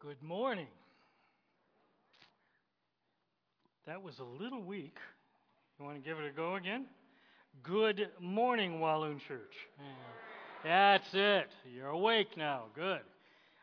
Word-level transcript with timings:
Good 0.00 0.22
morning. 0.22 0.68
That 3.86 4.02
was 4.02 4.18
a 4.18 4.24
little 4.24 4.62
weak. 4.62 4.96
You 5.78 5.84
want 5.84 6.02
to 6.02 6.08
give 6.08 6.18
it 6.18 6.26
a 6.26 6.30
go 6.34 6.54
again? 6.54 6.86
Good 7.62 8.08
morning, 8.18 8.80
Walloon 8.80 9.20
Church. 9.28 9.52
That's 10.64 11.04
it. 11.12 11.48
You're 11.70 11.88
awake 11.88 12.34
now. 12.38 12.64
Good. 12.74 13.02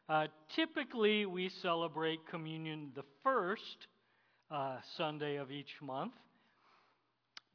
Uh, 0.08 0.28
typically, 0.56 1.26
we 1.26 1.50
celebrate 1.64 2.20
communion 2.30 2.92
the 2.94 3.06
first 3.24 3.88
uh, 4.52 4.76
Sunday 4.96 5.38
of 5.38 5.50
each 5.50 5.82
month. 5.82 6.14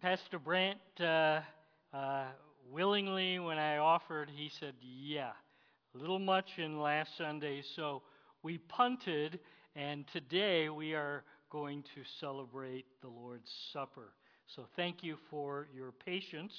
Pastor 0.01 0.41
Brandt 0.41 0.81
uh, 1.01 1.43
uh 1.95 2.25
willingly, 2.69 3.39
when 3.39 3.59
I 3.59 3.77
offered, 3.77 4.29
he 4.35 4.51
said, 4.59 4.75
Yeah, 4.81 5.31
a 5.95 5.99
little 5.99 6.19
much 6.19 6.49
in 6.59 6.81
last 6.81 7.17
Sunday, 7.17 7.63
so 7.77 8.03
we 8.43 8.59
punted, 8.59 9.39
and 9.77 10.05
today 10.13 10.69
we 10.69 10.95
are 10.95 11.25
going 11.51 11.83
to 11.95 12.03
celebrate 12.21 12.87
the 13.01 13.09
Lord's 13.09 13.51
Supper. 13.73 14.13
So 14.55 14.67
thank 14.77 15.03
you 15.03 15.17
for 15.31 15.69
your 15.75 15.93
patience. 15.93 16.53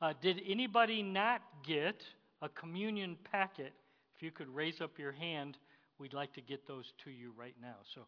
Uh, 0.00 0.12
did 0.22 0.40
anybody 0.48 1.02
not 1.02 1.42
get 1.66 2.02
a 2.42 2.48
communion 2.48 3.16
packet? 3.30 3.72
If 4.14 4.22
you 4.22 4.30
could 4.30 4.48
raise 4.54 4.80
up 4.80 4.98
your 4.98 5.12
hand, 5.12 5.56
we'd 5.98 6.12
like 6.12 6.32
to 6.34 6.40
get 6.40 6.66
those 6.66 6.84
to 7.04 7.10
you 7.10 7.32
right 7.36 7.54
now. 7.60 7.76
So, 7.94 8.02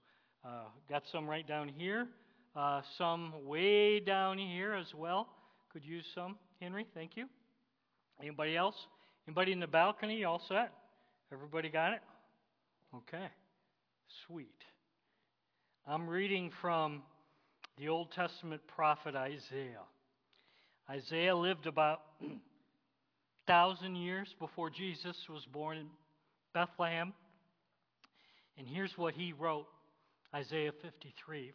uh, 0.45 0.69
got 0.88 1.02
some 1.10 1.27
right 1.27 1.46
down 1.46 1.69
here, 1.69 2.07
uh, 2.55 2.82
some 2.96 3.32
way 3.45 4.01
down 4.01 4.38
here 4.38 4.74
as 4.74 4.95
well. 4.95 5.29
Could 5.73 5.85
use 5.85 6.05
some, 6.15 6.37
Henry. 6.60 6.87
Thank 6.95 7.16
you. 7.16 7.27
Anybody 8.21 8.57
else? 8.57 8.77
Anybody 9.27 9.52
in 9.52 9.60
the 9.60 9.66
balcony? 9.66 10.24
All 10.24 10.41
set? 10.48 10.73
Everybody 11.32 11.69
got 11.69 11.93
it? 11.93 12.01
Okay. 12.95 13.28
Sweet. 14.27 14.48
I'm 15.87 16.09
reading 16.09 16.51
from 16.63 17.02
the 17.76 17.88
Old 17.88 18.13
Testament 18.13 18.63
prophet 18.66 19.15
Isaiah. 19.15 19.85
Isaiah 20.88 21.37
lived 21.37 21.66
about 21.66 22.01
thousand 23.46 23.96
years 23.96 24.35
before 24.38 24.71
Jesus 24.71 25.16
was 25.29 25.45
born 25.52 25.76
in 25.76 25.87
Bethlehem. 26.54 27.13
And 28.57 28.66
here's 28.66 28.96
what 28.96 29.13
he 29.13 29.35
wrote 29.35 29.66
Isaiah 30.35 30.73
53, 30.80 31.52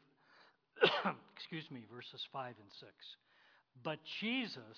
excuse 1.36 1.65
me, 1.71 1.86
verses 1.91 2.21
5 2.31 2.45
and 2.45 2.71
6. 2.80 2.91
But 3.83 3.97
Jesus 4.21 4.77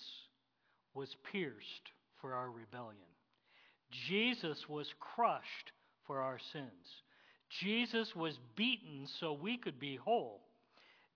was 0.93 1.13
pierced 1.33 1.91
for 2.21 2.33
our 2.33 2.49
rebellion, 2.49 3.11
Jesus 4.07 4.57
was 4.69 4.87
crushed 5.01 5.71
for 6.07 6.21
our 6.21 6.39
sins. 6.53 7.03
Jesus 7.61 8.15
was 8.15 8.37
beaten 8.55 9.07
so 9.19 9.33
we 9.33 9.57
could 9.57 9.79
be 9.79 9.95
whole. 9.95 10.41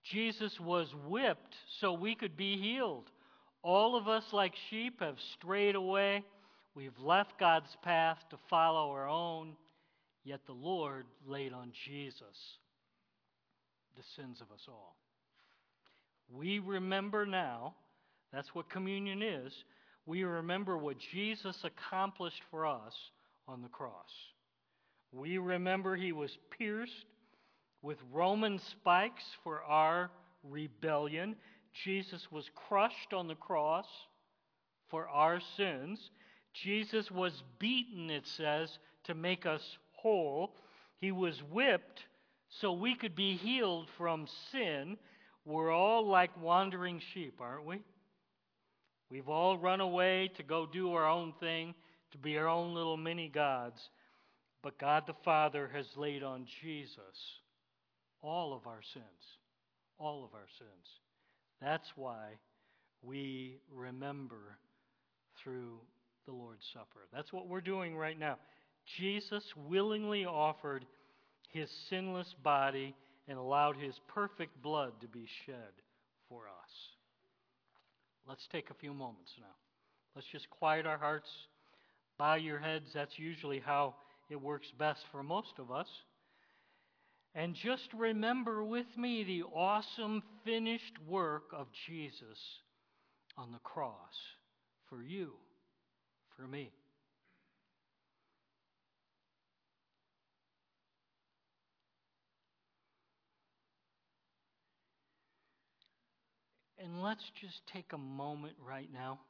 Jesus 0.04 0.58
was 0.60 0.88
whipped 1.06 1.54
so 1.80 1.92
we 1.92 2.14
could 2.14 2.36
be 2.36 2.56
healed. 2.56 3.10
All 3.62 3.96
of 3.96 4.08
us, 4.08 4.24
like 4.32 4.54
sheep, 4.70 5.00
have 5.00 5.16
strayed 5.34 5.74
away. 5.74 6.24
We've 6.74 6.98
left 6.98 7.38
God's 7.38 7.76
path 7.82 8.18
to 8.30 8.38
follow 8.48 8.90
our 8.90 9.08
own, 9.08 9.54
yet 10.24 10.40
the 10.46 10.52
Lord 10.52 11.04
laid 11.26 11.52
on 11.52 11.72
Jesus 11.86 12.58
the 13.96 14.02
sins 14.16 14.40
of 14.40 14.50
us 14.52 14.62
all. 14.68 14.96
We 16.32 16.58
remember 16.60 17.26
now, 17.26 17.74
that's 18.32 18.54
what 18.54 18.70
communion 18.70 19.20
is, 19.20 19.52
we 20.06 20.22
remember 20.24 20.78
what 20.78 20.96
Jesus 21.12 21.56
accomplished 21.64 22.40
for 22.50 22.66
us 22.66 22.94
on 23.46 23.62
the 23.62 23.68
cross. 23.68 24.10
We 25.12 25.38
remember 25.38 25.96
he 25.96 26.12
was 26.12 26.36
pierced 26.58 27.06
with 27.82 27.98
Roman 28.12 28.58
spikes 28.58 29.24
for 29.42 29.62
our 29.62 30.10
rebellion. 30.44 31.36
Jesus 31.84 32.30
was 32.30 32.50
crushed 32.54 33.12
on 33.12 33.26
the 33.26 33.34
cross 33.34 33.86
for 34.88 35.08
our 35.08 35.40
sins. 35.56 36.10
Jesus 36.52 37.10
was 37.10 37.42
beaten, 37.58 38.10
it 38.10 38.26
says, 38.26 38.78
to 39.04 39.14
make 39.14 39.46
us 39.46 39.78
whole. 39.92 40.54
He 40.98 41.12
was 41.12 41.42
whipped 41.50 42.04
so 42.48 42.72
we 42.72 42.94
could 42.94 43.14
be 43.14 43.36
healed 43.36 43.88
from 43.96 44.26
sin. 44.50 44.96
We're 45.44 45.72
all 45.72 46.06
like 46.06 46.30
wandering 46.40 47.00
sheep, 47.12 47.40
aren't 47.40 47.64
we? 47.64 47.80
We've 49.10 49.28
all 49.28 49.58
run 49.58 49.80
away 49.80 50.30
to 50.36 50.42
go 50.42 50.66
do 50.66 50.92
our 50.92 51.08
own 51.08 51.32
thing, 51.40 51.74
to 52.12 52.18
be 52.18 52.36
our 52.36 52.48
own 52.48 52.74
little 52.74 52.96
mini 52.96 53.28
gods. 53.28 53.90
But 54.62 54.78
God 54.78 55.04
the 55.06 55.14
Father 55.24 55.70
has 55.74 55.86
laid 55.96 56.22
on 56.22 56.46
Jesus 56.62 57.40
all 58.22 58.52
of 58.52 58.66
our 58.66 58.82
sins. 58.92 59.04
All 59.98 60.24
of 60.24 60.34
our 60.34 60.48
sins. 60.58 61.00
That's 61.60 61.90
why 61.96 62.38
we 63.02 63.58
remember 63.74 64.58
through 65.42 65.80
the 66.26 66.32
Lord's 66.32 66.66
Supper. 66.72 67.06
That's 67.12 67.32
what 67.32 67.48
we're 67.48 67.60
doing 67.60 67.96
right 67.96 68.18
now. 68.18 68.36
Jesus 68.98 69.44
willingly 69.68 70.24
offered 70.24 70.84
his 71.48 71.70
sinless 71.88 72.34
body 72.42 72.94
and 73.28 73.38
allowed 73.38 73.76
his 73.76 73.94
perfect 74.08 74.60
blood 74.62 74.92
to 75.00 75.08
be 75.08 75.26
shed 75.46 75.72
for 76.28 76.42
us. 76.42 76.70
Let's 78.28 78.46
take 78.52 78.70
a 78.70 78.74
few 78.74 78.92
moments 78.92 79.32
now. 79.38 79.46
Let's 80.14 80.28
just 80.32 80.50
quiet 80.50 80.86
our 80.86 80.98
hearts, 80.98 81.28
bow 82.18 82.34
your 82.34 82.58
heads. 82.58 82.90
That's 82.94 83.18
usually 83.18 83.60
how 83.60 83.94
it 84.30 84.40
works 84.40 84.68
best 84.78 85.00
for 85.12 85.22
most 85.22 85.58
of 85.58 85.70
us. 85.70 85.88
And 87.34 87.54
just 87.54 87.88
remember 87.96 88.64
with 88.64 88.86
me 88.96 89.24
the 89.24 89.42
awesome 89.54 90.22
finished 90.44 90.94
work 91.06 91.44
of 91.52 91.66
Jesus 91.86 92.38
on 93.36 93.52
the 93.52 93.58
cross 93.58 93.94
for 94.88 95.02
you, 95.02 95.30
for 96.36 96.46
me. 96.46 96.72
And 106.82 107.02
let's 107.02 107.24
just 107.40 107.60
take 107.72 107.92
a 107.92 107.98
moment 107.98 108.54
right 108.66 108.88
now 108.92 109.20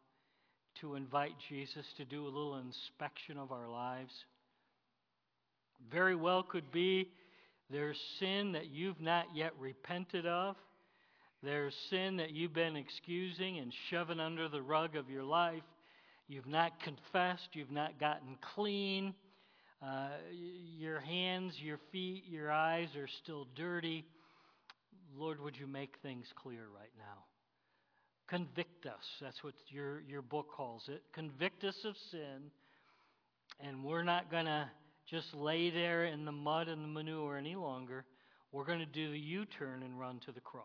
to 0.81 0.95
invite 0.95 1.33
Jesus 1.49 1.85
to 1.97 2.05
do 2.05 2.23
a 2.23 2.27
little 2.27 2.59
inspection 2.59 3.37
of 3.37 3.51
our 3.51 3.69
lives. 3.69 4.13
Very 5.91 6.17
well 6.17 6.43
could 6.43 6.71
be 6.73 7.09
there's 7.71 7.99
sin 8.19 8.53
that 8.53 8.71
you've 8.71 9.01
not 9.01 9.27
yet 9.35 9.53
repented 9.59 10.27
of. 10.27 10.57
There's 11.43 11.75
sin 11.89 12.17
that 12.17 12.33
you've 12.33 12.53
been 12.53 12.77
excusing 12.77 13.59
and 13.59 13.73
shoving 13.89 14.21
under 14.21 14.49
the 14.49 14.61
rug 14.61 14.97
of 14.97 15.09
your 15.09 15.23
life. 15.23 15.63
You've 16.29 16.49
not 16.49 16.81
confessed. 16.81 17.49
You've 17.53 17.71
not 17.71 17.99
gotten 17.99 18.37
clean. 18.55 19.15
Uh, 19.83 20.09
your 20.79 21.01
hands, 21.01 21.55
your 21.63 21.79
feet, 21.91 22.25
your 22.29 22.51
eyes 22.51 22.89
are 22.97 23.09
still 23.23 23.47
dirty. 23.57 24.05
Lord, 25.17 25.41
would 25.41 25.57
you 25.57 25.67
make 25.67 25.97
things 26.03 26.27
clear 26.43 26.67
right 26.75 26.93
now? 26.99 27.25
Convict 28.29 28.87
us. 28.87 29.05
That's 29.21 29.43
what 29.43 29.55
your, 29.69 30.03
your 30.03 30.23
book 30.23 30.49
calls 30.55 30.85
it. 30.89 31.03
Convict 31.13 31.65
us 31.65 31.77
of 31.85 31.95
sin. 32.11 32.51
And 33.61 33.83
we're 33.85 34.05
not 34.05 34.31
going 34.31 34.45
to 34.45 34.69
just 35.11 35.35
lay 35.35 35.71
there 35.71 36.05
in 36.05 36.25
the 36.25 36.33
mud 36.33 36.69
and 36.69 36.85
the 36.85 36.89
manure 36.89 37.37
any 37.37 37.57
longer. 37.57 38.05
We're 38.53 38.65
going 38.65 38.79
to 38.79 38.87
do 38.87 39.11
the 39.11 39.19
U 39.19 39.45
turn 39.59 39.83
and 39.83 39.99
run 39.99 40.21
to 40.27 40.33
the 40.33 40.41
cross. 40.41 40.65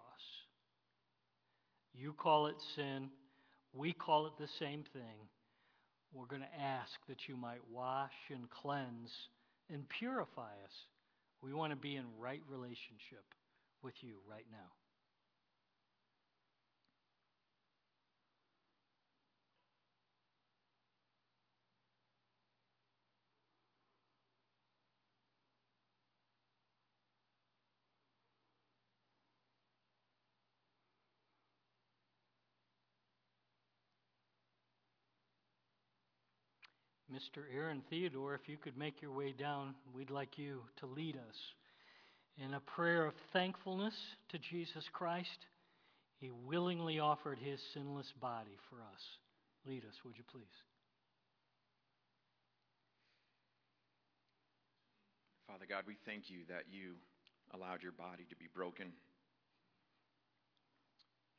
You 1.93 2.13
call 2.13 2.47
it 2.47 2.55
sin. 2.75 3.09
We 3.73 3.93
call 3.93 4.27
it 4.27 4.33
the 4.39 4.49
same 4.59 4.83
thing. 4.93 5.29
We're 6.13 6.27
going 6.27 6.41
to 6.41 6.61
ask 6.61 6.91
that 7.09 7.27
you 7.27 7.35
might 7.35 7.61
wash 7.71 8.13
and 8.29 8.49
cleanse 8.49 9.11
and 9.71 9.87
purify 9.89 10.53
us. 10.63 10.73
We 11.41 11.53
want 11.53 11.71
to 11.71 11.77
be 11.77 11.95
in 11.95 12.05
right 12.19 12.41
relationship 12.49 13.25
with 13.83 13.95
you 14.01 14.15
right 14.29 14.45
now. 14.51 14.84
Mr. 37.15 37.43
Aaron 37.55 37.81
Theodore, 37.89 38.35
if 38.35 38.49
you 38.49 38.57
could 38.57 38.77
make 38.77 39.01
your 39.01 39.13
way 39.13 39.31
down, 39.31 39.73
we'd 39.95 40.09
like 40.09 40.37
you 40.37 40.59
to 40.81 40.85
lead 40.85 41.15
us 41.15 41.35
in 42.43 42.53
a 42.53 42.59
prayer 42.59 43.05
of 43.05 43.13
thankfulness 43.31 43.93
to 44.27 44.37
Jesus 44.37 44.83
Christ. 44.91 45.45
He 46.19 46.29
willingly 46.29 46.99
offered 46.99 47.39
his 47.39 47.61
sinless 47.73 48.11
body 48.19 48.57
for 48.69 48.81
us. 48.81 49.01
Lead 49.65 49.85
us, 49.85 49.93
would 50.03 50.17
you 50.17 50.25
please? 50.29 50.43
Father 55.47 55.65
God, 55.69 55.83
we 55.87 55.95
thank 56.05 56.29
you 56.29 56.39
that 56.49 56.65
you 56.69 56.95
allowed 57.53 57.81
your 57.81 57.93
body 57.93 58.25
to 58.29 58.35
be 58.35 58.49
broken, 58.53 58.87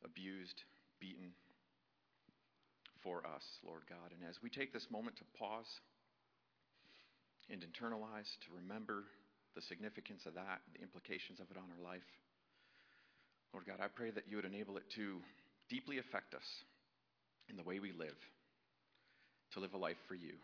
abused, 0.02 0.62
beaten 1.00 1.32
for 3.06 3.22
us, 3.22 3.46
Lord 3.62 3.86
God. 3.86 4.10
And 4.10 4.26
as 4.28 4.42
we 4.42 4.50
take 4.50 4.74
this 4.74 4.90
moment 4.90 5.14
to 5.22 5.38
pause 5.38 5.70
and 7.46 7.62
internalize, 7.62 8.26
to 8.42 8.58
remember 8.58 9.06
the 9.54 9.62
significance 9.62 10.26
of 10.26 10.34
that, 10.34 10.66
the 10.74 10.82
implications 10.82 11.38
of 11.38 11.46
it 11.54 11.56
on 11.56 11.70
our 11.70 11.84
life, 11.86 12.10
Lord 13.54 13.64
God, 13.64 13.78
I 13.78 13.86
pray 13.86 14.10
that 14.10 14.26
you 14.26 14.34
would 14.34 14.44
enable 14.44 14.76
it 14.76 14.90
to 14.98 15.22
deeply 15.70 16.02
affect 16.02 16.34
us 16.34 16.44
in 17.48 17.54
the 17.54 17.62
way 17.62 17.78
we 17.78 17.94
live, 17.94 18.18
to 19.54 19.60
live 19.60 19.74
a 19.74 19.78
life 19.78 20.02
for 20.08 20.16
you. 20.16 20.34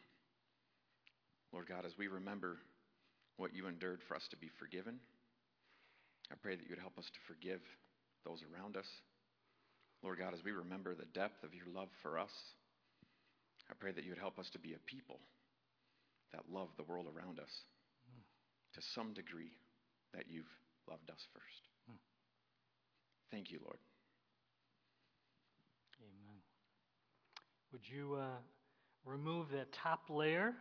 Lord 1.52 1.66
God, 1.66 1.84
as 1.84 1.98
we 1.98 2.06
remember 2.06 2.58
what 3.36 3.54
you 3.54 3.66
endured 3.66 4.00
for 4.06 4.14
us 4.14 4.26
to 4.30 4.36
be 4.36 4.48
forgiven, 4.62 5.00
I 6.30 6.36
pray 6.40 6.54
that 6.54 6.62
you 6.62 6.70
would 6.70 6.78
help 6.78 6.96
us 6.96 7.10
to 7.10 7.20
forgive 7.26 7.60
those 8.24 8.38
around 8.54 8.76
us. 8.76 8.86
Lord 10.02 10.18
God, 10.18 10.34
as 10.34 10.44
we 10.44 10.52
remember 10.52 10.94
the 10.94 11.06
depth 11.14 11.44
of 11.44 11.54
your 11.54 11.66
love 11.74 11.88
for 12.02 12.18
us, 12.18 12.32
I 13.70 13.74
pray 13.78 13.92
that 13.92 14.04
you 14.04 14.10
would 14.10 14.18
help 14.18 14.38
us 14.38 14.50
to 14.50 14.58
be 14.58 14.74
a 14.74 14.78
people 14.86 15.20
that 16.32 16.42
love 16.52 16.68
the 16.76 16.82
world 16.82 17.06
around 17.06 17.38
us 17.38 17.50
to 18.74 18.80
some 18.94 19.12
degree 19.12 19.52
that 20.14 20.24
you've 20.28 20.50
loved 20.88 21.10
us 21.10 21.20
first. 21.32 21.68
Thank 23.30 23.50
you, 23.50 23.60
Lord. 23.64 23.78
Amen. 26.00 26.36
Would 27.72 27.80
you 27.88 28.16
uh, 28.20 28.36
remove 29.06 29.46
that 29.52 29.72
top 29.72 30.02
layer 30.10 30.52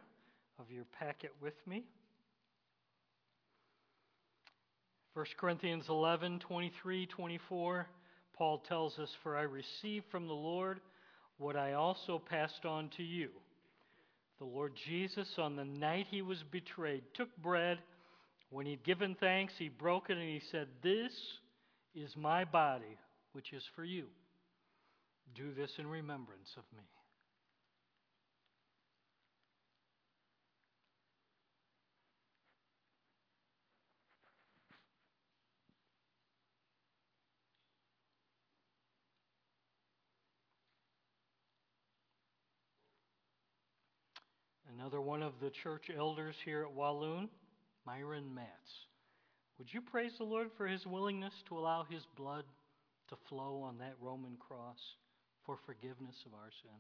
of 0.58 0.72
your 0.72 0.86
packet 0.98 1.34
with 1.42 1.56
me? 1.68 1.84
1 5.14 5.26
Corinthians 5.38 5.86
11, 5.90 6.40
23, 6.40 7.06
24, 7.08 7.88
Paul 8.38 8.60
tells 8.60 8.98
us, 9.00 9.10
For 9.24 9.38
I 9.38 9.44
received 9.44 10.06
from 10.12 10.28
the 10.28 10.34
Lord 10.34 10.80
what 11.38 11.56
I 11.56 11.74
also 11.74 12.20
passed 12.20 12.66
on 12.66 12.90
to 12.98 13.04
you. 13.04 13.30
The 14.40 14.46
Lord 14.46 14.74
Jesus, 14.88 15.28
on 15.38 15.56
the 15.56 15.66
night 15.66 16.08
he 16.10 16.22
was 16.22 16.44
betrayed, 16.52 17.04
took 17.14 17.36
bread. 17.38 17.80
When 18.50 18.66
he'd 18.66 18.84
given 18.84 19.16
thanks, 19.20 19.54
he 19.58 19.70
broke 19.70 20.10
it 20.10 20.18
and 20.18 20.28
he 20.28 20.42
said, 20.52 20.68
This 20.82 21.12
is 21.94 22.16
my 22.18 22.44
body, 22.46 22.98
which 23.34 23.54
is 23.54 23.64
for 23.76 23.84
you. 23.84 24.06
Do 25.36 25.54
this 25.54 25.72
in 25.78 25.88
remembrance 25.88 26.50
of 26.58 26.64
me. 26.76 26.84
Another 44.82 44.98
one 44.98 45.22
of 45.22 45.38
the 45.38 45.54
church 45.62 45.94
elders 45.94 46.34
here 46.42 46.66
at 46.66 46.74
Walloon, 46.74 47.30
Myron 47.86 48.26
Matz. 48.34 48.90
Would 49.62 49.70
you 49.70 49.78
praise 49.78 50.18
the 50.18 50.26
Lord 50.26 50.50
for 50.58 50.66
his 50.66 50.90
willingness 50.90 51.38
to 51.50 51.60
allow 51.62 51.86
his 51.86 52.02
blood 52.18 52.50
to 53.14 53.16
flow 53.30 53.62
on 53.62 53.78
that 53.78 53.94
Roman 54.02 54.42
cross 54.42 54.82
for 55.46 55.62
forgiveness 55.70 56.18
of 56.26 56.34
our 56.34 56.50
sin? 56.66 56.74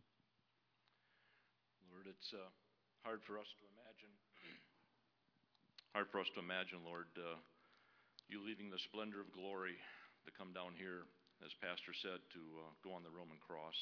Lord, 1.93 2.09
it's 2.09 2.33
uh, 2.33 2.49
hard 3.05 3.21
for 3.21 3.37
us 3.37 3.45
to 3.61 3.69
imagine. 3.69 4.09
hard 5.93 6.09
for 6.09 6.25
us 6.25 6.31
to 6.33 6.41
imagine, 6.41 6.81
Lord, 6.81 7.13
uh, 7.21 7.37
you 8.25 8.41
leaving 8.41 8.73
the 8.73 8.81
splendor 8.89 9.21
of 9.21 9.29
glory 9.29 9.77
to 10.25 10.33
come 10.33 10.57
down 10.57 10.73
here, 10.73 11.05
as 11.45 11.53
Pastor 11.61 11.93
said, 11.93 12.17
to 12.33 12.41
uh, 12.65 12.73
go 12.81 12.97
on 12.97 13.05
the 13.05 13.13
Roman 13.13 13.37
cross. 13.37 13.77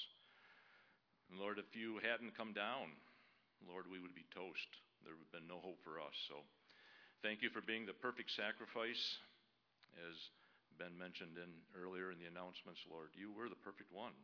And 1.32 1.40
Lord, 1.40 1.56
if 1.56 1.72
you 1.72 2.04
hadn't 2.04 2.36
come 2.36 2.52
down, 2.52 3.00
Lord, 3.68 3.88
we 3.88 4.00
would 4.00 4.16
be 4.16 4.28
toast. 4.32 4.70
There 5.04 5.16
would 5.16 5.26
have 5.32 5.36
been 5.36 5.50
no 5.50 5.60
hope 5.60 5.80
for 5.84 6.00
us. 6.00 6.16
So 6.28 6.44
thank 7.24 7.42
you 7.42 7.50
for 7.52 7.64
being 7.64 7.88
the 7.88 7.98
perfect 7.98 8.32
sacrifice, 8.36 9.02
as 10.08 10.16
Ben 10.80 10.96
mentioned 10.96 11.36
in 11.36 11.52
earlier 11.76 12.12
in 12.12 12.20
the 12.20 12.30
announcements, 12.30 12.80
Lord. 12.88 13.12
You 13.16 13.36
were 13.36 13.52
the 13.52 13.60
perfect 13.64 13.92
one. 13.92 14.16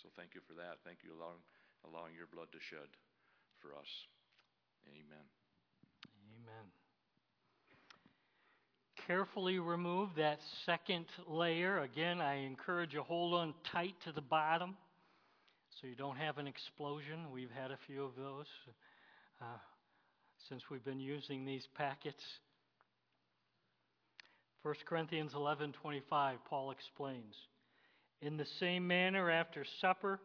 So 0.00 0.08
thank 0.16 0.32
you 0.32 0.40
for 0.46 0.54
that. 0.56 0.80
Thank 0.84 1.02
you 1.02 1.12
allowing 1.12 1.42
allowing 1.86 2.14
your 2.14 2.26
blood 2.32 2.48
to 2.52 2.60
shed 2.60 2.88
for 3.60 3.74
us. 3.74 3.90
Amen. 4.88 5.26
Amen. 6.34 6.66
Carefully 9.06 9.58
remove 9.58 10.10
that 10.16 10.40
second 10.66 11.06
layer. 11.26 11.80
Again, 11.80 12.20
I 12.20 12.44
encourage 12.44 12.92
you 12.92 13.02
hold 13.02 13.34
on 13.34 13.54
tight 13.72 13.94
to 14.04 14.12
the 14.12 14.20
bottom 14.20 14.76
so 15.80 15.86
you 15.86 15.94
don't 15.94 16.16
have 16.16 16.38
an 16.38 16.46
explosion. 16.46 17.30
We've 17.32 17.50
had 17.50 17.70
a 17.70 17.78
few 17.86 18.04
of 18.04 18.16
those 18.16 18.46
uh, 19.40 19.58
since 20.48 20.62
we've 20.70 20.84
been 20.84 21.00
using 21.00 21.44
these 21.44 21.66
packets. 21.76 22.22
1 24.62 24.74
Corinthians 24.88 25.32
11:25 25.34 26.36
Paul 26.48 26.70
explains 26.72 27.34
In 28.20 28.36
the 28.36 28.46
same 28.58 28.86
manner 28.86 29.30
after 29.30 29.64
supper 29.80 30.20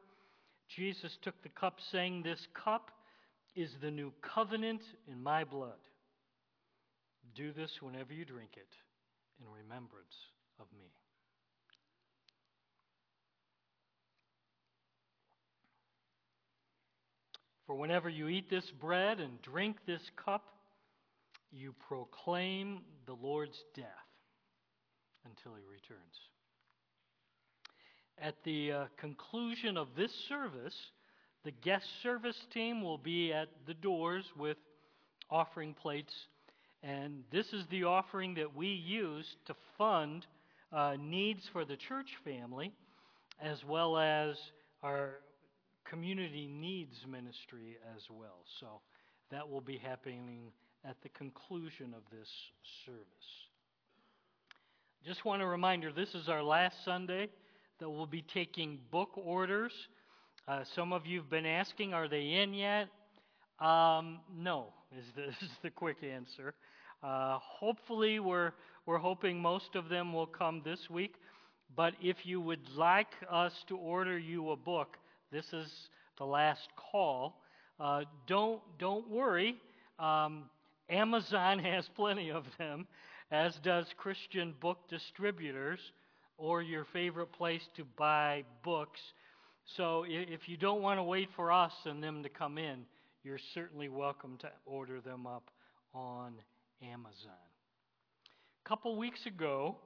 Jesus 0.76 1.16
took 1.22 1.40
the 1.44 1.50
cup 1.50 1.78
saying 1.92 2.24
this 2.24 2.48
cup 2.64 2.90
is 3.56 3.70
the 3.82 3.92
new 3.92 4.12
covenant 4.22 4.82
in 5.08 5.22
my 5.22 5.44
blood. 5.44 5.80
Do 7.36 7.52
this 7.54 7.72
whenever 7.80 8.12
you 8.12 8.26
drink 8.26 8.52
it 8.56 8.74
in 9.40 9.46
remembrance 9.52 10.16
of 10.60 10.66
me. 10.76 10.90
For 17.66 17.76
whenever 17.76 18.10
you 18.10 18.28
eat 18.28 18.50
this 18.50 18.70
bread 18.72 19.20
and 19.20 19.42
drink 19.42 19.78
this 19.86 20.02
cup, 20.24 20.44
you 21.52 21.74
proclaim 21.88 22.82
the 23.06 23.14
Lord's 23.14 23.64
death 23.76 23.86
until 25.26 25.54
he 25.56 25.64
returns. 25.64 26.20
At 28.18 28.36
the 28.44 28.72
uh, 28.72 28.86
conclusion 28.98 29.78
of 29.78 29.88
this 29.96 30.12
service, 30.28 30.76
the 31.44 31.52
guest 31.52 31.86
service 32.02 32.38
team 32.54 32.82
will 32.82 32.98
be 32.98 33.32
at 33.32 33.50
the 33.66 33.74
doors 33.74 34.26
with 34.38 34.58
offering 35.30 35.74
plates, 35.74 36.14
and 36.84 37.24
this 37.32 37.54
is 37.54 37.66
the 37.70 37.86
offering 37.86 38.34
that 38.36 38.56
we 38.56 38.68
use 38.68 39.26
to 39.46 39.56
fund 39.78 40.26
uh, 40.72 40.96
needs 41.00 41.48
for 41.54 41.66
the 41.66 41.78
church 41.78 42.10
family, 42.24 42.74
as 43.42 43.64
well 43.64 43.98
as 43.98 44.38
our 44.82 45.20
community 45.94 46.48
needs 46.48 46.96
ministry 47.08 47.78
as 47.96 48.02
well. 48.10 48.40
So 48.60 48.82
that 49.30 49.48
will 49.48 49.62
be 49.62 49.78
happening 49.78 50.52
at 50.84 50.96
the 51.04 51.10
conclusion 51.10 51.94
of 51.96 52.02
this 52.12 52.28
service. 52.84 53.00
Just 55.06 55.24
want 55.24 55.44
a 55.44 55.46
reminder 55.46 55.92
this 55.92 56.16
is 56.16 56.30
our 56.30 56.42
last 56.42 56.84
Sunday 56.84 57.30
that 57.80 57.88
we'll 57.88 58.08
be 58.08 58.24
taking 58.34 58.80
book 58.90 59.12
orders. 59.16 59.72
Uh, 60.48 60.64
some 60.76 60.94
of 60.94 61.06
you 61.06 61.20
have 61.20 61.30
been 61.30 61.46
asking, 61.46 61.94
are 61.94 62.08
they 62.08 62.42
in 62.42 62.56
yet? 62.56 62.88
Um, 63.60 64.20
no, 64.36 64.74
is 64.98 65.06
the, 65.16 65.28
is 65.46 65.52
the 65.62 65.70
quick 65.70 65.98
answer. 66.04 66.56
Uh, 67.04 67.38
hopefully, 67.40 68.20
we're, 68.20 68.54
we're 68.88 68.98
hoping 68.98 69.40
most 69.40 69.76
of 69.76 69.90
them 69.90 70.12
will 70.12 70.26
come 70.26 70.64
this 70.66 70.90
week. 70.90 71.14
But 71.76 71.94
if 72.02 72.18
you 72.24 72.42
would 72.42 72.68
like 72.76 73.14
us 73.30 73.54
to 73.68 73.78
order 73.78 74.18
you 74.18 74.50
a 74.50 74.56
book, 74.56 74.98
this 75.34 75.52
is 75.52 75.68
the 76.20 76.26
last 76.26 76.70
call. 76.92 77.42
Uh, 77.80 78.04
don't, 78.28 78.62
don't 78.78 79.10
worry. 79.10 79.56
Um, 79.98 80.44
Amazon 80.90 81.58
has 81.64 81.90
plenty 81.96 82.30
of 82.30 82.46
them, 82.60 82.86
as 83.32 83.56
does 83.64 83.88
Christian 83.98 84.54
Book 84.62 84.78
Distributors 84.90 85.80
or 86.38 86.62
your 86.62 86.86
favorite 86.94 87.32
place 87.32 87.64
to 87.78 87.84
buy 87.98 88.44
books. 88.64 89.00
So 89.76 90.06
if 90.08 90.48
you 90.48 90.56
don't 90.56 90.84
want 90.84 91.00
to 91.00 91.04
wait 91.04 91.30
for 91.36 91.52
us 91.52 91.74
and 91.86 92.04
them 92.04 92.22
to 92.22 92.30
come 92.30 92.60
in, 92.60 92.86
you're 93.24 93.40
certainly 93.56 93.90
welcome 93.90 94.38
to 94.42 94.52
order 94.66 95.02
them 95.02 95.26
up 95.26 95.50
on 95.96 96.34
Amazon. 96.84 97.32
A 98.64 98.70
couple 98.70 98.96
weeks 98.98 99.26
ago, 99.26 99.78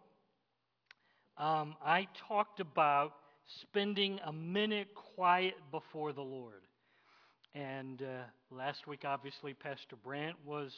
um, 1.37 1.75
I 1.85 2.07
talked 2.27 2.59
about 2.59 3.13
spending 3.47 4.19
a 4.25 4.33
minute 4.33 4.89
quiet 5.15 5.55
before 5.71 6.13
the 6.13 6.21
Lord. 6.21 6.61
And 7.55 8.01
uh, 8.01 8.55
last 8.55 8.87
week, 8.87 9.03
obviously, 9.05 9.53
Pastor 9.53 9.95
Brandt 9.95 10.35
was 10.45 10.71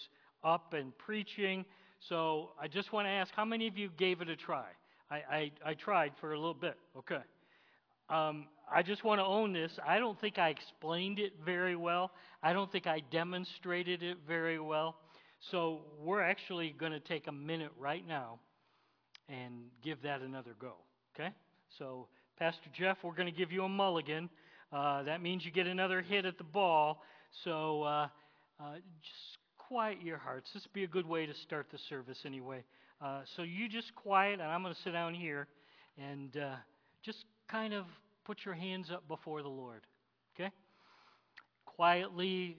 up 0.44 0.74
and 0.74 0.98
preaching. 0.98 1.66
So 2.08 2.52
I 2.62 2.68
just 2.68 2.94
want 2.94 3.08
to 3.08 3.12
ask 3.12 3.34
how 3.36 3.46
many 3.46 3.68
of 3.68 3.78
you 3.78 3.90
gave 3.98 4.22
it 4.22 4.30
a 4.30 4.36
try? 4.36 4.68
I, 5.12 5.16
I, 5.16 5.52
I 5.66 5.74
tried 5.74 6.14
for 6.22 6.34
a 6.34 6.38
little 6.38 6.54
bit. 6.54 6.78
Okay. 6.98 7.22
Um, 8.10 8.48
I 8.72 8.82
just 8.82 9.04
want 9.04 9.20
to 9.20 9.26
own 9.26 9.54
this. 9.54 9.72
I 9.86 10.00
don't 10.00 10.20
think 10.20 10.38
I 10.38 10.50
explained 10.50 11.20
it 11.20 11.34
very 11.44 11.76
well. 11.76 12.12
I 12.42 12.54
don't 12.54 12.72
think 12.72 12.88
I 12.88 13.02
demonstrated 13.12 14.04
it 14.04 14.18
very 14.28 14.60
well. 14.60 14.96
So 15.52 15.82
we're 16.00 16.22
actually 16.22 16.76
going 16.78 16.92
to 16.92 17.00
take 17.00 17.28
a 17.28 17.32
minute 17.32 17.72
right 17.78 18.08
now 18.08 18.40
and 19.28 19.66
give 19.84 20.02
that 20.04 20.22
another 20.22 20.56
go. 20.60 20.74
Okay? 21.16 21.30
So, 21.78 22.08
Pastor 22.40 22.70
Jeff, 22.74 22.96
we're 23.04 23.16
going 23.16 23.26
to 23.26 23.38
give 23.38 23.52
you 23.52 23.66
a 23.66 23.70
mulligan. 23.70 24.30
Uh, 24.72 25.04
that 25.04 25.22
means 25.22 25.44
you 25.44 25.52
get 25.52 25.68
another 25.68 26.02
hit 26.02 26.24
at 26.24 26.38
the 26.38 26.44
ball. 26.46 27.04
So 27.44 27.84
uh, 27.84 28.08
uh, 28.62 28.76
just 28.76 29.38
quiet 29.58 29.98
your 30.02 30.18
hearts. 30.18 30.50
This 30.54 30.64
would 30.64 30.72
be 30.72 30.86
a 30.86 30.88
good 30.88 31.06
way 31.06 31.26
to 31.26 31.34
start 31.44 31.68
the 31.70 31.78
service 31.90 32.20
anyway. 32.26 32.64
Uh, 33.02 33.24
so 33.36 33.42
you 33.42 33.68
just 33.68 33.94
quiet, 33.94 34.40
and 34.40 34.44
I'm 34.44 34.64
going 34.64 34.74
to 34.74 34.82
sit 34.84 34.94
down 34.94 35.14
here 35.14 35.48
and 35.98 36.38
uh, 36.38 36.56
just 37.04 37.26
kind 37.52 37.74
of 37.74 37.84
put 38.24 38.38
your 38.46 38.54
hands 38.54 38.90
up 38.90 39.06
before 39.10 39.42
the 39.42 39.50
Lord. 39.50 39.82
Okay? 40.34 40.50
Quietly, 41.66 42.56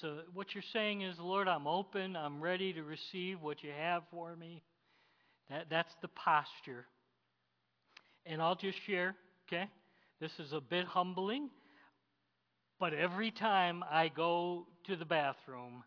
so 0.00 0.20
what 0.32 0.54
you're 0.54 0.64
saying 0.72 1.02
is, 1.02 1.16
Lord, 1.18 1.48
I'm 1.48 1.66
open. 1.66 2.16
I'm 2.16 2.40
ready 2.40 2.72
to 2.72 2.82
receive 2.82 3.42
what 3.42 3.62
you 3.62 3.72
have 3.78 4.04
for 4.10 4.34
me. 4.36 4.62
That, 5.50 5.66
that's 5.68 5.92
the 6.00 6.08
posture. 6.08 6.86
And 8.28 8.42
I'll 8.42 8.54
just 8.54 8.78
share, 8.86 9.16
okay? 9.46 9.68
This 10.20 10.32
is 10.38 10.52
a 10.52 10.60
bit 10.60 10.84
humbling, 10.84 11.48
but 12.78 12.92
every 12.92 13.30
time 13.30 13.82
I 13.90 14.08
go 14.08 14.66
to 14.86 14.96
the 14.96 15.06
bathroom, 15.06 15.82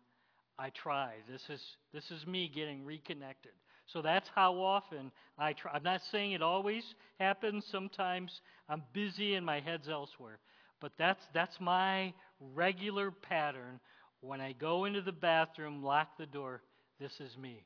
I 0.58 0.70
try. 0.70 1.14
This 1.30 1.42
is 1.48 1.62
this 1.94 2.10
is 2.10 2.26
me 2.26 2.50
getting 2.52 2.84
reconnected. 2.84 3.52
So 3.86 4.02
that's 4.02 4.28
how 4.34 4.54
often 4.54 5.12
I 5.38 5.52
try. 5.52 5.72
I'm 5.72 5.84
not 5.84 6.00
saying 6.10 6.32
it 6.32 6.42
always 6.42 6.82
happens. 7.20 7.64
Sometimes 7.70 8.40
I'm 8.68 8.82
busy 8.92 9.34
and 9.34 9.46
my 9.46 9.60
head's 9.60 9.88
elsewhere. 9.88 10.38
But 10.80 10.92
that's 10.98 11.22
that's 11.32 11.60
my 11.60 12.12
regular 12.54 13.12
pattern. 13.12 13.78
When 14.20 14.40
I 14.40 14.52
go 14.52 14.84
into 14.84 15.00
the 15.00 15.12
bathroom, 15.12 15.82
lock 15.82 16.18
the 16.18 16.26
door. 16.26 16.62
This 16.98 17.12
is 17.20 17.36
me. 17.36 17.64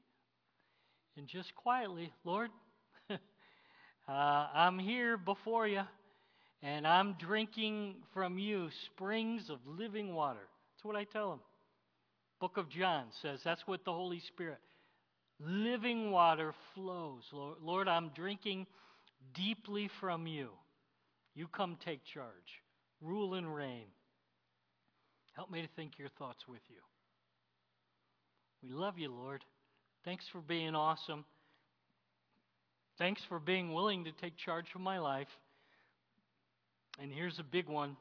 And 1.16 1.26
just 1.26 1.54
quietly, 1.54 2.12
Lord, 2.25 2.50
Uh, 4.08 4.46
I'm 4.54 4.78
here 4.78 5.16
before 5.16 5.66
you, 5.66 5.82
and 6.62 6.86
I'm 6.86 7.16
drinking 7.18 7.96
from 8.14 8.38
you 8.38 8.68
springs 8.86 9.50
of 9.50 9.58
living 9.66 10.14
water. 10.14 10.46
That's 10.75 10.84
what 10.84 10.94
I 10.94 11.04
tell 11.04 11.30
them. 11.30 11.40
Book 12.40 12.56
of 12.56 12.68
John 12.68 13.06
says 13.20 13.40
that's 13.44 13.66
what 13.66 13.84
the 13.84 13.92
Holy 13.92 14.20
Spirit. 14.20 14.60
Living 15.40 16.12
water 16.12 16.54
flows. 16.75 17.22
Lord, 17.32 17.88
I'm 17.88 18.10
drinking 18.14 18.66
deeply 19.34 19.90
from 20.00 20.26
you. 20.26 20.50
You 21.34 21.48
come 21.48 21.76
take 21.84 22.00
charge. 22.04 22.62
Rule 23.00 23.34
and 23.34 23.52
reign. 23.52 23.86
Help 25.34 25.50
me 25.50 25.62
to 25.62 25.68
think 25.76 25.98
your 25.98 26.08
thoughts 26.18 26.44
with 26.48 26.62
you. 26.68 26.76
We 28.62 28.70
love 28.70 28.98
you, 28.98 29.12
Lord. 29.12 29.44
Thanks 30.04 30.25
for 30.32 30.40
being 30.40 30.75
awesome. 30.75 31.25
Thanks 32.99 33.23
for 33.29 33.38
being 33.38 33.73
willing 33.73 34.05
to 34.05 34.12
take 34.12 34.37
charge 34.37 34.67
of 34.75 34.81
my 34.81 34.99
life. 34.99 35.29
And 37.00 37.12
here's 37.12 37.38
a 37.38 37.45
big 37.45 37.69
one. 37.69 37.97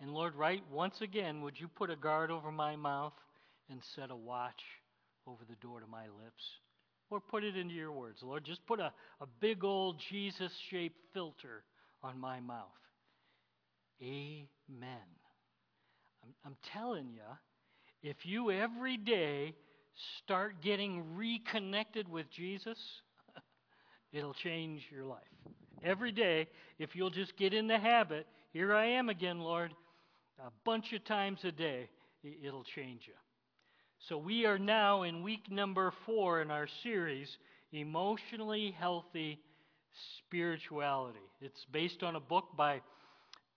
And 0.00 0.12
Lord, 0.12 0.34
right, 0.34 0.62
once 0.72 1.00
again, 1.00 1.42
would 1.42 1.58
you 1.58 1.68
put 1.68 1.90
a 1.90 1.96
guard 1.96 2.30
over 2.30 2.50
my 2.50 2.76
mouth 2.76 3.14
and 3.70 3.80
set 3.94 4.10
a 4.10 4.16
watch 4.16 4.62
over 5.26 5.42
the 5.48 5.56
door 5.56 5.80
to 5.80 5.86
my 5.86 6.04
lips? 6.04 6.42
Or 7.08 7.20
put 7.20 7.44
it 7.44 7.56
into 7.56 7.74
your 7.74 7.92
words, 7.92 8.18
Lord. 8.22 8.44
Just 8.44 8.66
put 8.66 8.80
a, 8.80 8.92
a 9.20 9.26
big 9.40 9.62
old 9.62 10.00
Jesus 10.10 10.52
shaped 10.70 10.98
filter 11.14 11.62
on 12.02 12.18
my 12.18 12.40
mouth. 12.40 12.66
Amen. 14.02 14.58
I'm, 16.24 16.34
I'm 16.44 16.56
telling 16.72 17.10
you, 17.12 17.22
if 18.02 18.26
you 18.26 18.50
every 18.50 18.96
day 18.96 19.54
start 20.18 20.60
getting 20.60 21.14
reconnected 21.14 22.08
with 22.08 22.28
Jesus, 22.30 22.78
it'll 24.16 24.34
change 24.34 24.82
your 24.90 25.04
life. 25.04 25.20
Every 25.84 26.12
day, 26.12 26.48
if 26.78 26.96
you'll 26.96 27.10
just 27.10 27.36
get 27.36 27.52
in 27.52 27.66
the 27.66 27.78
habit, 27.78 28.26
here 28.52 28.74
I 28.74 28.86
am 28.86 29.08
again, 29.08 29.40
Lord, 29.40 29.72
a 30.38 30.50
bunch 30.64 30.92
of 30.92 31.04
times 31.04 31.40
a 31.44 31.52
day, 31.52 31.88
it'll 32.24 32.64
change 32.64 33.02
you. 33.06 33.12
So 34.08 34.18
we 34.18 34.46
are 34.46 34.58
now 34.58 35.02
in 35.02 35.22
week 35.22 35.50
number 35.50 35.92
four 36.04 36.42
in 36.42 36.50
our 36.50 36.66
series, 36.82 37.28
Emotionally 37.72 38.74
Healthy 38.78 39.38
Spirituality. 40.18 41.18
It's 41.40 41.66
based 41.72 42.02
on 42.02 42.16
a 42.16 42.20
book 42.20 42.48
by 42.56 42.80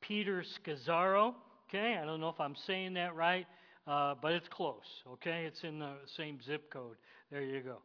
Peter 0.01 0.44
Scazzero. 0.44 1.34
Okay, 1.70 1.98
I 2.01 2.06
don't 2.06 2.20
know 2.20 2.30
if 2.30 2.39
I'm 2.39 2.56
saying 2.68 2.96
that 2.96 3.16
right, 3.16 3.46
uh, 3.88 4.16
but 4.22 4.32
it's 4.32 4.48
close. 4.50 5.04
Okay, 5.13 5.46
it's 5.46 5.63
in 5.63 5.80
the 5.80 5.94
same 6.18 6.39
zip 6.46 6.72
code. 6.72 6.96
There 7.32 7.42
you 7.42 7.62
go. 7.62 7.78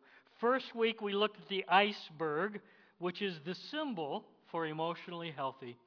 First 0.44 0.74
week 0.74 1.00
we 1.00 1.14
looked 1.14 1.40
at 1.40 1.48
the 1.48 1.64
iceberg, 1.70 2.60
which 2.98 3.22
is 3.22 3.34
the 3.46 3.54
symbol 3.70 4.26
for 4.50 4.66
emotionally 4.66 5.32
healthy 5.34 5.78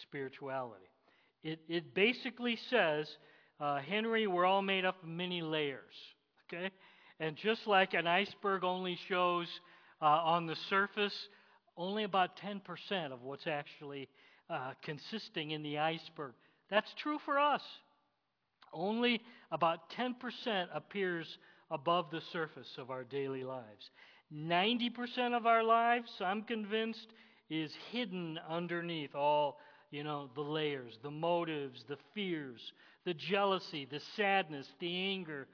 spirituality. 0.00 0.86
It, 1.42 1.58
it 1.68 1.92
basically 1.92 2.56
says, 2.70 3.08
uh, 3.58 3.80
Henry, 3.80 4.28
we're 4.28 4.44
all 4.44 4.62
made 4.62 4.84
up 4.84 5.02
of 5.02 5.08
many 5.08 5.42
layers. 5.42 5.82
Okay? 6.46 6.70
And 7.18 7.34
just 7.34 7.66
like 7.66 7.94
an 7.94 8.06
iceberg 8.06 8.62
only 8.62 8.96
shows 9.08 9.48
uh, 10.00 10.04
on 10.04 10.46
the 10.46 10.56
surface 10.70 11.28
only 11.76 12.04
about 12.04 12.38
10% 12.38 12.60
of 13.10 13.22
what's 13.22 13.48
actually 13.48 14.08
uh, 14.48 14.74
consisting 14.84 15.50
in 15.50 15.64
the 15.64 15.78
iceberg, 15.78 16.34
that's 16.70 16.94
true 17.02 17.18
for 17.24 17.40
us. 17.40 17.62
Only 18.72 19.20
about 19.50 19.90
10% 19.98 20.14
appears 20.72 21.26
above 21.70 22.10
the 22.10 22.20
surface 22.32 22.76
of 22.78 22.90
our 22.90 23.04
daily 23.04 23.44
lives. 23.44 23.90
90% 24.32 25.36
of 25.36 25.46
our 25.46 25.62
lives, 25.62 26.10
I'm 26.20 26.42
convinced, 26.42 27.08
is 27.48 27.72
hidden 27.92 28.38
underneath 28.48 29.14
all, 29.14 29.58
you 29.90 30.02
know, 30.02 30.30
the 30.34 30.40
layers, 30.40 30.98
the 31.02 31.10
motives, 31.10 31.84
the 31.88 31.98
fears, 32.14 32.72
the 33.04 33.14
jealousy, 33.14 33.86
the 33.90 34.00
sadness, 34.16 34.66
the 34.80 34.94
anger. 35.12 35.46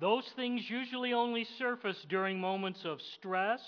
Those 0.00 0.24
things 0.34 0.62
usually 0.68 1.12
only 1.12 1.46
surface 1.58 2.04
during 2.08 2.40
moments 2.40 2.80
of 2.84 3.00
stress 3.14 3.60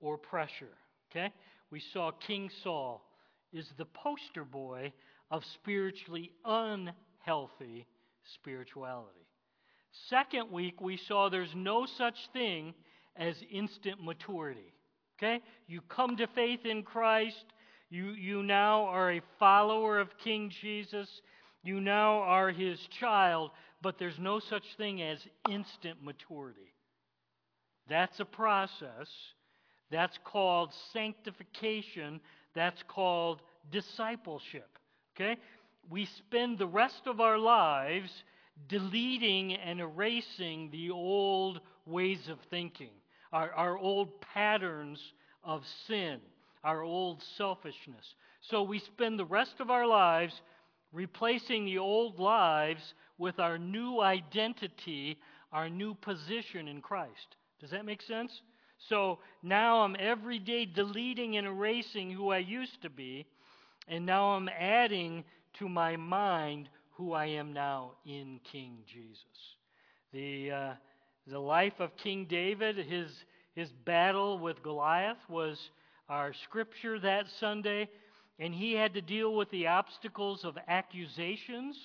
or 0.00 0.16
pressure. 0.16 0.76
Okay? 1.10 1.32
We 1.70 1.82
saw 1.92 2.10
King 2.12 2.50
Saul 2.62 3.02
is 3.52 3.68
the 3.76 3.86
poster 3.86 4.44
boy 4.44 4.92
of 5.30 5.44
spiritually 5.54 6.30
unhealthy 6.44 7.86
spirituality. 8.34 9.26
Second 10.08 10.52
week, 10.52 10.80
we 10.80 10.96
saw 10.96 11.28
there's 11.28 11.54
no 11.54 11.86
such 11.86 12.16
thing 12.32 12.74
as 13.16 13.36
instant 13.50 14.02
maturity. 14.02 14.72
Okay? 15.18 15.40
You 15.66 15.80
come 15.80 16.16
to 16.18 16.26
faith 16.28 16.64
in 16.64 16.82
Christ. 16.82 17.44
You, 17.88 18.10
you 18.10 18.42
now 18.42 18.84
are 18.86 19.12
a 19.12 19.22
follower 19.38 19.98
of 19.98 20.18
King 20.22 20.52
Jesus. 20.60 21.08
You 21.62 21.80
now 21.80 22.20
are 22.20 22.50
his 22.50 22.78
child, 23.00 23.50
but 23.82 23.98
there's 23.98 24.18
no 24.18 24.38
such 24.38 24.64
thing 24.76 25.02
as 25.02 25.18
instant 25.50 26.02
maturity. 26.02 26.74
That's 27.88 28.20
a 28.20 28.24
process. 28.24 29.08
That's 29.90 30.18
called 30.24 30.72
sanctification. 30.92 32.20
That's 32.54 32.82
called 32.88 33.40
discipleship. 33.70 34.68
Okay? 35.14 35.36
We 35.88 36.06
spend 36.06 36.58
the 36.58 36.66
rest 36.66 37.02
of 37.06 37.20
our 37.20 37.38
lives 37.38 38.10
deleting 38.68 39.54
and 39.54 39.80
erasing 39.80 40.70
the 40.70 40.90
old 40.90 41.60
ways 41.84 42.28
of 42.28 42.38
thinking, 42.50 42.90
our, 43.32 43.52
our 43.52 43.78
old 43.78 44.20
patterns 44.20 45.00
of 45.44 45.62
sin, 45.86 46.20
our 46.64 46.82
old 46.82 47.22
selfishness. 47.36 48.14
So 48.40 48.62
we 48.62 48.78
spend 48.78 49.18
the 49.18 49.24
rest 49.24 49.54
of 49.60 49.70
our 49.70 49.86
lives 49.86 50.40
replacing 50.92 51.64
the 51.64 51.78
old 51.78 52.18
lives 52.18 52.94
with 53.18 53.38
our 53.38 53.58
new 53.58 54.00
identity, 54.00 55.18
our 55.52 55.68
new 55.68 55.94
position 55.94 56.68
in 56.68 56.80
Christ. 56.80 57.36
Does 57.60 57.70
that 57.70 57.84
make 57.84 58.02
sense? 58.02 58.42
So 58.88 59.18
now 59.42 59.82
I'm 59.82 59.96
every 59.98 60.38
day 60.38 60.64
deleting 60.66 61.36
and 61.36 61.46
erasing 61.46 62.10
who 62.10 62.30
I 62.30 62.38
used 62.38 62.82
to 62.82 62.90
be, 62.90 63.26
and 63.88 64.04
now 64.04 64.32
I'm 64.32 64.48
adding 64.48 65.24
to 65.58 65.68
my 65.68 65.96
mind 65.96 66.68
who 66.96 67.12
I 67.12 67.26
am 67.26 67.52
now 67.52 67.92
in 68.06 68.40
King 68.50 68.78
Jesus. 68.86 69.20
The, 70.12 70.50
uh, 70.50 70.72
the 71.26 71.38
life 71.38 71.78
of 71.78 71.96
King 71.96 72.26
David, 72.28 72.76
his, 72.76 73.10
his 73.54 73.70
battle 73.84 74.38
with 74.38 74.62
Goliath 74.62 75.18
was 75.28 75.58
our 76.08 76.32
scripture 76.44 76.98
that 77.00 77.26
Sunday, 77.38 77.88
and 78.38 78.54
he 78.54 78.72
had 78.72 78.94
to 78.94 79.02
deal 79.02 79.34
with 79.34 79.50
the 79.50 79.66
obstacles 79.66 80.44
of 80.44 80.56
accusations 80.68 81.76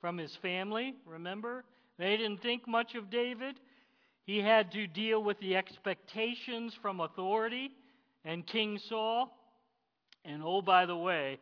from 0.00 0.16
his 0.16 0.34
family, 0.40 0.94
remember? 1.06 1.64
They 1.98 2.16
didn't 2.16 2.42
think 2.42 2.66
much 2.66 2.94
of 2.94 3.10
David. 3.10 3.56
He 4.24 4.38
had 4.38 4.72
to 4.72 4.86
deal 4.86 5.22
with 5.22 5.38
the 5.40 5.56
expectations 5.56 6.74
from 6.80 7.00
authority 7.00 7.70
and 8.24 8.46
King 8.46 8.78
Saul. 8.88 9.36
And 10.24 10.42
oh, 10.42 10.62
by 10.62 10.86
the 10.86 10.96
way, 10.96 11.38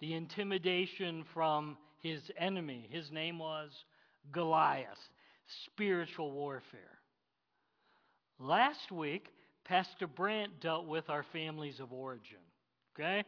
the 0.00 0.14
intimidation 0.14 1.24
from 1.32 1.76
his 2.04 2.20
enemy. 2.38 2.86
His 2.92 3.10
name 3.10 3.38
was 3.38 3.70
Goliath. 4.30 4.86
Spiritual 5.64 6.30
warfare. 6.30 6.98
Last 8.38 8.92
week, 8.92 9.28
Pastor 9.64 10.06
Brandt 10.06 10.60
dealt 10.60 10.86
with 10.86 11.08
our 11.08 11.24
families 11.32 11.80
of 11.80 11.92
origin. 11.92 12.44
Okay? 12.94 13.24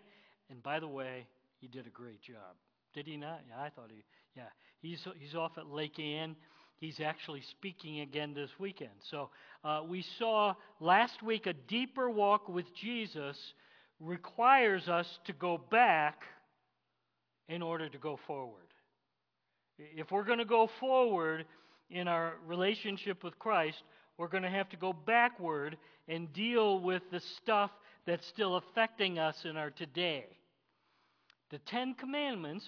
And 0.51 0.63
by 0.63 0.79
the 0.79 0.87
way, 0.87 1.27
he 1.59 1.67
did 1.67 1.87
a 1.87 1.91
great 1.91 2.21
job. 2.21 2.55
Did 2.95 3.07
he 3.07 3.17
not? 3.17 3.41
Yeah, 3.49 3.63
I 3.63 3.71
thought 3.71 3.91
he. 3.91 4.05
Yeah, 4.37 4.49
he's 4.81 5.07
he's 5.19 5.35
off 5.35 5.53
at 5.57 5.67
Lake 5.67 5.99
Ann. 5.99 6.37
He's 6.79 7.01
actually 7.01 7.43
speaking 7.51 8.01
again 8.01 8.35
this 8.35 8.51
weekend. 8.59 8.91
So 9.11 9.31
uh, 9.65 9.81
we 9.89 10.05
saw 10.19 10.55
last 10.81 11.23
week 11.23 11.47
a 11.47 11.55
deeper 11.55 12.11
walk 12.11 12.49
with 12.49 12.67
Jesus 12.75 13.37
requires 13.99 14.89
us 14.89 15.07
to 15.25 15.33
go 15.33 15.59
back 15.71 16.23
in 17.49 17.63
order 17.63 17.89
to 17.89 17.99
go 17.99 18.19
forward. 18.27 18.66
If 19.79 20.11
we're 20.11 20.25
going 20.25 20.39
to 20.39 20.45
go 20.45 20.69
forward 20.81 21.45
in 21.91 22.09
our 22.09 22.35
relationship 22.47 23.23
with 23.23 23.39
Christ, 23.39 23.83
we're 24.17 24.29
going 24.29 24.43
to 24.43 24.51
have 24.51 24.69
to 24.71 24.77
go 24.77 24.93
backward 24.93 25.77
and 26.09 26.33
deal 26.33 26.81
with 26.81 27.03
the 27.11 27.21
stuff 27.21 27.71
that's 28.07 28.27
still 28.27 28.57
affecting 28.57 29.19
us 29.19 29.45
in 29.45 29.57
our 29.57 29.71
today. 29.71 30.27
The 31.51 31.59
Ten 31.59 31.95
Commandments 31.95 32.67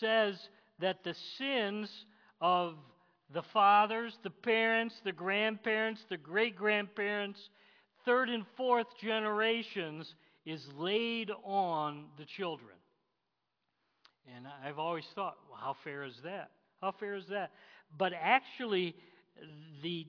says 0.00 0.48
that 0.78 1.04
the 1.04 1.14
sins 1.36 1.90
of 2.40 2.74
the 3.32 3.42
fathers, 3.42 4.18
the 4.22 4.30
parents, 4.30 4.94
the 5.04 5.12
grandparents, 5.12 6.04
the 6.08 6.16
great 6.16 6.56
grandparents, 6.56 7.50
third 8.04 8.30
and 8.30 8.44
fourth 8.56 8.86
generations 9.00 10.14
is 10.46 10.66
laid 10.78 11.30
on 11.44 12.06
the 12.16 12.24
children. 12.24 12.77
And 14.36 14.46
I've 14.64 14.78
always 14.78 15.04
thought, 15.14 15.36
well, 15.48 15.58
how 15.60 15.76
fair 15.84 16.04
is 16.04 16.14
that? 16.24 16.50
How 16.80 16.92
fair 16.92 17.14
is 17.14 17.26
that? 17.30 17.52
But 17.96 18.12
actually, 18.14 18.94
the, 19.82 20.06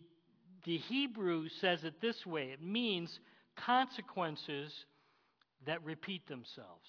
the 0.66 0.78
Hebrew 0.78 1.48
says 1.62 1.84
it 1.84 2.02
this 2.02 2.26
way 2.26 2.50
it 2.52 2.62
means 2.62 3.20
consequences 3.56 4.72
that 5.66 5.84
repeat 5.84 6.28
themselves. 6.28 6.88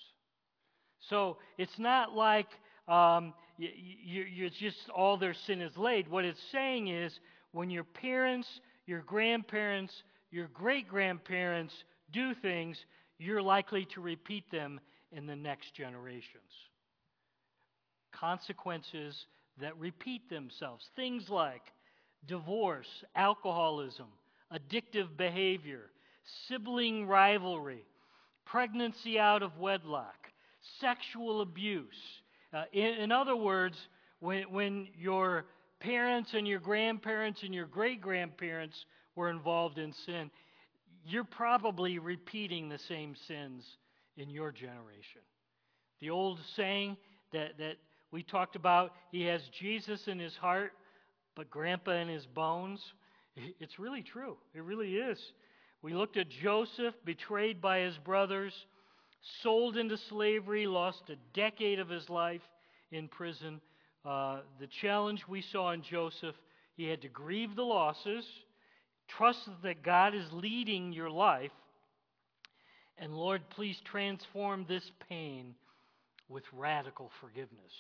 So 1.08 1.38
it's 1.58 1.78
not 1.78 2.14
like 2.14 2.48
um, 2.88 3.34
you, 3.56 3.68
you, 4.04 4.22
you 4.24 4.50
just 4.50 4.88
all 4.94 5.16
their 5.16 5.34
sin 5.46 5.60
is 5.60 5.76
laid. 5.76 6.08
What 6.08 6.24
it's 6.24 6.40
saying 6.52 6.88
is 6.88 7.18
when 7.52 7.70
your 7.70 7.84
parents, 7.84 8.48
your 8.86 9.00
grandparents, 9.02 9.94
your 10.30 10.48
great 10.48 10.88
grandparents 10.88 11.74
do 12.12 12.34
things, 12.34 12.76
you're 13.18 13.42
likely 13.42 13.86
to 13.94 14.00
repeat 14.00 14.50
them 14.50 14.80
in 15.12 15.26
the 15.26 15.36
next 15.36 15.74
generations. 15.74 16.69
Consequences 18.12 19.26
that 19.60 19.76
repeat 19.78 20.28
themselves. 20.28 20.84
Things 20.96 21.28
like 21.28 21.62
divorce, 22.26 22.88
alcoholism, 23.14 24.08
addictive 24.52 25.16
behavior, 25.16 25.90
sibling 26.48 27.06
rivalry, 27.06 27.84
pregnancy 28.44 29.18
out 29.18 29.42
of 29.42 29.58
wedlock, 29.58 30.16
sexual 30.80 31.40
abuse. 31.40 31.88
Uh, 32.52 32.64
in, 32.72 32.94
in, 32.94 33.12
other 33.12 33.36
words, 33.36 33.76
when, 34.18 34.42
when 34.50 34.88
your 34.98 35.46
parents 35.78 36.34
and 36.34 36.46
your 36.46 36.58
grandparents 36.58 37.42
and 37.42 37.54
your 37.54 37.66
great 37.66 38.00
grandparents 38.00 38.84
were 39.14 39.30
involved 39.30 39.78
in 39.78 39.92
sin, 40.04 40.30
you're 41.06 41.24
probably 41.24 41.98
repeating 41.98 42.68
the 42.68 42.78
same 42.78 43.14
sins 43.26 43.64
in 44.16 44.28
your 44.28 44.52
generation. 44.52 45.22
The 46.00 46.10
old 46.10 46.38
saying 46.56 46.96
that, 47.32 47.56
that 47.58 47.76
we 48.12 48.22
talked 48.22 48.56
about, 48.56 48.92
he 49.12 49.22
has 49.24 49.40
Jesus 49.58 50.08
in 50.08 50.18
his 50.18 50.34
heart, 50.34 50.72
but 51.36 51.50
grandpa 51.50 51.92
in 51.92 52.08
his 52.08 52.26
bones. 52.26 52.80
It's 53.60 53.78
really 53.78 54.02
true. 54.02 54.36
It 54.54 54.62
really 54.62 54.96
is. 54.96 55.18
We 55.82 55.94
looked 55.94 56.16
at 56.16 56.28
Joseph, 56.28 56.94
betrayed 57.04 57.60
by 57.60 57.80
his 57.80 57.96
brothers, 57.98 58.52
sold 59.42 59.76
into 59.76 59.96
slavery, 59.96 60.66
lost 60.66 61.02
a 61.08 61.16
decade 61.34 61.78
of 61.78 61.88
his 61.88 62.10
life 62.10 62.42
in 62.90 63.08
prison. 63.08 63.60
Uh, 64.04 64.40
the 64.58 64.66
challenge 64.66 65.24
we 65.28 65.42
saw 65.42 65.72
in 65.72 65.82
Joseph, 65.82 66.34
he 66.76 66.86
had 66.86 67.02
to 67.02 67.08
grieve 67.08 67.54
the 67.54 67.62
losses, 67.62 68.24
trust 69.08 69.48
that 69.62 69.82
God 69.82 70.14
is 70.14 70.26
leading 70.32 70.92
your 70.92 71.10
life, 71.10 71.52
and 72.98 73.14
Lord, 73.14 73.42
please 73.50 73.80
transform 73.84 74.66
this 74.68 74.90
pain 75.08 75.54
with 76.28 76.44
radical 76.52 77.10
forgiveness. 77.20 77.72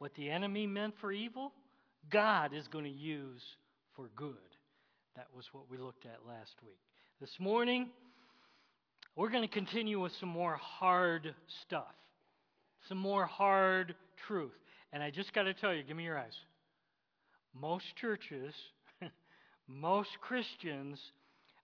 What 0.00 0.14
the 0.14 0.30
enemy 0.30 0.66
meant 0.66 0.94
for 0.98 1.12
evil, 1.12 1.52
God 2.10 2.54
is 2.54 2.66
going 2.68 2.86
to 2.86 2.90
use 2.90 3.42
for 3.94 4.08
good. 4.16 4.34
That 5.14 5.26
was 5.36 5.44
what 5.52 5.64
we 5.70 5.76
looked 5.76 6.06
at 6.06 6.26
last 6.26 6.54
week. 6.64 6.78
This 7.20 7.36
morning, 7.38 7.90
we're 9.14 9.28
going 9.28 9.46
to 9.46 9.54
continue 9.54 10.00
with 10.00 10.12
some 10.18 10.30
more 10.30 10.56
hard 10.56 11.34
stuff, 11.66 11.94
some 12.88 12.96
more 12.96 13.26
hard 13.26 13.94
truth. 14.26 14.54
And 14.90 15.02
I 15.02 15.10
just 15.10 15.34
got 15.34 15.42
to 15.42 15.52
tell 15.52 15.74
you, 15.74 15.82
give 15.82 15.98
me 15.98 16.04
your 16.04 16.18
eyes. 16.18 16.32
Most 17.52 17.84
churches, 18.00 18.54
most 19.68 20.08
Christians, 20.22 20.98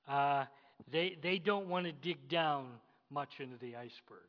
uh, 0.07 0.45
they, 0.93 1.17
they 1.23 1.39
don't 1.39 1.69
want 1.69 1.87
to 1.87 1.93
dig 1.93 2.29
down 2.29 2.67
much 3.11 3.31
into 3.39 3.57
the 3.63 3.77
iceberg. 3.77 4.29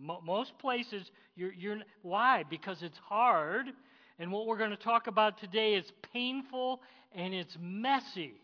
Most 0.00 0.58
places, 0.58 1.10
you're, 1.36 1.52
you're, 1.52 1.78
why? 2.02 2.44
Because 2.48 2.82
it's 2.82 2.98
hard. 2.98 3.66
And 4.18 4.30
what 4.30 4.46
we're 4.46 4.58
going 4.58 4.70
to 4.70 4.76
talk 4.76 5.06
about 5.06 5.38
today 5.38 5.74
is 5.74 5.92
painful 6.12 6.80
and 7.14 7.34
it's 7.34 7.56
messy. 7.60 8.34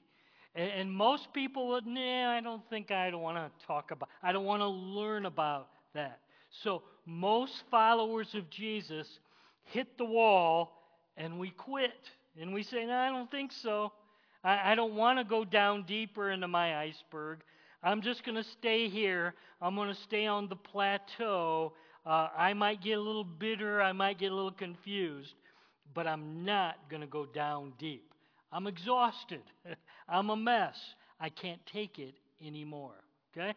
And, 0.54 0.70
and 0.70 0.92
most 0.92 1.32
people 1.32 1.68
would, 1.68 1.86
nah, 1.86 2.30
I 2.30 2.40
don't 2.40 2.62
think 2.68 2.90
I 2.90 3.10
don't 3.10 3.22
want 3.22 3.36
to 3.36 3.66
talk 3.66 3.90
about, 3.90 4.08
I 4.22 4.32
don't 4.32 4.44
want 4.44 4.62
to 4.62 4.68
learn 4.68 5.26
about 5.26 5.68
that. 5.94 6.20
So 6.50 6.82
most 7.06 7.62
followers 7.70 8.34
of 8.34 8.48
Jesus 8.50 9.18
hit 9.64 9.98
the 9.98 10.04
wall 10.04 10.82
and 11.16 11.38
we 11.38 11.50
quit. 11.50 12.10
And 12.40 12.54
we 12.54 12.62
say, 12.62 12.84
no, 12.86 12.94
I 12.94 13.08
don't 13.08 13.30
think 13.30 13.52
so. 13.52 13.92
I, 14.44 14.72
I 14.72 14.74
don't 14.74 14.94
want 14.94 15.18
to 15.18 15.24
go 15.24 15.44
down 15.44 15.84
deeper 15.84 16.30
into 16.30 16.48
my 16.48 16.78
iceberg. 16.78 17.40
I'm 17.82 18.02
just 18.02 18.24
going 18.24 18.36
to 18.36 18.48
stay 18.58 18.88
here. 18.88 19.34
I'm 19.60 19.74
going 19.76 19.88
to 19.94 20.00
stay 20.02 20.26
on 20.26 20.48
the 20.48 20.56
plateau. 20.56 21.72
Uh, 22.04 22.28
I 22.36 22.52
might 22.54 22.82
get 22.82 22.98
a 22.98 23.00
little 23.00 23.24
bitter. 23.24 23.80
I 23.80 23.92
might 23.92 24.18
get 24.18 24.32
a 24.32 24.34
little 24.34 24.52
confused, 24.52 25.34
but 25.94 26.06
I'm 26.06 26.44
not 26.44 26.76
going 26.90 27.02
to 27.02 27.06
go 27.06 27.26
down 27.26 27.72
deep. 27.78 28.12
I'm 28.50 28.66
exhausted. 28.66 29.42
I'm 30.08 30.30
a 30.30 30.36
mess. 30.36 30.76
I 31.20 31.28
can't 31.28 31.60
take 31.72 31.98
it 31.98 32.14
anymore. 32.44 32.94
Okay? 33.36 33.54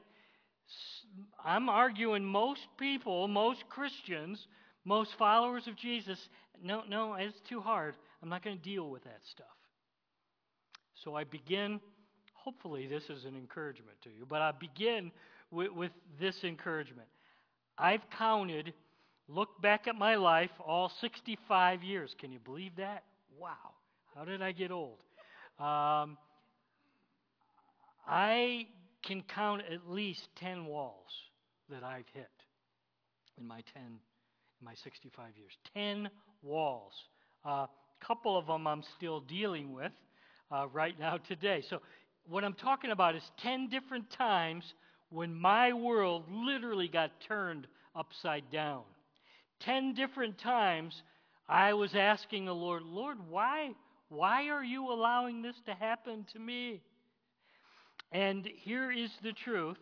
I'm 1.44 1.70
arguing 1.70 2.24
most 2.24 2.62
people, 2.78 3.28
most 3.28 3.64
Christians, 3.70 4.48
most 4.86 5.12
followers 5.18 5.68
of 5.68 5.76
Jesus, 5.76 6.20
no, 6.64 6.84
no, 6.88 7.16
it's 7.16 7.40
too 7.50 7.62
hard. 7.62 7.96
I'm 8.22 8.30
not 8.30 8.44
going 8.44 8.58
to 8.58 8.64
deal 8.64 8.90
with 8.90 9.04
that 9.04 9.20
stuff. 9.32 9.48
So 11.04 11.16
I 11.16 11.24
begin 11.24 11.80
hopefully 12.44 12.88
this 12.88 13.04
is 13.10 13.26
an 13.26 13.36
encouragement 13.36 13.98
to 14.04 14.10
you. 14.10 14.26
But 14.28 14.42
I 14.42 14.52
begin 14.52 15.12
with, 15.52 15.72
with 15.72 15.92
this 16.20 16.44
encouragement. 16.44 17.08
I've 17.78 18.02
counted, 18.18 18.74
look 19.28 19.62
back 19.62 19.88
at 19.88 19.96
my 19.96 20.16
life, 20.16 20.52
all 20.60 20.92
65 21.02 21.84
years. 21.84 22.16
Can 22.20 22.32
you 22.32 22.40
believe 22.40 22.76
that? 22.78 23.04
Wow. 23.40 23.76
How 24.16 24.26
did 24.26 24.42
I 24.42 24.52
get 24.52 24.72
old? 24.72 25.00
Um, 25.60 26.18
I 28.08 28.68
can 29.04 29.24
count 29.34 29.62
at 29.72 29.90
least 29.90 30.28
10 30.38 30.66
walls 30.66 31.12
that 31.70 31.84
I've 31.84 32.06
hit 32.14 32.30
in 33.40 33.48
my 33.48 33.64
10 33.74 33.84
in 33.84 34.66
my 34.66 34.74
65 34.84 35.26
years 35.38 35.52
10 35.74 36.10
walls 36.44 36.94
a 37.46 37.50
uh, 37.50 37.68
couple 38.06 38.38
of 38.38 38.48
them 38.48 38.68
i'm 38.68 38.84
still 38.98 39.22
dealing 39.22 39.74
with 39.74 39.92
uh, 40.52 40.68
right 40.74 41.00
now 41.00 41.18
today 41.18 41.64
so 41.68 41.80
what 42.28 42.44
I'm 42.44 42.54
talking 42.54 42.92
about 42.92 43.16
is 43.16 43.24
10 43.44 43.70
different 43.70 44.10
times 44.12 44.64
when 45.10 45.34
my 45.34 45.74
world 45.74 46.24
literally 46.32 46.88
got 46.88 47.12
turned 47.28 47.68
upside 47.96 48.50
down. 48.52 48.84
10 49.62 49.94
different 49.94 50.38
times 50.38 51.02
I 51.48 51.74
was 51.74 51.96
asking 51.96 52.46
the 52.46 52.56
Lord, 52.56 52.84
Lord, 52.84 53.18
why, 53.30 53.72
why 54.10 54.48
are 54.50 54.64
you 54.64 54.92
allowing 54.92 55.42
this 55.42 55.56
to 55.66 55.74
happen 55.74 56.26
to 56.34 56.40
me? 56.40 56.82
And 58.12 58.48
here 58.64 58.92
is 58.92 59.12
the 59.22 59.34
truth. 59.34 59.78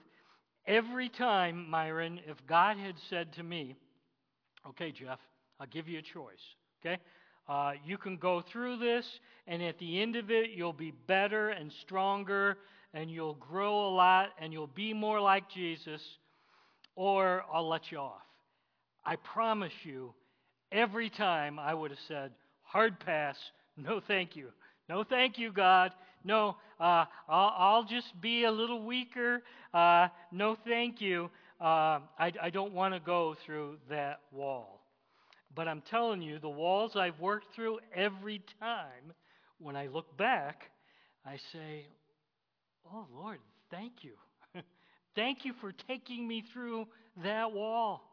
Every 0.65 1.09
time, 1.09 1.69
Myron, 1.69 2.19
if 2.27 2.37
God 2.47 2.77
had 2.77 2.95
said 3.09 3.33
to 3.33 3.43
me, 3.43 3.75
okay, 4.67 4.91
Jeff, 4.91 5.19
I'll 5.59 5.67
give 5.67 5.87
you 5.87 5.99
a 5.99 6.03
choice, 6.03 6.55
okay? 6.81 7.01
Uh, 7.49 7.71
you 7.83 7.97
can 7.97 8.15
go 8.15 8.43
through 8.51 8.77
this, 8.77 9.05
and 9.47 9.63
at 9.63 9.79
the 9.79 9.99
end 9.99 10.15
of 10.15 10.29
it, 10.29 10.51
you'll 10.51 10.71
be 10.71 10.93
better 11.07 11.49
and 11.49 11.71
stronger, 11.81 12.57
and 12.93 13.09
you'll 13.09 13.33
grow 13.33 13.87
a 13.87 13.91
lot, 13.91 14.29
and 14.39 14.53
you'll 14.53 14.67
be 14.67 14.93
more 14.93 15.19
like 15.19 15.49
Jesus, 15.49 16.01
or 16.95 17.43
I'll 17.51 17.67
let 17.67 17.91
you 17.91 17.97
off. 17.97 18.21
I 19.03 19.15
promise 19.15 19.73
you, 19.83 20.13
every 20.71 21.09
time 21.09 21.57
I 21.57 21.73
would 21.73 21.89
have 21.89 21.99
said, 22.07 22.31
hard 22.61 22.99
pass, 22.99 23.35
no 23.75 23.99
thank 23.99 24.35
you. 24.35 24.49
No 24.87 25.03
thank 25.03 25.39
you, 25.39 25.51
God. 25.51 25.91
no, 26.23 26.55
uh, 26.79 27.05
I'll, 27.27 27.53
I'll, 27.57 27.83
just 27.83 28.19
be 28.21 28.43
a 28.43 28.51
little 28.51 28.83
weaker. 28.83 29.41
Uh, 29.73 30.09
no, 30.31 30.55
thank 30.67 31.01
you. 31.01 31.31
Uh, 31.59 31.99
I, 32.19 32.31
I 32.41 32.49
don't 32.51 32.73
want 32.73 32.93
to 32.93 32.99
go 32.99 33.35
through 33.45 33.77
that 33.89 34.19
wall. 34.31 34.78
But 35.59 35.67
I'm 35.67 35.81
telling 35.81 36.21
you, 36.21 36.39
the 36.39 36.47
walls 36.47 36.95
I've 36.95 37.19
worked 37.19 37.53
through 37.53 37.79
every 37.93 38.41
time, 38.61 39.11
when 39.57 39.75
I 39.75 39.87
look 39.87 40.15
back, 40.15 40.71
I 41.25 41.35
say, 41.51 41.85
Oh, 42.89 43.05
Lord, 43.13 43.39
thank 43.69 44.05
you. 44.05 44.13
thank 45.15 45.43
you 45.43 45.51
for 45.59 45.73
taking 45.73 46.25
me 46.25 46.45
through 46.53 46.87
that 47.25 47.51
wall. 47.51 48.09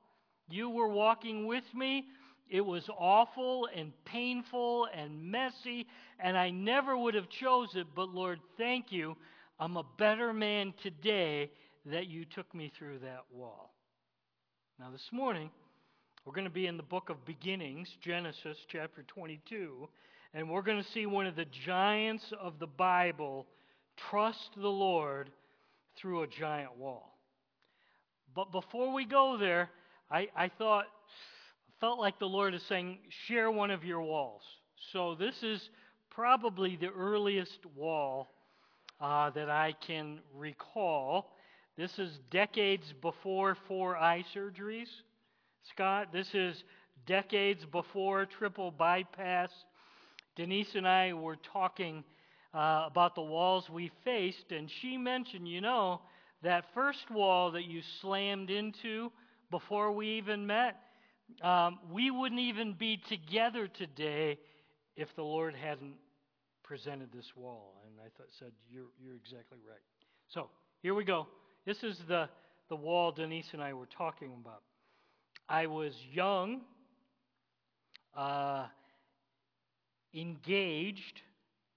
You 0.49 0.71
were 0.71 0.89
walking 0.89 1.47
with 1.47 1.63
me. 1.73 2.07
It 2.51 2.63
was 2.63 2.83
awful 2.99 3.69
and 3.73 3.93
painful 4.05 4.89
and 4.93 5.31
messy, 5.31 5.87
and 6.19 6.37
I 6.37 6.51
never 6.51 6.99
would 6.99 7.15
have 7.15 7.29
chose 7.29 7.69
it, 7.77 7.87
but 7.95 8.09
Lord, 8.09 8.41
thank 8.59 8.91
you. 8.91 9.17
I'm 9.61 9.77
a 9.77 9.87
better 9.99 10.33
man 10.33 10.75
today 10.83 11.53
that 11.85 12.09
you 12.09 12.25
took 12.25 12.53
me 12.53 12.73
through 12.77 12.99
that 13.05 13.23
wall. 13.33 13.73
Now, 14.81 14.91
this 14.91 15.09
morning, 15.13 15.51
we're 16.27 16.33
going 16.33 16.45
to 16.45 16.51
be 16.51 16.67
in 16.67 16.77
the 16.77 16.83
book 16.83 17.09
of 17.09 17.25
beginnings, 17.25 17.89
Genesis 18.03 18.59
chapter 18.67 19.05
22, 19.07 19.89
and 20.35 20.51
we're 20.51 20.61
going 20.61 20.83
to 20.83 20.91
see 20.91 21.07
one 21.07 21.25
of 21.25 21.37
the 21.37 21.45
giants 21.65 22.25
of 22.41 22.59
the 22.59 22.67
Bible 22.67 23.47
trust 24.11 24.51
the 24.57 24.67
Lord 24.67 25.31
through 25.97 26.25
a 26.25 26.27
giant 26.27 26.77
wall. 26.77 27.17
But 28.35 28.51
before 28.51 28.93
we 28.93 29.05
go 29.05 29.37
there, 29.39 29.71
I, 30.11 30.27
I 30.37 30.49
thought, 30.49 30.87
felt 31.81 32.01
like 32.01 32.19
the 32.19 32.27
Lord 32.27 32.55
is 32.55 32.63
saying, 32.69 32.99
share 33.29 33.49
one 33.49 33.71
of 33.71 33.85
your 33.85 34.03
walls. 34.03 34.43
So 34.93 35.15
this 35.15 35.45
is 35.45 35.71
probably 36.11 36.75
the 36.75 36.91
earliest 36.91 37.61
wall 37.77 38.31
uh, 39.01 39.31
that 39.31 39.49
I 39.49 39.77
can 39.87 40.19
recall. 40.35 41.37
This 41.79 42.01
is 42.01 42.19
decades 42.33 42.93
before 43.01 43.57
four 43.69 43.97
eye 43.97 44.25
surgeries, 44.35 44.89
Scott. 45.73 46.09
This 46.13 46.29
is 46.35 46.63
decades 47.07 47.65
before 47.67 48.27
triple 48.27 48.71
bypass. 48.71 49.51
Denise 50.37 50.75
and 50.75 50.87
I 50.87 51.13
were 51.13 51.37
talking 51.53 52.05
uh, 52.55 52.85
about 52.87 53.15
the 53.15 53.23
walls 53.23 53.69
we 53.71 53.91
faced, 54.05 54.51
and 54.51 54.71
she 54.81 54.97
mentioned, 54.97 55.49
you 55.49 55.61
know, 55.61 56.01
that 56.43 56.67
first 56.75 57.11
wall 57.11 57.53
that 57.53 57.65
you 57.65 57.81
slammed 58.01 58.51
into 58.51 59.11
before 59.51 59.93
we 59.93 60.09
even 60.19 60.47
met, 60.47 60.77
um, 61.43 61.79
we 61.91 62.11
wouldn't 62.11 62.41
even 62.41 62.75
be 62.75 63.01
together 63.09 63.69
today 63.69 64.39
if 64.97 65.09
the 65.17 65.23
Lord 65.23 65.55
hadn't 65.55 65.95
presented 66.63 67.13
this 67.13 67.31
wall. 67.37 67.83
And 67.87 67.95
I 68.01 68.09
thought, 68.17 68.29
said, 68.39 68.53
you're, 68.69 68.85
you're 69.03 69.17
exactly 69.17 69.59
right. 69.69 69.81
So 70.29 70.49
here 70.83 70.95
we 70.95 71.05
go. 71.05 71.27
This 71.65 71.83
is 71.83 71.99
the, 72.09 72.29
the 72.69 72.77
wall 72.77 73.13
Denise 73.13 73.49
and 73.53 73.63
I 73.63 73.73
were 73.73 73.89
talking 73.97 74.33
about. 74.41 74.63
I 75.49 75.67
was 75.67 75.93
young, 76.13 76.63
uh, 78.17 78.67
engaged, 80.15 81.21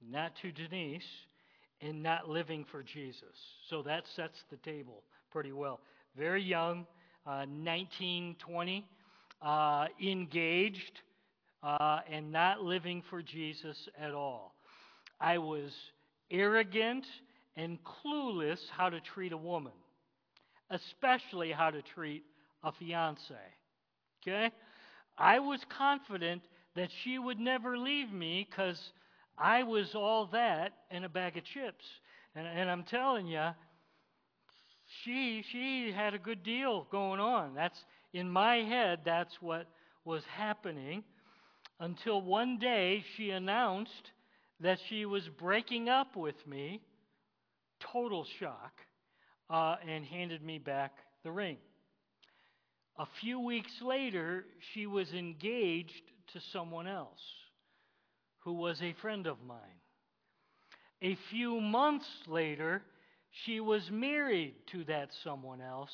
not 0.08 0.32
to 0.42 0.52
Denise, 0.52 1.04
and 1.82 2.02
not 2.02 2.28
living 2.28 2.66
for 2.72 2.84
Jesus. 2.84 3.24
So 3.70 3.84
that 3.84 4.04
sets 4.16 4.38
the 4.50 4.58
table 4.58 5.04
pretty 5.32 5.52
well. 5.52 5.80
Very 6.18 6.44
young, 6.44 6.88
uh, 7.26 7.46
19, 7.48 8.36
20, 8.40 8.86
uh, 9.42 9.86
engaged, 10.02 11.02
uh, 11.62 12.00
and 12.10 12.32
not 12.32 12.62
living 12.62 13.04
for 13.10 13.22
Jesus 13.22 13.78
at 14.00 14.14
all. 14.14 14.56
I 15.22 15.38
was 15.38 15.72
arrogant 16.32 17.06
and 17.56 17.78
clueless 17.84 18.60
how 18.76 18.90
to 18.90 19.00
treat 19.02 19.32
a 19.32 19.38
woman, 19.38 19.74
especially 20.72 21.52
how 21.52 21.70
to 21.70 21.82
treat 21.82 22.24
a 22.64 22.72
fiance. 22.72 23.36
Okay? 24.22 24.52
I 25.18 25.40
was 25.40 25.62
confident 25.78 26.44
that 26.76 26.90
she 27.04 27.20
would 27.20 27.40
never 27.40 27.78
leave 27.78 28.12
me 28.12 28.48
because 28.50 28.92
I 29.38 29.64
was 29.64 29.96
all 29.96 30.28
that 30.28 30.74
and 30.92 31.06
a 31.06 31.10
bag 31.10 31.38
of 31.38 31.44
chips. 31.44 31.86
And, 32.36 32.48
and 32.48 32.70
I'm 32.70 32.84
telling 32.84 33.28
you, 33.28 33.50
she 35.04 35.44
she 35.52 35.92
had 35.92 36.14
a 36.14 36.20
good 36.20 36.44
deal 36.44 36.88
going 36.92 37.20
on. 37.20 37.54
That's 37.54 37.84
in 38.14 38.30
my 38.30 38.58
head. 38.58 39.02
That's 39.06 39.42
what 39.42 39.68
was 40.06 40.24
happening 40.26 41.04
until 41.80 42.22
one 42.22 42.58
day 42.58 43.04
she 43.16 43.30
announced 43.30 44.12
that 44.60 44.80
she 44.90 45.06
was 45.06 45.28
breaking 45.30 45.90
up 45.90 46.16
with 46.16 46.36
me. 46.48 46.82
Total 47.80 48.26
shock, 48.40 48.74
uh, 49.50 49.78
and 49.88 50.04
handed 50.04 50.44
me 50.44 50.58
back 50.58 50.92
the 51.24 51.32
ring. 51.32 51.58
A 53.00 53.08
few 53.22 53.40
weeks 53.40 53.72
later, 53.82 54.44
she 54.74 54.86
was 54.86 55.14
engaged 55.14 56.04
to 56.34 56.42
someone 56.52 56.86
else 56.86 57.22
who 58.40 58.54
was 58.54 58.82
a 58.82 58.94
friend 59.02 59.26
of 59.26 59.38
mine. 59.42 59.80
A 61.02 61.18
few 61.30 61.62
months 61.62 62.10
later, 62.28 62.82
she 63.46 63.62
was 63.62 63.90
married 63.90 64.56
to 64.74 64.84
that 64.84 65.12
someone 65.24 65.62
else 65.62 65.94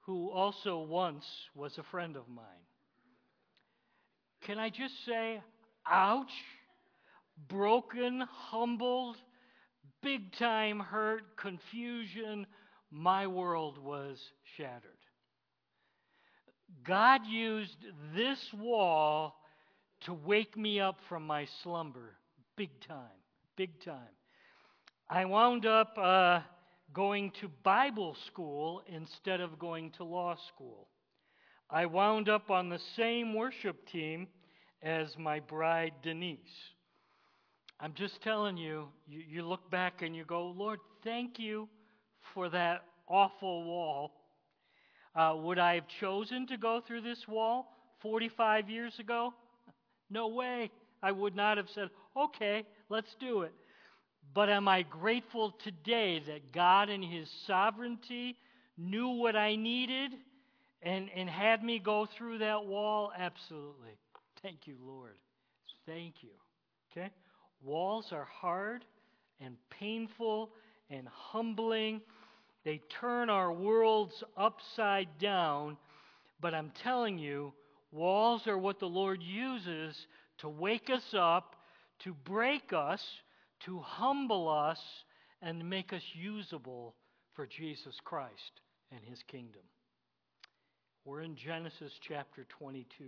who 0.00 0.30
also 0.32 0.80
once 0.80 1.24
was 1.54 1.78
a 1.78 1.84
friend 1.92 2.16
of 2.16 2.28
mine. 2.28 2.44
Can 4.46 4.58
I 4.58 4.68
just 4.68 4.94
say, 5.06 5.40
ouch? 5.88 6.32
Broken, 7.48 8.24
humbled, 8.28 9.16
big 10.02 10.32
time 10.38 10.80
hurt, 10.80 11.36
confusion. 11.36 12.46
My 12.90 13.28
world 13.28 13.78
was 13.78 14.18
shattered. 14.56 14.95
God 16.84 17.26
used 17.26 17.76
this 18.14 18.38
wall 18.52 19.36
to 20.02 20.12
wake 20.12 20.56
me 20.56 20.80
up 20.80 20.98
from 21.08 21.26
my 21.26 21.46
slumber, 21.62 22.16
big 22.56 22.70
time, 22.86 22.98
big 23.56 23.80
time. 23.84 24.14
I 25.08 25.24
wound 25.24 25.66
up 25.66 25.96
uh, 25.98 26.40
going 26.92 27.32
to 27.40 27.48
Bible 27.62 28.16
school 28.26 28.82
instead 28.88 29.40
of 29.40 29.58
going 29.58 29.90
to 29.92 30.04
law 30.04 30.36
school. 30.48 30.88
I 31.70 31.86
wound 31.86 32.28
up 32.28 32.50
on 32.50 32.68
the 32.68 32.80
same 32.96 33.34
worship 33.34 33.88
team 33.88 34.28
as 34.82 35.16
my 35.18 35.40
bride, 35.40 35.94
Denise. 36.02 36.38
I'm 37.80 37.92
just 37.94 38.22
telling 38.22 38.56
you, 38.56 38.88
you, 39.06 39.22
you 39.28 39.42
look 39.42 39.70
back 39.70 40.02
and 40.02 40.14
you 40.14 40.24
go, 40.24 40.46
Lord, 40.46 40.78
thank 41.04 41.38
you 41.38 41.68
for 42.32 42.48
that 42.48 42.84
awful 43.08 43.64
wall. 43.64 44.12
Uh, 45.16 45.34
would 45.36 45.58
I 45.58 45.74
have 45.76 45.88
chosen 46.00 46.46
to 46.48 46.58
go 46.58 46.82
through 46.86 47.00
this 47.00 47.26
wall 47.26 47.72
45 48.02 48.68
years 48.68 48.98
ago? 48.98 49.32
No 50.10 50.28
way. 50.28 50.70
I 51.02 51.12
would 51.12 51.34
not 51.34 51.56
have 51.56 51.68
said, 51.74 51.88
okay, 52.16 52.64
let's 52.88 53.14
do 53.18 53.42
it. 53.42 53.52
But 54.34 54.50
am 54.50 54.68
I 54.68 54.82
grateful 54.82 55.54
today 55.64 56.22
that 56.26 56.52
God, 56.52 56.90
in 56.90 57.02
His 57.02 57.30
sovereignty, 57.46 58.36
knew 58.76 59.08
what 59.08 59.36
I 59.36 59.56
needed 59.56 60.12
and, 60.82 61.08
and 61.14 61.28
had 61.30 61.64
me 61.64 61.78
go 61.78 62.06
through 62.18 62.38
that 62.38 62.66
wall? 62.66 63.12
Absolutely. 63.16 63.96
Thank 64.42 64.66
you, 64.66 64.76
Lord. 64.84 65.16
Thank 65.86 66.16
you. 66.22 66.30
Okay? 66.92 67.10
Walls 67.62 68.08
are 68.12 68.28
hard 68.30 68.84
and 69.40 69.56
painful 69.70 70.50
and 70.90 71.08
humbling. 71.08 72.02
They 72.66 72.80
turn 73.00 73.30
our 73.30 73.52
worlds 73.52 74.24
upside 74.36 75.18
down. 75.20 75.76
But 76.40 76.52
I'm 76.52 76.72
telling 76.82 77.16
you, 77.16 77.52
walls 77.92 78.48
are 78.48 78.58
what 78.58 78.80
the 78.80 78.88
Lord 78.88 79.22
uses 79.22 79.96
to 80.38 80.48
wake 80.48 80.90
us 80.90 81.14
up, 81.16 81.54
to 82.00 82.12
break 82.12 82.72
us, 82.72 83.00
to 83.66 83.78
humble 83.78 84.48
us 84.48 84.80
and 85.40 85.70
make 85.70 85.92
us 85.92 86.02
usable 86.12 86.96
for 87.34 87.46
Jesus 87.46 87.94
Christ 88.04 88.60
and 88.90 89.00
his 89.04 89.22
kingdom. 89.28 89.62
We're 91.04 91.22
in 91.22 91.36
Genesis 91.36 91.92
chapter 92.00 92.46
22 92.58 93.04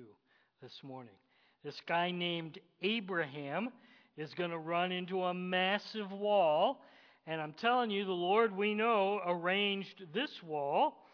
this 0.63 0.79
morning. 0.85 1.17
This 1.65 1.81
guy 1.89 2.13
named 2.13 2.61
Abraham 2.81 3.71
is 4.17 4.35
going 4.35 4.51
to 4.51 4.59
run 4.59 4.93
into 4.93 5.25
a 5.25 5.35
massive 5.35 6.13
wall. 6.13 6.81
And 7.29 7.43
I'm 7.43 7.53
telling 7.53 7.91
you, 7.91 8.07
the 8.07 8.11
Lord 8.13 8.57
we 8.57 8.73
know 8.73 9.21
arranged 9.27 10.03
this 10.15 10.31
wall, 10.43 11.05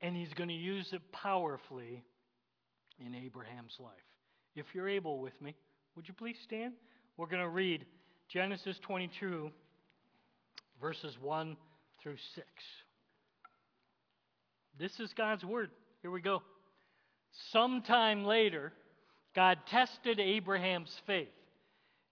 and 0.00 0.16
he's 0.16 0.32
going 0.32 0.48
to 0.48 0.54
use 0.54 0.92
it 0.92 1.02
powerfully 1.10 2.04
in 3.04 3.16
Abraham's 3.16 3.76
life. 3.80 3.90
If 4.54 4.66
you're 4.74 4.88
able 4.88 5.18
with 5.18 5.32
me, 5.42 5.56
would 5.96 6.06
you 6.06 6.14
please 6.14 6.36
stand? 6.44 6.74
We're 7.16 7.26
going 7.26 7.42
to 7.42 7.48
read 7.48 7.84
Genesis 8.28 8.78
22, 8.86 9.50
verses 10.80 11.16
1 11.20 11.56
through 12.00 12.18
6. 12.36 12.46
This 14.78 15.00
is 15.00 15.12
God's 15.14 15.42
word. 15.42 15.70
Here 16.00 16.12
we 16.12 16.20
go. 16.20 16.44
Sometime 17.50 18.24
later, 18.24 18.72
God 19.34 19.58
tested 19.68 20.20
Abraham's 20.20 20.96
faith. 21.08 21.26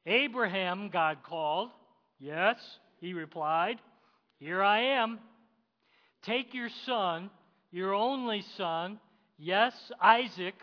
Abraham, 0.07 0.89
God 0.89 1.19
called, 1.23 1.71
Yes, 2.19 2.57
he 3.01 3.13
replied, 3.13 3.79
Here 4.39 4.63
I 4.63 4.81
am. 4.81 5.19
Take 6.23 6.55
your 6.55 6.71
son, 6.85 7.31
your 7.71 7.95
only 7.95 8.43
son, 8.57 8.99
yes, 9.39 9.75
Isaac, 10.01 10.55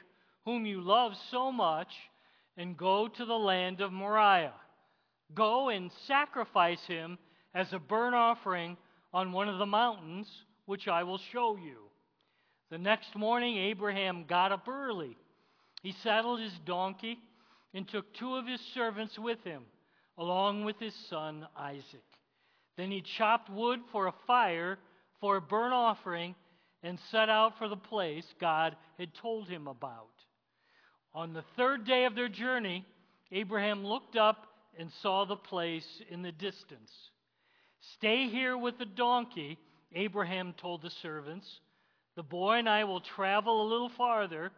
whom 0.45 0.65
you 0.65 0.81
love 0.81 1.13
so 1.31 1.51
much, 1.51 1.93
and 2.57 2.77
go 2.77 3.07
to 3.07 3.25
the 3.25 3.33
land 3.33 3.81
of 3.81 3.91
Moriah. 3.91 4.53
Go 5.33 5.69
and 5.69 5.91
sacrifice 6.07 6.85
him 6.85 7.17
as 7.53 7.71
a 7.71 7.79
burnt 7.79 8.15
offering 8.15 8.77
on 9.13 9.31
one 9.31 9.47
of 9.47 9.59
the 9.59 9.65
mountains, 9.65 10.27
which 10.65 10.87
I 10.87 11.03
will 11.03 11.19
show 11.31 11.55
you. 11.55 11.77
The 12.69 12.77
next 12.77 13.15
morning, 13.15 13.57
Abraham 13.57 14.25
got 14.27 14.51
up 14.51 14.67
early. 14.67 15.15
He 15.81 15.93
saddled 16.03 16.39
his 16.39 16.57
donkey 16.65 17.19
and 17.73 17.87
took 17.87 18.13
two 18.13 18.35
of 18.35 18.47
his 18.47 18.61
servants 18.73 19.17
with 19.17 19.43
him, 19.43 19.63
along 20.17 20.65
with 20.65 20.79
his 20.79 20.95
son 21.09 21.47
Isaac. 21.55 22.12
Then 22.77 22.91
he 22.91 23.01
chopped 23.17 23.49
wood 23.49 23.79
for 23.91 24.07
a 24.07 24.13
fire 24.25 24.79
for 25.19 25.37
a 25.37 25.41
burnt 25.41 25.73
offering 25.73 26.35
and 26.81 26.99
set 27.11 27.29
out 27.29 27.57
for 27.57 27.69
the 27.69 27.77
place 27.77 28.25
God 28.41 28.75
had 28.97 29.13
told 29.15 29.47
him 29.47 29.67
about. 29.67 30.09
On 31.13 31.33
the 31.33 31.45
third 31.55 31.85
day 31.85 32.05
of 32.05 32.15
their 32.15 32.29
journey, 32.29 32.85
Abraham 33.31 33.85
looked 33.85 34.15
up 34.15 34.47
and 34.77 34.91
saw 35.01 35.25
the 35.25 35.35
place 35.35 35.87
in 36.09 36.23
the 36.23 36.31
distance. 36.31 36.91
Stay 37.97 38.27
here 38.27 38.57
with 38.57 38.77
the 38.77 38.85
donkey, 38.85 39.57
Abraham 39.93 40.53
told 40.57 40.81
the 40.81 40.89
servants. 40.89 41.47
The 42.15 42.23
boy 42.23 42.57
and 42.57 42.69
I 42.69 42.83
will 42.83 43.01
travel 43.01 43.61
a 43.61 43.69
little 43.69 43.89
farther. 43.89 44.51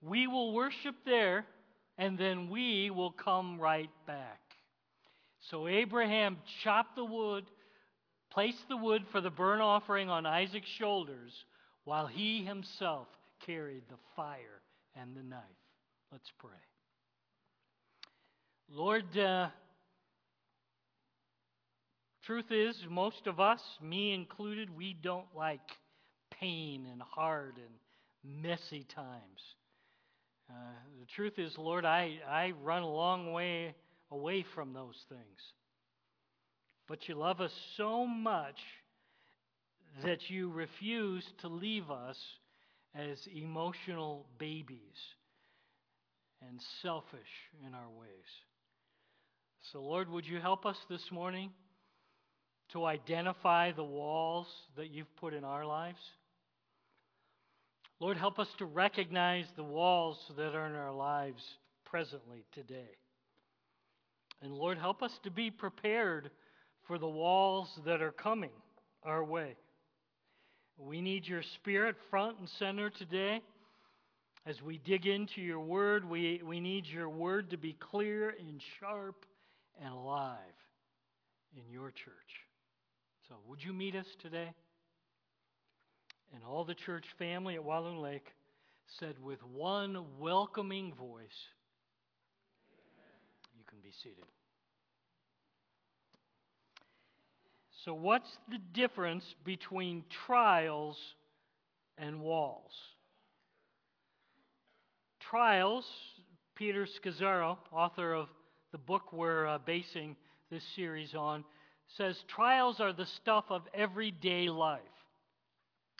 We 0.00 0.26
will 0.26 0.54
worship 0.54 0.94
there, 1.04 1.46
and 1.98 2.18
then 2.18 2.48
we 2.48 2.90
will 2.90 3.12
come 3.12 3.60
right 3.60 3.90
back. 4.06 4.40
So 5.48 5.66
Abraham 5.66 6.36
chopped 6.62 6.96
the 6.96 7.04
wood, 7.04 7.44
placed 8.30 8.68
the 8.68 8.76
wood 8.76 9.04
for 9.10 9.20
the 9.20 9.30
burnt 9.30 9.62
offering 9.62 10.10
on 10.10 10.26
Isaac's 10.26 10.68
shoulders, 10.68 11.32
while 11.84 12.06
he 12.06 12.44
himself 12.44 13.08
carried 13.46 13.84
the 13.88 13.96
fire 14.16 14.60
and 14.94 15.16
the 15.16 15.22
knife. 15.22 15.40
Let's 16.12 16.30
pray. 16.38 16.50
Lord, 18.72 19.16
uh, 19.16 19.48
truth 22.24 22.50
is, 22.50 22.76
most 22.88 23.26
of 23.26 23.40
us, 23.40 23.60
me 23.82 24.12
included, 24.12 24.76
we 24.76 24.94
don't 24.94 25.26
like 25.34 25.60
pain 26.30 26.86
and 26.92 27.02
hard 27.02 27.54
and 27.56 28.42
messy 28.42 28.84
times. 28.94 29.40
Uh, 30.48 30.54
the 31.00 31.06
truth 31.06 31.38
is, 31.38 31.56
Lord, 31.56 31.84
I, 31.84 32.18
I 32.28 32.52
run 32.62 32.82
a 32.82 32.88
long 32.88 33.32
way 33.32 33.74
away 34.10 34.44
from 34.54 34.72
those 34.72 34.96
things. 35.08 35.40
But 36.88 37.08
you 37.08 37.14
love 37.14 37.40
us 37.40 37.52
so 37.76 38.06
much 38.06 38.58
that 40.04 40.30
you 40.30 40.50
refuse 40.50 41.24
to 41.40 41.48
leave 41.48 41.90
us 41.90 42.16
as 42.94 43.18
emotional 43.34 44.26
babies 44.38 44.96
and 46.48 46.60
selfish 46.82 47.20
in 47.66 47.74
our 47.74 47.88
ways. 47.98 48.08
So, 49.72 49.82
Lord, 49.82 50.08
would 50.08 50.26
you 50.26 50.40
help 50.40 50.64
us 50.66 50.76
this 50.88 51.12
morning 51.12 51.50
to 52.72 52.84
identify 52.86 53.72
the 53.72 53.84
walls 53.84 54.46
that 54.76 54.90
you've 54.90 55.14
put 55.16 55.34
in 55.34 55.44
our 55.44 55.66
lives? 55.66 56.00
Lord, 58.00 58.16
help 58.16 58.38
us 58.38 58.48
to 58.58 58.64
recognize 58.64 59.44
the 59.56 59.62
walls 59.62 60.18
that 60.36 60.54
are 60.54 60.66
in 60.66 60.74
our 60.74 60.94
lives 60.94 61.42
presently 61.84 62.46
today. 62.52 62.99
And 64.42 64.54
Lord, 64.54 64.78
help 64.78 65.02
us 65.02 65.12
to 65.24 65.30
be 65.30 65.50
prepared 65.50 66.30
for 66.86 66.98
the 66.98 67.08
walls 67.08 67.68
that 67.84 68.00
are 68.00 68.12
coming 68.12 68.50
our 69.02 69.22
way. 69.22 69.56
We 70.78 71.02
need 71.02 71.26
your 71.26 71.42
spirit 71.56 71.96
front 72.08 72.38
and 72.38 72.48
center 72.58 72.88
today. 72.90 73.42
As 74.46 74.62
we 74.62 74.78
dig 74.78 75.06
into 75.06 75.42
your 75.42 75.60
word, 75.60 76.08
we, 76.08 76.40
we 76.42 76.60
need 76.60 76.86
your 76.86 77.10
word 77.10 77.50
to 77.50 77.58
be 77.58 77.74
clear 77.74 78.30
and 78.30 78.62
sharp 78.80 79.26
and 79.82 79.92
alive 79.92 80.38
in 81.54 81.70
your 81.70 81.90
church. 81.90 82.14
So, 83.28 83.34
would 83.46 83.62
you 83.62 83.74
meet 83.74 83.94
us 83.94 84.06
today? 84.22 84.50
And 86.34 86.42
all 86.42 86.64
the 86.64 86.74
church 86.74 87.04
family 87.18 87.56
at 87.56 87.64
Walloon 87.64 88.00
Lake 88.00 88.32
said 88.98 89.16
with 89.22 89.42
one 89.44 90.04
welcoming 90.18 90.94
voice, 90.94 91.48
be 93.90 93.96
seated. 94.02 94.24
So, 97.84 97.94
what's 97.94 98.30
the 98.50 98.58
difference 98.72 99.24
between 99.44 100.04
trials 100.26 100.96
and 101.98 102.20
walls? 102.20 102.72
Trials, 105.20 105.86
Peter 106.54 106.86
Scazzero, 106.86 107.56
author 107.72 108.14
of 108.14 108.28
the 108.72 108.78
book 108.78 109.12
we're 109.12 109.46
uh, 109.46 109.58
basing 109.58 110.16
this 110.50 110.62
series 110.76 111.14
on, 111.14 111.44
says 111.96 112.16
trials 112.28 112.80
are 112.80 112.92
the 112.92 113.06
stuff 113.06 113.44
of 113.50 113.62
everyday 113.74 114.48
life. 114.48 114.80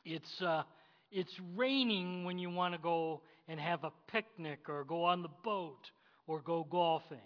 It's, 0.04 0.42
uh, 0.42 0.62
it's 1.10 1.34
raining 1.56 2.24
when 2.24 2.38
you 2.38 2.50
want 2.50 2.74
to 2.74 2.80
go 2.80 3.22
and 3.48 3.58
have 3.58 3.84
a 3.84 3.92
picnic 4.06 4.68
or 4.68 4.84
go 4.84 5.04
on 5.04 5.22
the 5.22 5.30
boat 5.42 5.90
or 6.26 6.40
go 6.40 6.64
golfing. 6.70 7.18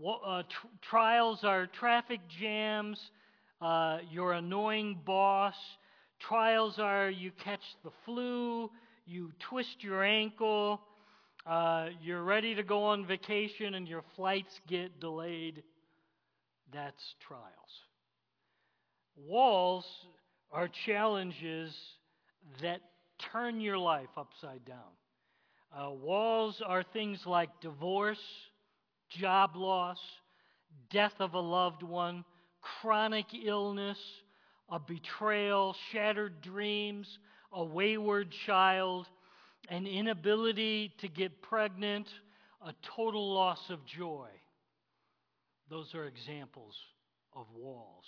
Uh, 0.00 0.42
tr- 0.42 0.66
trials 0.80 1.44
are 1.44 1.66
traffic 1.66 2.20
jams, 2.40 2.98
uh, 3.60 3.98
your 4.10 4.32
annoying 4.32 5.00
boss. 5.04 5.54
Trials 6.20 6.78
are 6.78 7.10
you 7.10 7.30
catch 7.44 7.62
the 7.84 7.90
flu, 8.04 8.70
you 9.06 9.32
twist 9.50 9.82
your 9.82 10.02
ankle, 10.04 10.80
uh, 11.46 11.88
you're 12.02 12.22
ready 12.22 12.54
to 12.54 12.62
go 12.62 12.84
on 12.84 13.06
vacation 13.06 13.74
and 13.74 13.88
your 13.88 14.04
flights 14.16 14.60
get 14.68 15.00
delayed. 15.00 15.62
That's 16.72 17.14
trials. 17.26 17.42
Walls 19.16 19.84
are 20.52 20.68
challenges 20.86 21.74
that 22.62 22.80
turn 23.32 23.60
your 23.60 23.78
life 23.78 24.08
upside 24.16 24.64
down. 24.64 24.78
Uh, 25.76 25.90
walls 25.90 26.62
are 26.64 26.82
things 26.92 27.20
like 27.26 27.48
divorce, 27.60 28.22
job 29.18 29.56
loss, 29.56 29.98
death 30.90 31.14
of 31.18 31.34
a 31.34 31.40
loved 31.40 31.82
one, 31.82 32.24
chronic 32.80 33.26
illness, 33.44 33.98
a 34.70 34.78
betrayal, 34.78 35.76
shattered 35.90 36.40
dreams, 36.40 37.18
a 37.52 37.64
wayward 37.64 38.32
child, 38.46 39.06
an 39.68 39.86
inability 39.86 40.92
to 40.98 41.08
get 41.08 41.42
pregnant, 41.42 42.08
a 42.66 42.72
total 42.96 43.34
loss 43.34 43.60
of 43.70 43.84
joy. 43.86 44.28
Those 45.68 45.94
are 45.94 46.04
examples 46.06 46.74
of 47.34 47.46
walls. 47.56 48.04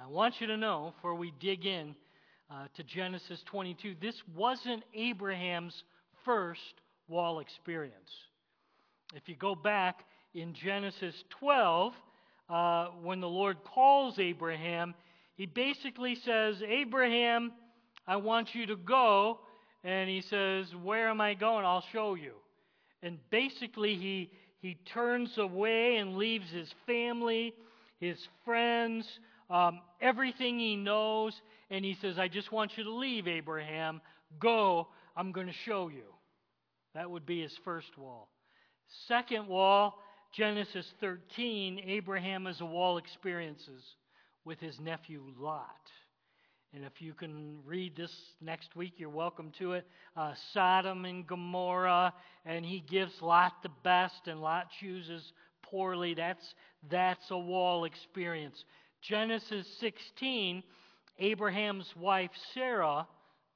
I 0.00 0.06
want 0.06 0.40
you 0.40 0.46
to 0.46 0.56
know, 0.56 0.92
before 0.96 1.14
we 1.14 1.32
dig 1.40 1.66
in 1.66 1.94
uh, 2.50 2.66
to 2.76 2.84
Genesis 2.84 3.42
22, 3.46 3.96
this 4.00 4.14
wasn't 4.36 4.84
Abraham's 4.94 5.82
first 6.24 6.60
wall 7.08 7.40
experience. 7.40 8.10
If 9.14 9.26
you 9.26 9.36
go 9.36 9.54
back 9.54 10.04
in 10.34 10.52
Genesis 10.52 11.14
12, 11.40 11.94
uh, 12.50 12.86
when 13.02 13.20
the 13.20 13.28
Lord 13.28 13.56
calls 13.64 14.18
Abraham, 14.18 14.94
he 15.34 15.46
basically 15.46 16.14
says, 16.14 16.62
Abraham, 16.66 17.52
I 18.06 18.16
want 18.16 18.54
you 18.54 18.66
to 18.66 18.76
go. 18.76 19.40
And 19.82 20.10
he 20.10 20.20
says, 20.20 20.66
Where 20.82 21.08
am 21.08 21.20
I 21.20 21.34
going? 21.34 21.64
I'll 21.64 21.84
show 21.92 22.14
you. 22.14 22.32
And 23.02 23.18
basically, 23.30 23.94
he, 23.94 24.30
he 24.60 24.76
turns 24.92 25.38
away 25.38 25.96
and 25.96 26.16
leaves 26.16 26.50
his 26.50 26.68
family, 26.86 27.54
his 28.00 28.18
friends, 28.44 29.08
um, 29.48 29.80
everything 30.02 30.58
he 30.58 30.76
knows, 30.76 31.32
and 31.70 31.84
he 31.84 31.96
says, 32.02 32.18
I 32.18 32.28
just 32.28 32.52
want 32.52 32.72
you 32.76 32.84
to 32.84 32.92
leave, 32.92 33.26
Abraham. 33.26 34.02
Go, 34.38 34.88
I'm 35.16 35.32
going 35.32 35.46
to 35.46 35.52
show 35.64 35.88
you. 35.88 36.12
That 36.94 37.10
would 37.10 37.24
be 37.24 37.40
his 37.40 37.56
first 37.64 37.96
wall. 37.96 38.28
Second 39.06 39.46
wall, 39.48 39.98
Genesis 40.34 40.86
13, 41.00 41.80
Abraham 41.86 42.46
as 42.46 42.60
a 42.60 42.66
wall 42.66 42.98
experiences 42.98 43.82
with 44.44 44.58
his 44.60 44.78
nephew 44.80 45.22
Lot. 45.38 45.68
And 46.74 46.84
if 46.84 47.00
you 47.00 47.14
can 47.14 47.58
read 47.64 47.96
this 47.96 48.12
next 48.42 48.76
week, 48.76 48.94
you're 48.98 49.08
welcome 49.08 49.52
to 49.58 49.72
it. 49.72 49.86
Uh, 50.16 50.34
Sodom 50.52 51.06
and 51.06 51.26
Gomorrah, 51.26 52.12
and 52.44 52.64
he 52.64 52.80
gives 52.80 53.12
Lot 53.22 53.52
the 53.62 53.70
best, 53.82 54.26
and 54.26 54.40
Lot 54.40 54.66
chooses 54.78 55.32
poorly. 55.62 56.12
That's, 56.14 56.54
that's 56.90 57.30
a 57.30 57.38
wall 57.38 57.84
experience. 57.84 58.64
Genesis 59.00 59.66
16, 59.80 60.62
Abraham's 61.18 61.90
wife 61.96 62.30
Sarah 62.52 63.06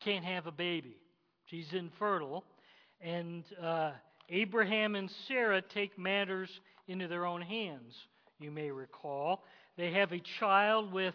can't 0.03 0.25
have 0.25 0.47
a 0.47 0.53
baby. 0.53 0.97
She's 1.47 1.73
infertile. 1.73 2.45
And 3.03 3.45
uh, 3.61 3.92
Abraham 4.29 4.95
and 4.95 5.11
Sarah 5.29 5.63
take 5.63 5.99
matters 5.99 6.49
into 6.89 7.09
their 7.09 7.27
own 7.27 7.43
hands. 7.43 7.95
you 8.39 8.51
may 8.51 8.71
recall. 8.71 9.45
They 9.77 9.93
have 9.93 10.13
a 10.13 10.21
child 10.41 10.93
with 10.93 11.15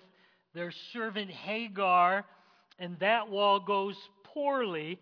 their 0.53 0.71
servant 0.93 1.29
Hagar, 1.29 2.25
and 2.79 2.97
that 2.99 3.29
wall 3.29 3.59
goes 3.59 3.95
poorly. 4.23 4.99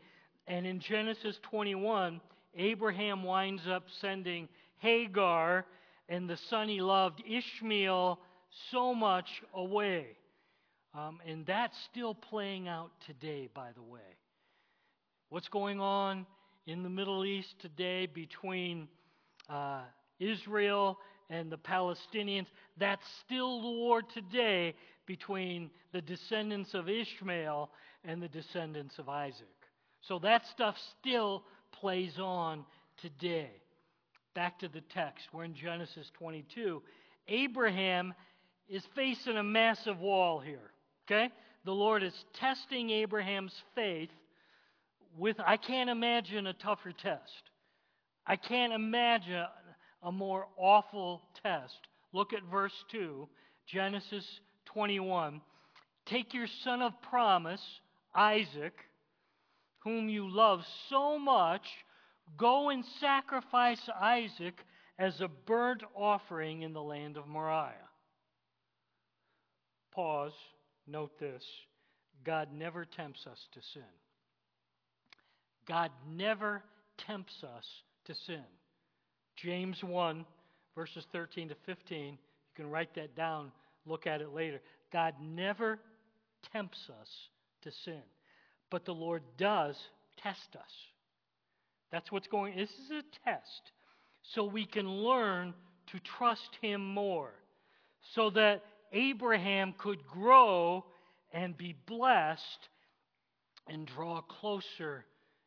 And 0.48 0.66
in 0.66 0.80
Genesis 0.80 1.38
21, 1.44 2.20
Abraham 2.56 3.24
winds 3.24 3.68
up 3.68 3.84
sending 4.02 4.50
Hagar 4.80 5.66
and 6.08 6.30
the 6.30 6.38
son 6.50 6.68
he 6.68 6.82
loved, 6.82 7.24
Ishmael, 7.28 8.20
so 8.72 8.94
much 8.94 9.28
away. 9.54 10.08
Um, 10.94 11.20
and 11.28 11.46
that's 11.46 11.76
still 11.92 12.14
playing 12.14 12.68
out 12.68 12.92
today, 13.06 13.50
by 13.54 13.72
the 13.76 13.82
way. 13.82 14.00
What's 15.30 15.50
going 15.50 15.80
on 15.80 16.26
in 16.66 16.84
the 16.84 16.90
Middle 16.90 17.26
East 17.26 17.56
today 17.60 18.08
between 18.08 18.88
uh, 19.50 19.82
Israel 20.20 21.00
and 21.30 21.52
the 21.52 21.58
Palestinians? 21.58 22.48
That's 22.78 23.06
still 23.26 23.62
the 23.62 23.72
war 23.72 24.02
today 24.02 24.76
between 25.06 25.70
the 25.94 26.02
descendants 26.02 26.74
of 26.74 26.90
Ishmael 26.90 27.70
and 28.04 28.22
the 28.22 28.28
descendants 28.28 28.98
of 28.98 29.10
Isaac. 29.10 29.48
So 30.02 30.20
that 30.20 30.46
stuff 30.48 30.76
still 31.00 31.44
plays 31.72 32.18
on 32.20 32.66
today. 33.02 33.52
Back 34.34 34.60
to 34.60 34.68
the 34.68 34.82
text. 34.94 35.28
We're 35.32 35.46
in 35.46 35.56
Genesis 35.56 36.12
22. 36.18 36.82
Abraham 37.28 38.14
is 38.68 38.84
facing 38.96 39.38
a 39.38 39.44
massive 39.44 40.00
wall 40.00 40.40
here. 40.40 40.72
Okay? 41.06 41.32
The 41.64 41.72
Lord 41.72 42.04
is 42.04 42.14
testing 42.40 42.90
Abraham's 42.90 43.56
faith 43.74 44.10
with, 45.18 45.38
I 45.46 45.58
can't 45.58 45.90
imagine 45.90 46.48
a 46.48 46.54
tougher 46.54 46.92
test. 46.92 47.50
I 48.26 48.36
can't 48.36 48.74
imagine 48.74 49.46
a 50.04 50.12
more 50.12 50.48
awful 50.58 51.22
test. 51.44 51.78
Look 52.14 52.34
at 52.34 52.44
verse 52.50 52.74
2, 52.92 53.28
Genesis 53.68 54.26
21. 54.66 55.42
Take 56.06 56.34
your 56.34 56.48
son 56.64 56.82
of 56.82 56.94
promise, 57.10 57.62
Isaac, 58.14 58.74
whom 59.84 60.10
you 60.10 60.30
love 60.30 60.62
so 60.90 61.20
much, 61.20 61.66
go 62.38 62.70
and 62.70 62.84
sacrifice 63.00 63.82
Isaac 64.00 64.56
as 64.98 65.20
a 65.22 65.28
burnt 65.28 65.84
offering 65.96 66.64
in 66.64 66.74
the 66.74 66.82
land 66.82 67.18
of 67.18 67.28
Moriah. 67.28 67.74
Pause. 69.94 70.34
Note 70.88 71.20
this 71.20 71.44
God 72.24 72.50
never 72.54 72.86
tempts 72.86 73.26
us 73.28 73.40
to 73.54 73.60
sin. 73.74 73.84
God 75.68 75.92
never 76.10 76.64
tempts 77.08 77.44
us 77.44 77.66
to 78.06 78.16
sin. 78.26 78.44
James 79.36 79.84
1, 79.84 80.26
verses 80.76 81.06
13 81.12 81.50
to 81.50 81.56
15, 81.66 82.14
you 82.14 82.18
can 82.56 82.70
write 82.70 82.94
that 82.96 83.16
down, 83.16 83.52
look 83.86 84.08
at 84.08 84.22
it 84.22 84.34
later. 84.34 84.62
God 84.94 85.16
never 85.22 85.80
tempts 86.54 86.90
us 87.02 87.10
to 87.64 87.72
sin, 87.84 88.02
but 88.70 88.86
the 88.86 88.94
Lord 88.94 89.24
does 89.38 89.76
test 90.22 90.56
us. 90.56 90.72
That's 91.92 92.12
what's 92.12 92.28
going 92.28 92.56
This 92.56 92.70
is 92.70 92.92
a 92.92 93.30
test 93.30 93.72
so 94.34 94.44
we 94.44 94.66
can 94.66 94.90
learn 94.90 95.54
to 95.92 96.00
trust 96.18 96.50
him 96.62 96.86
more 96.86 97.32
so 98.14 98.30
that 98.32 98.64
Abraham 98.92 99.74
could 99.78 100.06
grow 100.08 100.86
and 101.34 101.58
be 101.58 101.76
blessed 101.86 102.70
and 103.68 103.86
draw 103.88 104.22
closer 104.22 105.06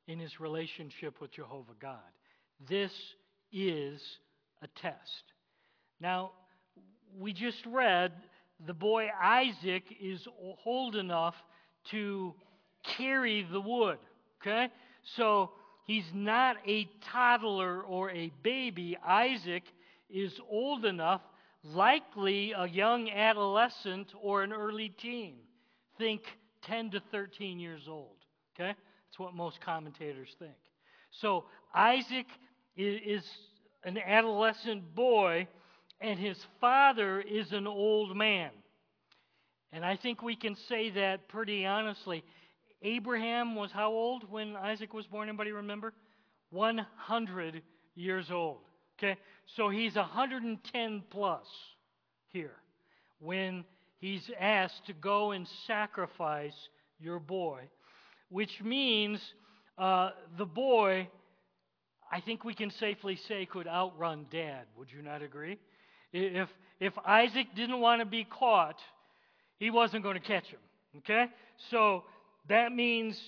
in 0.08 0.18
his 0.18 0.40
relationship 0.40 1.20
with 1.20 1.30
Jehovah 1.30 1.74
God. 1.80 1.98
This 2.68 2.90
is 3.52 4.00
a 4.62 4.66
test. 4.80 5.22
Now, 6.00 6.32
we 7.16 7.32
just 7.32 7.64
read 7.66 8.12
the 8.66 8.74
boy 8.74 9.08
Isaac 9.22 9.84
is 10.00 10.26
old 10.64 10.96
enough 10.96 11.34
to 11.90 12.34
carry 12.96 13.46
the 13.52 13.60
wood. 13.60 13.98
Okay? 14.40 14.68
So 15.16 15.50
he's 15.84 16.10
not 16.14 16.56
a 16.66 16.88
toddler 17.12 17.82
or 17.82 18.10
a 18.10 18.32
baby. 18.42 18.96
Isaac 19.06 19.62
is 20.10 20.32
old 20.50 20.84
enough, 20.84 21.20
likely 21.62 22.52
a 22.56 22.66
young 22.66 23.10
adolescent 23.10 24.08
or 24.20 24.42
an 24.42 24.52
early 24.52 24.88
teen. 24.88 25.34
Think 25.98 26.22
10 26.62 26.92
to 26.92 27.02
13 27.12 27.60
years 27.60 27.82
old. 27.88 28.16
Okay? 28.58 28.74
That's 29.08 29.18
what 29.18 29.34
most 29.34 29.60
commentators 29.60 30.28
think. 30.38 30.52
So 31.10 31.44
Isaac 31.74 32.26
is 32.76 33.24
an 33.84 33.98
adolescent 33.98 34.94
boy, 34.94 35.48
and 36.00 36.18
his 36.18 36.38
father 36.60 37.20
is 37.20 37.52
an 37.52 37.66
old 37.66 38.16
man. 38.16 38.50
And 39.72 39.84
I 39.84 39.96
think 39.96 40.22
we 40.22 40.36
can 40.36 40.56
say 40.68 40.90
that 40.90 41.28
pretty 41.28 41.64
honestly. 41.66 42.22
Abraham 42.82 43.54
was 43.56 43.72
how 43.72 43.90
old 43.90 44.30
when 44.30 44.56
Isaac 44.56 44.94
was 44.94 45.06
born? 45.06 45.28
Anybody 45.28 45.52
remember? 45.52 45.92
100 46.50 47.62
years 47.94 48.30
old. 48.30 48.60
Okay? 48.98 49.18
So 49.56 49.68
he's 49.68 49.96
110 49.96 51.02
plus 51.10 51.46
here 52.28 52.56
when 53.18 53.64
he's 53.98 54.30
asked 54.38 54.86
to 54.86 54.92
go 54.92 55.32
and 55.32 55.48
sacrifice 55.66 56.54
your 57.00 57.18
boy 57.18 57.62
which 58.30 58.60
means 58.62 59.20
uh, 59.78 60.10
the 60.36 60.44
boy, 60.44 61.08
I 62.10 62.20
think 62.20 62.44
we 62.44 62.54
can 62.54 62.70
safely 62.70 63.16
say, 63.28 63.46
could 63.46 63.66
outrun 63.66 64.26
dad. 64.30 64.66
Would 64.76 64.88
you 64.90 65.02
not 65.02 65.22
agree? 65.22 65.58
If, 66.12 66.48
if 66.80 66.92
Isaac 67.04 67.48
didn't 67.54 67.80
want 67.80 68.00
to 68.00 68.06
be 68.06 68.24
caught, 68.24 68.78
he 69.58 69.70
wasn't 69.70 70.02
going 70.02 70.14
to 70.14 70.26
catch 70.26 70.46
him. 70.46 70.60
Okay? 70.98 71.26
So 71.70 72.04
that 72.48 72.72
means 72.72 73.20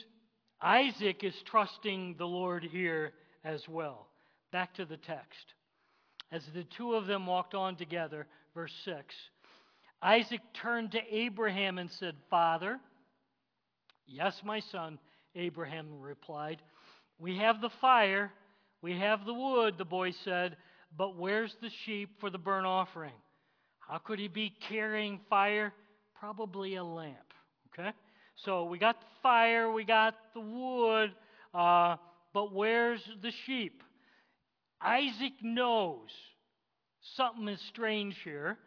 Isaac 0.61 1.25
is 1.25 1.35
trusting 1.47 2.17
the 2.19 2.27
Lord 2.27 2.65
here 2.65 3.13
as 3.45 3.63
well. 3.69 4.07
Back 4.53 4.75
to 4.75 4.85
the 4.85 4.97
text. 4.97 5.55
As 6.33 6.43
the 6.55 6.65
two 6.65 6.95
of 6.95 7.07
them 7.07 7.27
walked 7.27 7.55
on 7.55 7.77
together, 7.77 8.27
verse 8.55 8.73
6, 8.85 9.15
Isaac 10.03 10.41
turned 10.55 10.93
to 10.93 11.01
Abraham 11.11 11.79
and 11.79 11.91
said, 11.91 12.15
Father, 12.31 12.79
Yes, 14.13 14.41
my 14.45 14.59
son, 14.59 14.99
Abraham 15.37 16.01
replied. 16.01 16.61
We 17.21 17.37
have 17.37 17.61
the 17.61 17.71
fire, 17.81 18.33
we 18.83 18.99
have 18.99 19.25
the 19.25 19.33
wood, 19.35 19.77
the 19.79 19.85
boy 19.85 20.11
said, 20.25 20.57
but 20.97 21.17
where's 21.17 21.55
the 21.63 21.71
sheep 21.85 22.19
for 22.19 22.29
the 22.29 22.39
burnt 22.39 22.67
offering? 22.67 23.13
How 23.79 23.99
could 23.99 24.19
he 24.19 24.27
be 24.27 24.53
carrying 24.69 25.21
fire? 25.31 25.73
Probably 26.19 26.75
a 26.75 26.83
lamp. 26.83 27.17
Okay? 27.73 27.93
So 28.35 28.65
we 28.65 28.79
got 28.79 29.01
the 29.01 29.07
fire, 29.23 29.71
we 29.71 29.85
got 29.85 30.17
the 30.35 30.41
wood, 30.41 31.13
uh, 31.55 31.97
but 32.35 32.53
where's 32.53 33.03
the 33.23 33.33
sheep? 33.47 33.85
Isaac 34.81 35.35
knows 35.41 36.09
something 37.15 37.47
is 37.47 37.61
strange 37.69 38.17
here. 38.25 38.59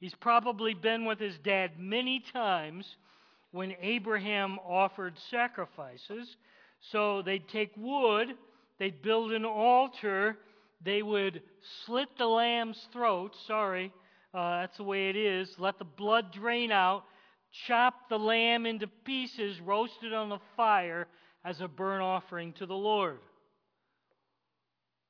He's 0.00 0.14
probably 0.14 0.72
been 0.72 1.04
with 1.04 1.18
his 1.18 1.36
dad 1.44 1.72
many 1.78 2.22
times 2.32 2.86
when 3.52 3.74
Abraham 3.80 4.58
offered 4.66 5.14
sacrifices. 5.30 6.36
So 6.80 7.22
they'd 7.22 7.48
take 7.48 7.72
wood, 7.76 8.28
they'd 8.78 9.02
build 9.02 9.32
an 9.32 9.44
altar, 9.44 10.36
they 10.84 11.02
would 11.02 11.42
slit 11.84 12.08
the 12.18 12.26
lamb's 12.26 12.88
throat. 12.92 13.34
Sorry, 13.46 13.92
uh, 14.32 14.60
that's 14.60 14.76
the 14.76 14.84
way 14.84 15.08
it 15.08 15.16
is. 15.16 15.54
Let 15.58 15.78
the 15.78 15.84
blood 15.84 16.32
drain 16.32 16.70
out, 16.70 17.04
chop 17.66 18.08
the 18.08 18.18
lamb 18.18 18.66
into 18.66 18.86
pieces, 19.04 19.60
roast 19.60 20.02
it 20.02 20.12
on 20.12 20.28
the 20.28 20.38
fire 20.56 21.08
as 21.44 21.60
a 21.60 21.68
burnt 21.68 22.02
offering 22.02 22.52
to 22.54 22.66
the 22.66 22.74
Lord. 22.74 23.18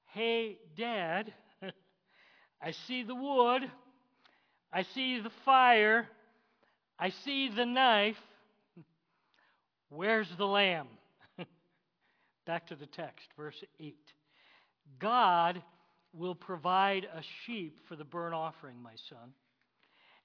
Hey, 0.06 0.58
Dad, 0.76 1.34
I 2.62 2.70
see 2.70 3.02
the 3.02 3.14
wood, 3.14 3.70
I 4.72 4.82
see 4.82 5.20
the 5.20 5.32
fire, 5.44 6.08
I 6.98 7.10
see 7.10 7.50
the 7.50 7.66
knife. 7.66 8.16
Where's 9.90 10.28
the 10.36 10.46
lamb? 10.46 10.88
Back 12.46 12.66
to 12.68 12.76
the 12.76 12.86
text, 12.86 13.28
verse 13.36 13.62
8. 13.80 13.96
God 14.98 15.62
will 16.12 16.34
provide 16.34 17.04
a 17.04 17.22
sheep 17.44 17.78
for 17.88 17.96
the 17.96 18.04
burnt 18.04 18.34
offering, 18.34 18.82
my 18.82 18.94
son. 19.08 19.32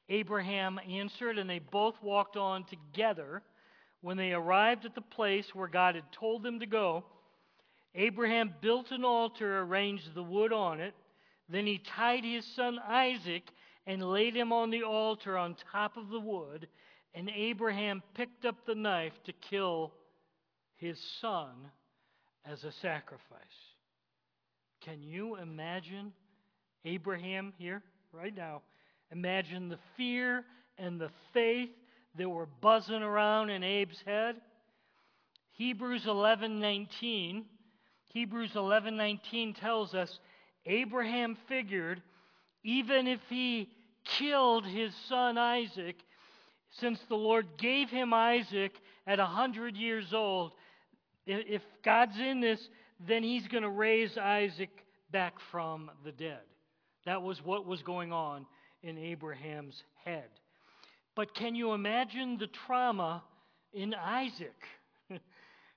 Abraham 0.10 0.80
answered, 0.90 1.38
and 1.38 1.50
they 1.50 1.60
both 1.60 1.96
walked 2.02 2.36
on 2.36 2.66
together. 2.66 3.42
When 4.02 4.18
they 4.18 4.34
arrived 4.34 4.86
at 4.86 4.96
the 4.96 5.02
place 5.02 5.56
where 5.56 5.70
God 5.70 5.96
had 5.96 6.12
told 6.12 6.44
them 6.44 6.60
to 6.60 6.66
go, 6.66 7.06
Abraham 7.96 8.54
built 8.60 8.92
an 8.92 9.06
altar, 9.06 9.62
arranged 9.62 10.14
the 10.14 10.24
wood 10.24 10.52
on 10.52 10.82
it. 10.82 10.94
Then 11.48 11.66
he 11.66 11.78
tied 11.78 12.26
his 12.26 12.46
son 12.56 12.80
Isaac 12.80 13.44
and 13.86 14.02
laid 14.02 14.36
him 14.36 14.52
on 14.52 14.72
the 14.72 14.84
altar 14.84 15.38
on 15.38 15.56
top 15.72 15.96
of 15.96 16.10
the 16.10 16.20
wood. 16.20 16.68
And 17.14 17.30
Abraham 17.30 18.02
picked 18.16 18.46
up 18.46 18.66
the 18.66 18.76
knife 18.76 19.14
to 19.26 19.34
kill 19.34 19.92
his 20.78 21.00
son 21.22 21.72
as 22.46 22.64
a 22.64 22.72
sacrifice. 22.72 23.40
Can 24.82 25.02
you 25.02 25.36
imagine 25.38 26.12
Abraham 26.86 27.54
here, 27.58 27.82
right 28.12 28.36
now, 28.36 28.62
Imagine 29.14 29.70
the 29.70 29.80
fear 29.96 30.44
and 30.80 31.00
the 31.00 31.12
faith 31.34 31.70
that 32.18 32.28
were 32.28 32.48
buzzing 32.62 33.04
around 33.04 33.52
in 33.52 33.64
Abe's 33.64 34.02
head. 34.06 34.38
Hebrews 35.52 36.06
11:19 36.06 37.46
Hebrews 38.06 38.54
11:19 38.54 39.56
tells 39.56 39.94
us 39.94 40.20
Abraham 40.66 41.36
figured 41.48 42.02
even 42.64 43.08
if 43.08 43.22
he 43.30 43.70
killed 44.04 44.66
his 44.66 44.96
son 45.08 45.38
Isaac 45.38 45.98
since 46.80 47.00
the 47.10 47.16
Lord 47.16 47.48
gave 47.58 47.90
him 47.90 48.14
Isaac 48.14 48.74
at 49.06 49.20
a 49.20 49.24
100 49.24 49.76
years 49.76 50.14
old 50.14 50.52
if 51.26 51.62
God's 51.84 52.18
in 52.20 52.42
this 52.42 52.60
then 53.08 53.24
he's 53.24 53.48
going 53.48 53.64
to 53.64 53.70
raise 53.70 54.18
Isaac 54.18 54.70
back 55.12 55.36
from 55.52 55.92
the 56.06 56.12
dead. 56.12 56.42
That 57.06 57.22
was 57.22 57.44
what 57.44 57.66
was 57.66 57.82
going 57.82 58.14
on 58.14 58.46
in 58.82 58.98
Abraham's 58.98 59.82
head. 60.06 60.30
But 61.16 61.36
can 61.36 61.56
you 61.56 61.74
imagine 61.74 62.38
the 62.38 62.48
trauma 62.66 63.24
in 63.74 63.94
Isaac? 63.94 64.56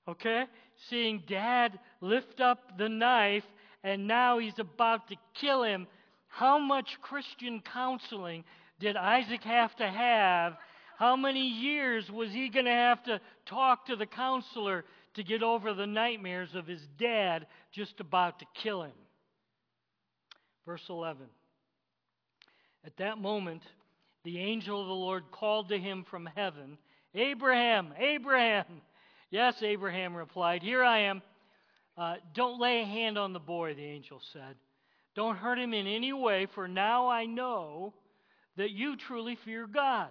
okay? 0.09 0.45
Seeing 0.89 1.23
dad 1.29 1.79
lift 2.01 2.41
up 2.41 2.79
the 2.79 2.89
knife 2.89 3.45
and 3.83 4.07
now 4.07 4.39
he's 4.39 4.59
about 4.59 5.09
to 5.09 5.17
kill 5.35 5.63
him. 5.63 5.87
How 6.29 6.59
much 6.59 6.99
Christian 7.03 7.63
counseling 7.73 8.45
did 8.81 8.97
Isaac 8.97 9.43
have 9.43 9.75
to 9.77 9.89
have? 9.89 10.57
How 10.97 11.15
many 11.15 11.47
years 11.47 12.11
was 12.11 12.33
he 12.33 12.49
going 12.49 12.65
to 12.65 12.71
have 12.71 13.03
to 13.05 13.21
talk 13.45 13.87
to 13.87 13.97
the 13.97 14.07
counselor 14.07 14.85
to 15.15 15.23
get 15.23 15.43
over 15.43 15.75
the 15.75 15.87
nightmares 15.87 16.55
of 16.55 16.67
his 16.67 16.81
dad 16.99 17.47
just 17.71 18.01
about 18.01 18.39
to 18.39 18.47
kill 18.55 18.83
him? 18.83 18.93
Verse 20.65 20.85
11. 20.89 21.27
At 22.85 22.97
that 22.97 23.19
moment, 23.19 23.63
the 24.25 24.39
angel 24.39 24.81
of 24.81 24.87
the 24.87 24.93
Lord 24.95 25.25
called 25.31 25.69
to 25.69 25.79
him 25.79 26.05
from 26.11 26.29
heaven, 26.35 26.79
Abraham, 27.15 27.93
Abraham. 27.99 28.65
Yes, 29.31 29.63
Abraham 29.63 30.15
replied, 30.15 30.63
Here 30.63 30.83
I 30.83 31.01
am. 31.01 31.23
Uh, 31.99 32.17
don't 32.35 32.61
lay 32.61 32.81
a 32.81 32.87
hand 32.87 33.19
on 33.19 33.33
the 33.33 33.39
boy, 33.39 33.75
the 33.75 33.85
angel 33.85 34.21
said. 34.33 34.57
Don't 35.15 35.37
hurt 35.37 35.59
him 35.59 35.75
in 35.75 35.87
any 35.87 36.13
way, 36.13 36.47
for 36.55 36.69
now 36.69 37.09
I 37.09 37.27
know 37.27 37.95
that 38.57 38.71
you 38.71 38.97
truly 38.97 39.37
fear 39.45 39.67
God. 39.67 40.09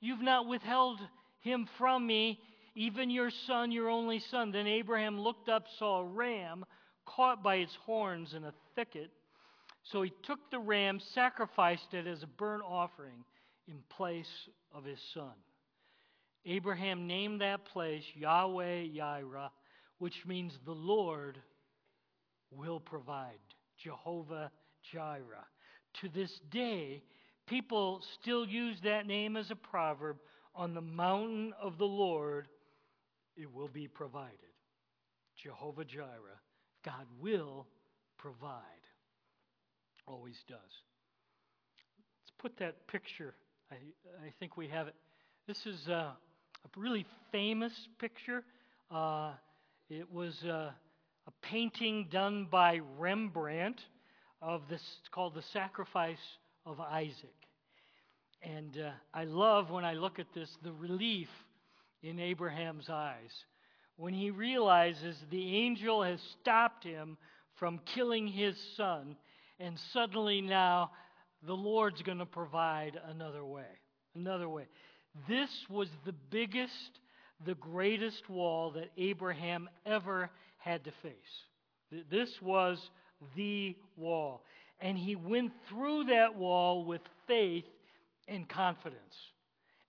You've 0.00 0.22
not 0.22 0.46
withheld 0.46 1.00
him 1.40 1.68
from 1.78 2.06
me, 2.06 2.40
even 2.74 3.10
your 3.10 3.30
son, 3.46 3.70
your 3.72 3.88
only 3.88 4.18
son. 4.18 4.52
Then 4.52 4.66
Abraham 4.66 5.20
looked 5.20 5.48
up, 5.48 5.66
saw 5.78 6.00
a 6.00 6.04
ram 6.04 6.64
caught 7.06 7.42
by 7.42 7.56
its 7.56 7.74
horns 7.84 8.34
in 8.34 8.44
a 8.44 8.54
thicket. 8.74 9.10
So 9.82 10.02
he 10.02 10.12
took 10.22 10.38
the 10.50 10.58
ram, 10.58 11.00
sacrificed 11.14 11.94
it 11.94 12.06
as 12.06 12.22
a 12.22 12.26
burnt 12.26 12.62
offering 12.66 13.24
in 13.68 13.78
place 13.88 14.48
of 14.72 14.84
his 14.84 15.00
son. 15.14 15.32
Abraham 16.46 17.06
named 17.06 17.40
that 17.40 17.66
place 17.66 18.04
Yahweh 18.14 18.86
Yireh, 18.96 19.50
which 19.98 20.24
means 20.26 20.58
the 20.64 20.72
Lord 20.72 21.38
will 22.50 22.80
provide. 22.80 23.38
Jehovah 23.82 24.50
Jireh. 24.92 25.46
To 26.02 26.08
this 26.08 26.30
day, 26.50 27.02
people 27.50 28.00
still 28.20 28.46
use 28.46 28.78
that 28.84 29.06
name 29.06 29.36
as 29.36 29.50
a 29.50 29.56
proverb 29.56 30.16
on 30.54 30.72
the 30.72 30.80
mountain 30.80 31.52
of 31.60 31.76
the 31.78 31.84
Lord, 31.84 32.46
it 33.36 33.52
will 33.52 33.68
be 33.68 33.88
provided. 33.88 34.38
Jehovah 35.42 35.84
Jireh. 35.84 36.40
God 36.84 37.06
will 37.20 37.66
provide 38.18 38.62
always 40.06 40.36
does. 40.48 40.58
Let's 40.58 42.32
put 42.38 42.56
that 42.58 42.86
picture. 42.86 43.34
I, 43.70 43.74
I 44.24 44.32
think 44.38 44.56
we 44.56 44.68
have 44.68 44.86
it. 44.88 44.94
This 45.46 45.58
is 45.66 45.88
uh, 45.88 46.12
a 46.12 46.16
really 46.76 47.04
famous 47.32 47.72
picture. 47.98 48.44
Uh, 48.90 49.32
it 49.88 50.10
was 50.10 50.34
uh, 50.44 50.70
a 51.26 51.30
painting 51.42 52.08
done 52.10 52.48
by 52.50 52.80
Rembrandt 52.98 53.80
of 54.40 54.62
this, 54.70 54.80
it's 55.00 55.08
called 55.10 55.34
The 55.34 55.44
Sacrifice 55.52 56.18
of 56.66 56.80
Isaac. 56.80 57.34
And 58.42 58.78
uh, 58.78 58.90
I 59.12 59.24
love 59.24 59.70
when 59.70 59.84
I 59.84 59.94
look 59.94 60.18
at 60.18 60.32
this 60.34 60.50
the 60.62 60.72
relief 60.72 61.28
in 62.02 62.18
Abraham's 62.18 62.88
eyes 62.88 63.44
when 64.00 64.14
he 64.14 64.30
realizes 64.30 65.14
the 65.30 65.56
angel 65.56 66.02
has 66.02 66.18
stopped 66.40 66.82
him 66.84 67.18
from 67.56 67.78
killing 67.94 68.26
his 68.26 68.56
son 68.74 69.14
and 69.58 69.78
suddenly 69.92 70.40
now 70.40 70.90
the 71.46 71.54
Lord's 71.54 72.00
going 72.00 72.18
to 72.18 72.26
provide 72.26 72.98
another 73.08 73.44
way. 73.44 73.68
Another 74.14 74.48
way. 74.48 74.64
This 75.28 75.50
was 75.68 75.88
the 76.06 76.14
biggest, 76.30 76.98
the 77.44 77.54
greatest 77.56 78.28
wall 78.30 78.70
that 78.72 78.90
Abraham 78.96 79.68
ever 79.84 80.30
had 80.56 80.84
to 80.84 80.92
face. 81.02 82.04
This 82.10 82.30
was 82.40 82.78
the 83.36 83.76
wall. 83.96 84.44
And 84.80 84.96
he 84.96 85.16
went 85.16 85.52
through 85.68 86.04
that 86.04 86.36
wall 86.36 86.84
with 86.84 87.02
faith 87.26 87.66
and 88.28 88.48
confidence. 88.48 89.14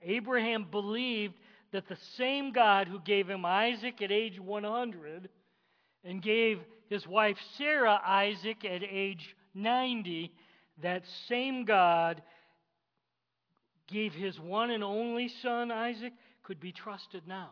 Abraham 0.01 0.65
believed 0.69 1.35
that 1.71 1.87
the 1.87 1.97
same 2.17 2.51
God 2.51 2.87
who 2.87 2.99
gave 2.99 3.29
him 3.29 3.45
Isaac 3.45 4.01
at 4.01 4.11
age 4.11 4.39
100 4.39 5.29
and 6.03 6.21
gave 6.21 6.59
his 6.89 7.07
wife 7.07 7.37
Sarah 7.57 8.01
Isaac 8.05 8.65
at 8.65 8.83
age 8.83 9.35
90, 9.53 10.31
that 10.81 11.03
same 11.27 11.65
God 11.65 12.21
gave 13.87 14.13
his 14.13 14.39
one 14.39 14.71
and 14.71 14.83
only 14.83 15.29
son, 15.41 15.71
Isaac, 15.71 16.13
could 16.43 16.59
be 16.59 16.71
trusted 16.71 17.27
now. 17.27 17.51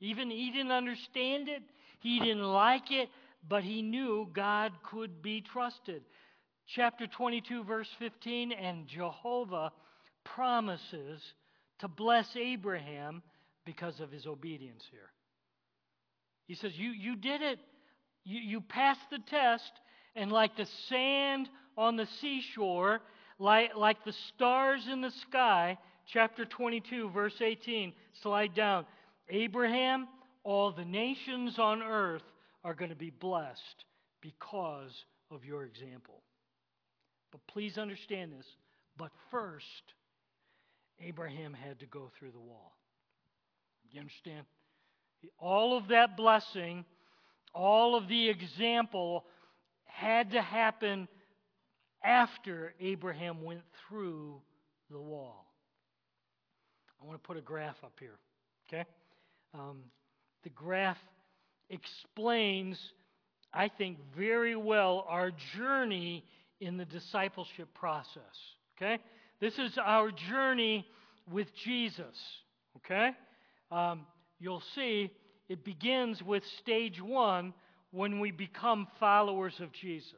Even 0.00 0.30
he 0.30 0.50
didn't 0.50 0.72
understand 0.72 1.48
it, 1.48 1.62
he 2.00 2.20
didn't 2.20 2.42
like 2.42 2.90
it, 2.90 3.08
but 3.48 3.62
he 3.62 3.82
knew 3.82 4.28
God 4.32 4.72
could 4.82 5.22
be 5.22 5.40
trusted. 5.40 6.02
Chapter 6.74 7.06
22, 7.06 7.64
verse 7.64 7.88
15, 7.98 8.52
and 8.52 8.86
Jehovah 8.86 9.72
promises 10.24 11.22
to 11.78 11.88
bless 11.88 12.28
Abraham 12.36 13.22
because 13.64 14.00
of 14.00 14.10
his 14.10 14.26
obedience 14.26 14.84
here. 14.90 15.10
He 16.46 16.54
says, 16.54 16.72
You, 16.76 16.90
you 16.90 17.16
did 17.16 17.40
it. 17.40 17.58
You, 18.24 18.40
you 18.40 18.60
passed 18.60 19.08
the 19.10 19.18
test, 19.30 19.72
and 20.14 20.30
like 20.30 20.56
the 20.56 20.66
sand 20.88 21.48
on 21.78 21.96
the 21.96 22.06
seashore, 22.20 23.00
like, 23.38 23.74
like 23.74 24.04
the 24.04 24.14
stars 24.34 24.86
in 24.90 25.00
the 25.00 25.12
sky, 25.28 25.78
chapter 26.12 26.44
22, 26.44 27.10
verse 27.10 27.40
18, 27.40 27.94
slide 28.22 28.54
down. 28.54 28.84
Abraham, 29.30 30.06
all 30.44 30.72
the 30.72 30.84
nations 30.84 31.58
on 31.58 31.82
earth 31.82 32.22
are 32.62 32.74
going 32.74 32.90
to 32.90 32.96
be 32.96 33.10
blessed 33.10 33.84
because 34.20 34.92
of 35.30 35.44
your 35.46 35.64
example. 35.64 36.22
But 37.38 37.52
please 37.52 37.78
understand 37.78 38.32
this. 38.32 38.46
But 38.96 39.10
first, 39.30 39.94
Abraham 41.00 41.54
had 41.54 41.78
to 41.80 41.86
go 41.86 42.10
through 42.18 42.32
the 42.32 42.40
wall. 42.40 42.76
You 43.92 44.00
understand? 44.00 44.44
All 45.38 45.76
of 45.76 45.88
that 45.88 46.16
blessing, 46.16 46.84
all 47.54 47.94
of 47.94 48.08
the 48.08 48.28
example 48.28 49.24
had 49.84 50.32
to 50.32 50.42
happen 50.42 51.06
after 52.02 52.74
Abraham 52.80 53.42
went 53.42 53.62
through 53.88 54.40
the 54.90 55.00
wall. 55.00 55.46
I 57.00 57.06
want 57.06 57.22
to 57.22 57.26
put 57.26 57.36
a 57.36 57.40
graph 57.40 57.76
up 57.84 57.94
here, 58.00 58.18
okay? 58.68 58.84
Um, 59.54 59.82
the 60.42 60.50
graph 60.50 60.98
explains, 61.70 62.78
I 63.52 63.68
think, 63.68 63.98
very 64.16 64.56
well 64.56 65.04
our 65.08 65.30
journey 65.56 66.24
in 66.60 66.76
the 66.76 66.84
discipleship 66.84 67.68
process, 67.74 68.22
okay? 68.76 68.98
This 69.40 69.58
is 69.58 69.78
our 69.82 70.10
journey 70.10 70.86
with 71.30 71.48
Jesus, 71.64 72.16
okay? 72.78 73.10
Um, 73.70 74.06
you'll 74.40 74.62
see 74.74 75.10
it 75.48 75.64
begins 75.64 76.22
with 76.22 76.42
stage 76.60 77.00
one 77.00 77.54
when 77.90 78.20
we 78.20 78.30
become 78.30 78.86
followers 79.00 79.54
of 79.60 79.72
Jesus. 79.72 80.14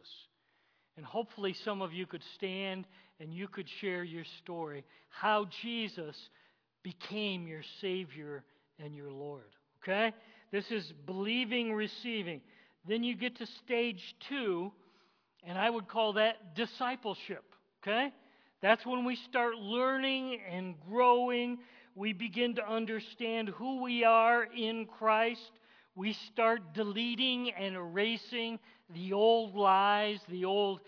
And 0.96 1.06
hopefully, 1.06 1.54
some 1.64 1.82
of 1.82 1.92
you 1.92 2.06
could 2.06 2.22
stand 2.34 2.86
and 3.20 3.32
you 3.32 3.48
could 3.48 3.68
share 3.80 4.02
your 4.02 4.24
story 4.42 4.84
how 5.08 5.46
Jesus 5.62 6.16
became 6.82 7.46
your 7.46 7.62
Savior 7.80 8.42
and 8.78 8.94
your 8.94 9.10
Lord. 9.10 9.44
Okay? 9.82 10.12
This 10.52 10.70
is 10.70 10.92
believing, 11.06 11.72
receiving. 11.72 12.40
Then 12.88 13.04
you 13.04 13.14
get 13.14 13.36
to 13.36 13.46
stage 13.64 14.02
two, 14.28 14.72
and 15.44 15.58
I 15.58 15.68
would 15.68 15.88
call 15.88 16.14
that 16.14 16.54
discipleship. 16.54 17.44
Okay? 17.82 18.12
That's 18.60 18.84
when 18.84 19.04
we 19.04 19.16
start 19.16 19.56
learning 19.56 20.38
and 20.50 20.74
growing. 20.88 21.58
We 21.94 22.12
begin 22.12 22.56
to 22.56 22.68
understand 22.68 23.48
who 23.48 23.82
we 23.82 24.04
are 24.04 24.44
in 24.44 24.86
Christ 24.86 25.50
we 25.94 26.12
start 26.32 26.72
deleting 26.72 27.50
and 27.50 27.74
erasing 27.74 28.58
the 28.94 29.12
old 29.12 29.54
lies, 29.54 30.20
the 30.28 30.44
old 30.44 30.80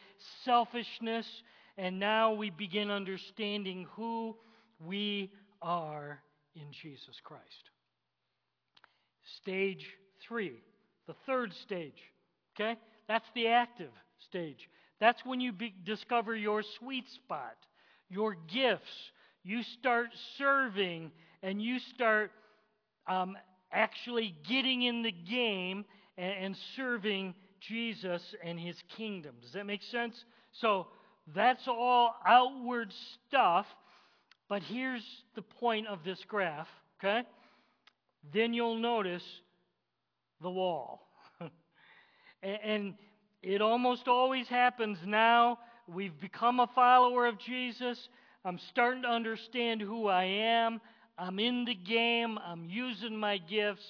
selfishness, 0.45 1.27
and 1.77 1.99
now 1.99 2.33
we 2.33 2.51
begin 2.51 2.91
understanding 2.91 3.87
who 3.93 4.37
we 4.81 5.31
are 5.61 6.23
in 6.55 6.67
Jesus 6.71 7.21
Christ. 7.23 7.71
Stage 9.37 9.87
three, 10.27 10.63
the 11.07 11.15
third 11.27 11.53
stage, 11.53 12.01
okay? 12.55 12.79
That's 13.09 13.29
the 13.35 13.49
active 13.49 13.91
stage. 14.29 14.69
That's 15.01 15.21
when 15.25 15.41
you 15.41 15.53
be- 15.53 15.75
discover 15.85 16.35
your 16.35 16.63
sweet 16.79 17.05
spot, 17.11 17.57
your 18.09 18.37
gifts. 18.53 18.83
You 19.43 19.63
start 19.81 20.09
serving 20.39 21.11
and 21.43 21.61
you 21.61 21.79
start 21.95 22.31
um, 23.09 23.37
actually 23.73 24.35
getting 24.49 24.83
in 24.83 25.03
the 25.03 25.13
game 25.13 25.85
and, 26.17 26.45
and 26.45 26.57
serving 26.77 27.35
Jesus 27.69 28.23
and 28.45 28.59
his 28.59 28.77
kingdom. 28.97 29.35
Does 29.41 29.53
that 29.53 29.67
make 29.67 29.83
sense? 29.83 30.25
So 30.61 30.87
that's 31.35 31.67
all 31.67 32.15
outward 32.27 32.93
stuff. 33.29 33.67
But 34.49 34.63
here's 34.63 35.05
the 35.35 35.43
point 35.43 35.87
of 35.87 36.05
this 36.05 36.19
graph, 36.29 36.69
okay? 37.03 37.27
Then 38.33 38.53
you'll 38.53 38.79
notice 38.79 39.25
the 40.41 40.51
wall. 40.51 41.09
And, 42.43 42.95
it 43.43 43.61
almost 43.61 44.07
always 44.07 44.47
happens 44.47 44.99
now. 45.05 45.59
We've 45.89 46.19
become 46.21 46.61
a 46.61 46.69
follower 46.77 47.27
of 47.27 47.41
Jesus. 47.41 48.09
I'm 48.45 48.61
starting 48.71 49.03
to 49.03 49.09
understand 49.09 49.81
who 49.81 50.07
I 50.07 50.25
am. 50.25 50.81
I'm 51.19 51.41
in 51.41 51.65
the 51.65 51.75
game. 51.75 52.39
I'm 52.39 52.65
using 52.65 53.17
my 53.17 53.39
gifts. 53.39 53.85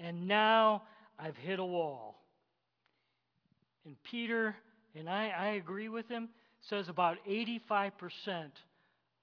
And 0.00 0.26
now 0.26 0.84
I've 1.18 1.36
hit 1.36 1.58
a 1.58 1.64
wall. 1.64 2.22
And 3.84 3.94
Peter, 4.10 4.56
and 4.94 5.08
I, 5.08 5.28
I 5.28 5.46
agree 5.48 5.90
with 5.90 6.08
him, 6.08 6.30
says 6.62 6.88
about 6.88 7.18
85% 7.28 7.90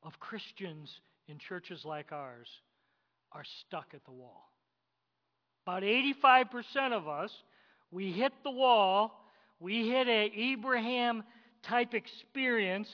of 0.03 0.19
Christians 0.19 0.99
in 1.27 1.39
churches 1.39 1.83
like 1.85 2.11
ours 2.11 2.47
are 3.31 3.43
stuck 3.61 3.87
at 3.93 4.05
the 4.05 4.11
wall. 4.11 4.49
About 5.65 5.81
85% 5.81 6.93
of 6.93 7.07
us, 7.07 7.31
we 7.95 8.11
hit 8.11 8.33
the 8.43 8.51
wall, 8.51 9.23
we 9.61 9.87
hit 9.87 10.09
a 10.09 10.29
Abraham 10.35 11.23
type 11.63 11.93
experience, 11.93 12.89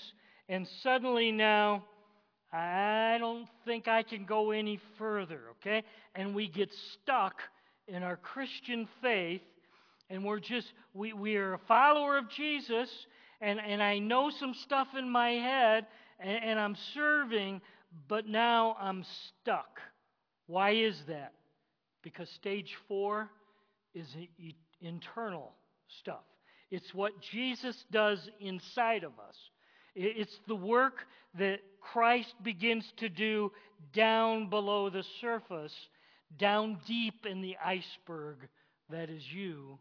and 0.48 0.68
suddenly 0.84 1.32
now, 1.32 1.84
I 2.54 3.18
don't 3.20 3.48
think 3.66 3.88
I 3.88 4.04
can 4.04 4.26
go 4.26 4.52
any 4.52 4.80
further, 5.00 5.40
okay? 5.54 5.84
And 6.14 6.36
we 6.36 6.48
get 6.48 6.70
stuck 6.94 7.42
in 7.88 8.04
our 8.04 8.16
Christian 8.16 8.88
faith, 9.02 9.42
and 10.12 10.24
we're 10.24 10.40
just, 10.40 10.72
we, 10.94 11.14
we 11.14 11.36
are 11.36 11.56
a 11.56 11.60
follower 11.68 12.20
of 12.20 12.30
Jesus, 12.30 12.88
and, 13.42 13.60
and 13.60 13.82
I 13.82 13.98
know 13.98 14.30
some 14.30 14.54
stuff 14.54 14.90
in 14.96 15.10
my 15.10 15.32
head, 15.32 15.88
and, 16.20 16.44
and 16.44 16.60
I'm 16.60 16.76
serving, 16.94 17.62
but 18.08 18.28
now 18.28 18.78
I'm 18.80 19.04
stuck. 19.42 19.80
Why 20.46 20.74
is 20.74 21.02
that? 21.08 21.34
Because 22.04 22.30
stage 22.30 22.76
four 22.88 23.32
is 23.96 24.06
internal 24.82 25.54
stuff. 26.00 26.24
It's 26.70 26.94
what 26.94 27.14
Jesus 27.32 27.86
does 27.92 28.30
inside 28.40 29.04
of 29.04 29.12
us. 29.20 29.36
It's 29.94 30.40
the 30.48 30.56
work 30.56 31.06
that 31.38 31.60
Christ 31.82 32.34
begins 32.44 32.86
to 32.98 33.10
do 33.10 33.52
down 33.94 34.50
below 34.50 34.90
the 34.90 35.04
surface, 35.20 35.74
down 36.38 36.80
deep 36.88 37.26
in 37.30 37.42
the 37.42 37.58
iceberg 37.64 38.38
that 38.90 39.10
is 39.10 39.24
you, 39.34 39.80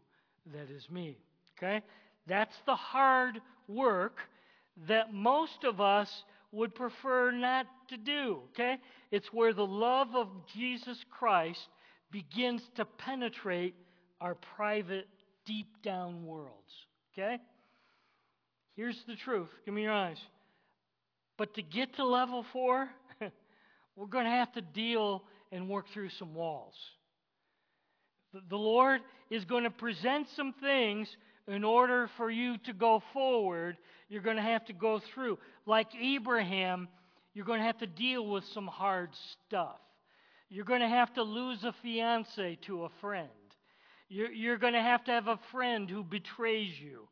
that 0.53 0.69
is 0.69 0.89
me. 0.89 1.17
Okay? 1.57 1.81
That's 2.27 2.55
the 2.65 2.75
hard 2.75 3.39
work 3.67 4.19
that 4.87 5.13
most 5.13 5.63
of 5.63 5.79
us 5.79 6.23
would 6.51 6.75
prefer 6.75 7.31
not 7.31 7.67
to 7.89 7.97
do. 7.97 8.39
Okay? 8.51 8.77
It's 9.11 9.31
where 9.31 9.53
the 9.53 9.65
love 9.65 10.15
of 10.15 10.27
Jesus 10.53 10.97
Christ 11.09 11.67
begins 12.11 12.61
to 12.75 12.85
penetrate 12.85 13.75
our 14.21 14.35
private, 14.55 15.07
deep 15.45 15.81
down 15.83 16.25
worlds. 16.25 16.71
Okay? 17.13 17.39
Here's 18.75 19.03
the 19.07 19.15
truth. 19.15 19.49
Give 19.65 19.73
me 19.73 19.83
your 19.83 19.91
eyes. 19.91 20.17
But 21.37 21.55
to 21.55 21.61
get 21.61 21.95
to 21.95 22.05
level 22.05 22.45
four, 22.53 22.87
we're 23.95 24.05
going 24.05 24.25
to 24.25 24.31
have 24.31 24.53
to 24.53 24.61
deal 24.61 25.23
and 25.51 25.67
work 25.67 25.85
through 25.93 26.09
some 26.09 26.33
walls. 26.33 26.75
The 28.49 28.55
Lord 28.55 29.01
is 29.29 29.43
going 29.43 29.63
to 29.63 29.69
present 29.69 30.27
some 30.35 30.53
things 30.61 31.13
in 31.47 31.63
order 31.63 32.09
for 32.15 32.29
you 32.29 32.57
to 32.59 32.73
go 32.73 33.01
forward, 33.13 33.77
you're 34.07 34.21
going 34.21 34.37
to 34.37 34.41
have 34.41 34.65
to 34.65 34.73
go 34.73 35.01
through. 35.13 35.37
Like 35.65 35.87
Abraham, 35.99 36.87
you're 37.33 37.45
going 37.45 37.59
to 37.59 37.65
have 37.65 37.79
to 37.79 37.87
deal 37.87 38.25
with 38.25 38.45
some 38.53 38.67
hard 38.67 39.09
stuff. 39.47 39.79
You're 40.49 40.65
going 40.65 40.81
to 40.81 40.87
have 40.87 41.13
to 41.15 41.23
lose 41.23 41.63
a 41.63 41.73
fiance 41.81 42.57
to 42.67 42.83
a 42.85 42.89
friend. 43.01 43.29
You're, 44.11 44.31
you're 44.33 44.57
going 44.57 44.73
to 44.73 44.81
have 44.81 45.05
to 45.05 45.11
have 45.11 45.29
a 45.29 45.39
friend 45.53 45.89
who 45.89 46.03
betrays 46.03 46.73
you. 46.77 47.07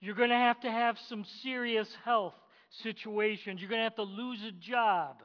You're 0.00 0.14
going 0.14 0.28
to 0.28 0.36
have 0.36 0.60
to 0.60 0.70
have 0.70 0.98
some 1.08 1.24
serious 1.42 1.88
health 2.04 2.34
situations. 2.82 3.58
You're 3.58 3.70
going 3.70 3.78
to 3.78 3.84
have 3.84 3.96
to 3.96 4.02
lose 4.02 4.38
a 4.46 4.52
job 4.52 5.22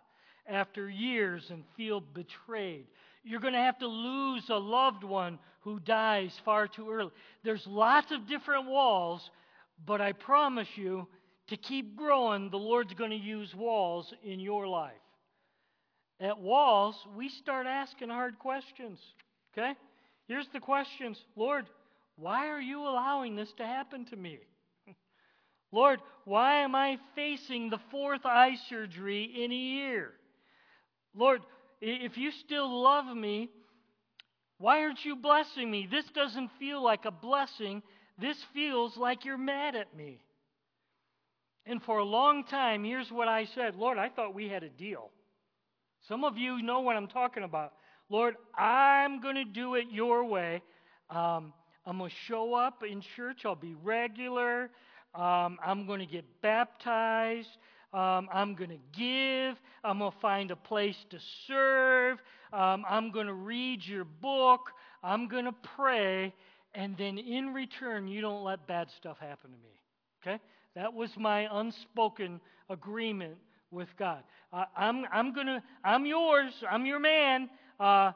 after 0.47 0.89
years 0.89 1.43
and 1.49 1.65
feel 1.75 1.99
betrayed. 1.99 2.86
You're 3.25 3.41
going 3.41 3.55
to 3.55 3.59
have 3.59 3.78
to 3.80 3.88
lose 3.88 4.43
a 4.49 4.55
loved 4.55 5.03
one 5.03 5.38
who 5.61 5.82
dies 5.82 6.32
far 6.45 6.65
too 6.65 6.89
early. 6.89 7.11
There's 7.43 7.67
lots 7.67 8.09
of 8.13 8.25
different 8.30 8.67
walls, 8.69 9.30
but 9.86 9.99
I 9.99 10.13
promise 10.13 10.69
you, 10.75 11.07
to 11.49 11.57
keep 11.57 11.97
growing, 11.97 12.49
the 12.51 12.57
Lord's 12.57 12.93
going 12.93 13.11
to 13.11 13.17
use 13.17 13.53
walls 13.53 14.13
in 14.23 14.39
your 14.39 14.65
life. 14.65 14.93
At 16.21 16.39
walls, 16.39 16.95
we 17.17 17.28
start 17.28 17.67
asking 17.67 18.09
hard 18.09 18.39
questions. 18.39 18.99
Okay? 19.51 19.73
Here's 20.28 20.47
the 20.53 20.59
questions 20.59 21.21
Lord, 21.36 21.65
why 22.15 22.47
are 22.47 22.61
you 22.61 22.82
allowing 22.82 23.36
this 23.36 23.51
to 23.57 23.65
happen 23.65 24.05
to 24.05 24.15
me? 24.15 24.39
Lord, 25.71 25.99
why 26.25 26.61
am 26.61 26.75
I 26.75 26.97
facing 27.15 27.69
the 27.69 27.80
fourth 27.91 28.25
eye 28.25 28.55
surgery 28.69 29.23
in 29.43 29.51
a 29.51 29.55
year? 29.55 30.13
Lord, 31.15 31.41
if 31.82 32.17
you 32.17 32.32
still 32.32 32.82
love 32.84 33.15
me, 33.15 33.49
why 34.57 34.82
aren't 34.82 35.05
you 35.05 35.15
blessing 35.15 35.69
me? 35.69 35.88
This 35.89 36.05
doesn't 36.15 36.49
feel 36.59 36.84
like 36.84 37.05
a 37.05 37.11
blessing. 37.11 37.84
This 38.17 38.38
feels 38.53 38.97
like 38.97 39.25
you're 39.25 39.38
mad 39.38 39.75
at 39.75 39.95
me. 39.95 40.19
And 41.65 41.84
for 41.84 41.99
a 41.99 42.03
long 42.03 42.45
time, 42.45 42.84
here's 42.84 43.11
what 43.11 43.28
I 43.28 43.45
said 43.45 43.75
Lord, 43.75 43.97
I 43.97 44.09
thought 44.09 44.34
we 44.34 44.49
had 44.49 44.63
a 44.63 44.69
deal. 44.69 45.11
Some 46.07 46.23
of 46.23 46.38
you 46.38 46.61
know 46.61 46.80
what 46.80 46.95
I'm 46.95 47.07
talking 47.07 47.43
about. 47.43 47.73
Lord, 48.09 48.35
I'm 48.57 49.21
going 49.21 49.35
to 49.35 49.45
do 49.45 49.75
it 49.75 49.87
your 49.91 50.23
way. 50.23 50.61
Um, 51.09 51.53
I'm 51.85 51.97
going 51.97 52.09
to 52.09 52.15
show 52.27 52.53
up 52.53 52.83
in 52.83 53.01
church, 53.15 53.45
I'll 53.45 53.55
be 53.55 53.75
regular. 53.83 54.69
Um, 55.15 55.57
I'm 55.65 55.87
going 55.87 55.99
to 55.99 56.05
get 56.05 56.25
baptized. 56.41 57.57
Um, 57.93 58.27
I'm 58.31 58.55
going 58.55 58.69
to 58.69 58.79
give. 58.97 59.57
I'm 59.83 59.99
going 59.99 60.11
to 60.11 60.19
find 60.19 60.51
a 60.51 60.55
place 60.55 60.97
to 61.09 61.17
serve. 61.47 62.19
Um, 62.53 62.85
I'm 62.89 63.11
going 63.11 63.27
to 63.27 63.33
read 63.33 63.85
your 63.85 64.03
book. 64.03 64.71
I'm 65.03 65.27
going 65.27 65.45
to 65.45 65.55
pray. 65.75 66.33
And 66.75 66.95
then 66.97 67.17
in 67.17 67.53
return, 67.53 68.07
you 68.07 68.21
don't 68.21 68.43
let 68.43 68.67
bad 68.67 68.89
stuff 68.97 69.17
happen 69.19 69.51
to 69.51 69.57
me. 69.57 69.79
Okay? 70.21 70.41
That 70.75 70.93
was 70.93 71.09
my 71.17 71.47
unspoken 71.59 72.39
agreement 72.69 73.37
with 73.71 73.89
God. 73.97 74.23
Uh, 74.53 74.65
I'm, 74.75 75.05
I'm 75.11 75.33
going 75.33 75.47
to, 75.47 75.63
I'm 75.83 76.05
yours. 76.05 76.51
I'm 76.69 76.85
your 76.85 76.99
man. 76.99 77.49
Uh, 77.80 78.11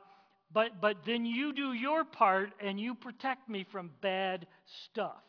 but, 0.54 0.82
but 0.82 0.98
then 1.06 1.26
you 1.26 1.54
do 1.54 1.74
your 1.74 2.04
part 2.04 2.52
and 2.60 2.80
you 2.80 2.96
protect 2.96 3.50
me 3.50 3.66
from 3.72 3.92
bad 4.02 4.48
stuff. 4.90 5.24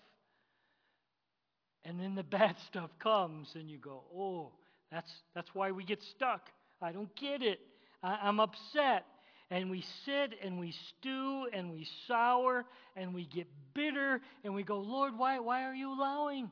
And 1.85 2.01
then 2.01 2.15
the 2.15 2.23
bad 2.39 2.57
stuff 2.69 2.91
comes, 2.99 3.49
and 3.55 3.71
you 3.71 3.79
go, 3.79 4.03
oh, 4.17 4.53
that's, 4.91 5.11
that's 5.35 5.49
why 5.55 5.71
we 5.71 5.85
get 5.85 6.03
stuck. 6.15 6.49
I 6.81 6.93
don't 6.93 7.15
get 7.17 7.43
it. 7.43 7.61
I, 8.03 8.19
I'm 8.23 8.41
upset. 8.41 9.05
And 9.51 9.71
we 9.71 9.85
sit 10.07 10.33
and 10.43 10.59
we 10.59 10.73
stew 10.89 11.47
and 11.53 11.73
we 11.73 11.87
sour 12.09 12.65
and 12.97 13.15
we 13.15 13.27
get 13.27 13.47
bitter 13.75 14.21
and 14.45 14.55
we 14.55 14.63
go, 14.63 14.79
Lord, 14.79 15.13
why, 15.17 15.41
why 15.41 15.65
are 15.65 15.75
you 15.75 15.93
allowing? 15.93 16.51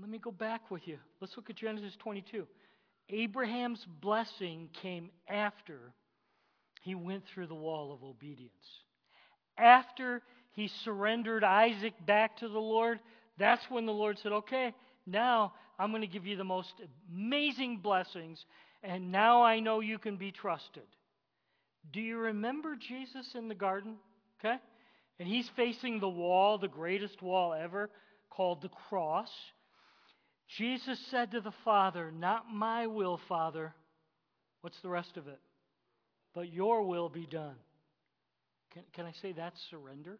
Let 0.00 0.08
me 0.08 0.18
go 0.18 0.30
back 0.30 0.70
with 0.70 0.88
you. 0.88 0.98
Let's 1.20 1.36
look 1.36 1.50
at 1.50 1.56
Genesis 1.56 1.94
22. 1.98 2.46
Abraham's 3.08 3.84
blessing 4.00 4.68
came 4.82 5.10
after 5.28 5.92
he 6.82 6.94
went 6.94 7.24
through 7.26 7.46
the 7.46 7.54
wall 7.54 7.92
of 7.92 8.02
obedience. 8.02 8.52
After 9.58 10.22
he 10.52 10.68
surrendered 10.84 11.44
Isaac 11.44 11.94
back 12.04 12.38
to 12.38 12.48
the 12.48 12.58
Lord, 12.58 13.00
that's 13.38 13.64
when 13.68 13.86
the 13.86 13.92
Lord 13.92 14.18
said, 14.18 14.32
Okay, 14.32 14.74
now 15.06 15.52
I'm 15.78 15.90
going 15.90 16.02
to 16.02 16.08
give 16.08 16.26
you 16.26 16.36
the 16.36 16.44
most 16.44 16.72
amazing 17.12 17.78
blessings, 17.78 18.44
and 18.82 19.12
now 19.12 19.42
I 19.42 19.60
know 19.60 19.80
you 19.80 19.98
can 19.98 20.16
be 20.16 20.32
trusted. 20.32 20.84
Do 21.92 22.00
you 22.00 22.18
remember 22.18 22.76
Jesus 22.76 23.34
in 23.34 23.48
the 23.48 23.54
garden? 23.54 23.96
Okay? 24.40 24.56
And 25.18 25.28
he's 25.28 25.48
facing 25.56 26.00
the 26.00 26.08
wall, 26.08 26.58
the 26.58 26.68
greatest 26.68 27.22
wall 27.22 27.54
ever, 27.54 27.90
called 28.30 28.62
the 28.62 28.68
cross. 28.68 29.30
Jesus 30.58 30.98
said 31.10 31.32
to 31.32 31.40
the 31.40 31.52
Father, 31.64 32.12
Not 32.12 32.52
my 32.52 32.86
will, 32.86 33.20
Father. 33.28 33.74
What's 34.60 34.80
the 34.80 34.88
rest 34.88 35.16
of 35.16 35.28
it? 35.28 35.40
But 36.34 36.52
your 36.52 36.82
will 36.82 37.08
be 37.08 37.26
done. 37.26 37.56
Can, 38.72 38.82
can 38.92 39.06
I 39.06 39.12
say 39.22 39.32
that's 39.32 39.60
surrender? 39.70 40.18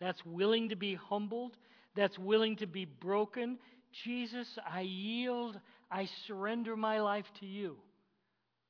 That's 0.00 0.24
willing 0.24 0.70
to 0.70 0.76
be 0.76 0.94
humbled. 0.94 1.56
That's 1.94 2.18
willing 2.18 2.56
to 2.56 2.66
be 2.66 2.84
broken. 2.84 3.58
Jesus, 4.04 4.48
I 4.68 4.80
yield. 4.80 5.58
I 5.90 6.08
surrender 6.26 6.76
my 6.76 7.00
life 7.00 7.26
to 7.40 7.46
you. 7.46 7.76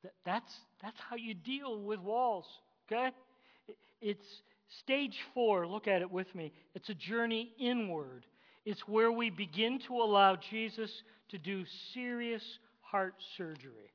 That, 0.02 0.12
that's, 0.24 0.52
that's 0.82 0.98
how 1.08 1.16
you 1.16 1.34
deal 1.34 1.80
with 1.80 1.98
walls, 2.00 2.44
okay? 2.86 3.10
It's 4.02 4.26
stage 4.82 5.16
four. 5.32 5.66
Look 5.66 5.88
at 5.88 6.02
it 6.02 6.10
with 6.10 6.32
me. 6.34 6.52
It's 6.74 6.90
a 6.90 6.94
journey 6.94 7.52
inward. 7.58 8.26
It's 8.64 8.86
where 8.88 9.12
we 9.12 9.30
begin 9.30 9.78
to 9.86 9.94
allow 9.94 10.36
Jesus 10.36 10.90
to 11.30 11.38
do 11.38 11.64
serious 11.92 12.42
heart 12.80 13.14
surgery. 13.36 13.92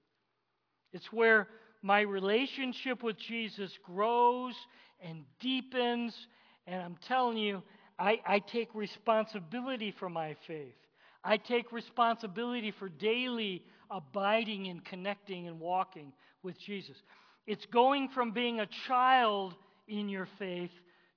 It's 0.91 1.11
where 1.11 1.47
my 1.81 2.01
relationship 2.01 3.03
with 3.03 3.17
Jesus 3.17 3.71
grows 3.83 4.53
and 5.01 5.23
deepens. 5.39 6.13
And 6.67 6.81
I'm 6.81 6.97
telling 7.07 7.37
you, 7.37 7.63
I, 7.97 8.19
I 8.25 8.39
take 8.39 8.73
responsibility 8.75 9.93
for 9.97 10.09
my 10.09 10.35
faith. 10.47 10.75
I 11.23 11.37
take 11.37 11.71
responsibility 11.71 12.71
for 12.77 12.89
daily 12.89 13.63
abiding 13.91 14.67
and 14.67 14.83
connecting 14.85 15.47
and 15.47 15.59
walking 15.59 16.13
with 16.43 16.59
Jesus. 16.59 16.95
It's 17.47 17.65
going 17.65 18.09
from 18.09 18.31
being 18.31 18.59
a 18.59 18.67
child 18.87 19.55
in 19.87 20.07
your 20.09 20.27
faith 20.37 20.71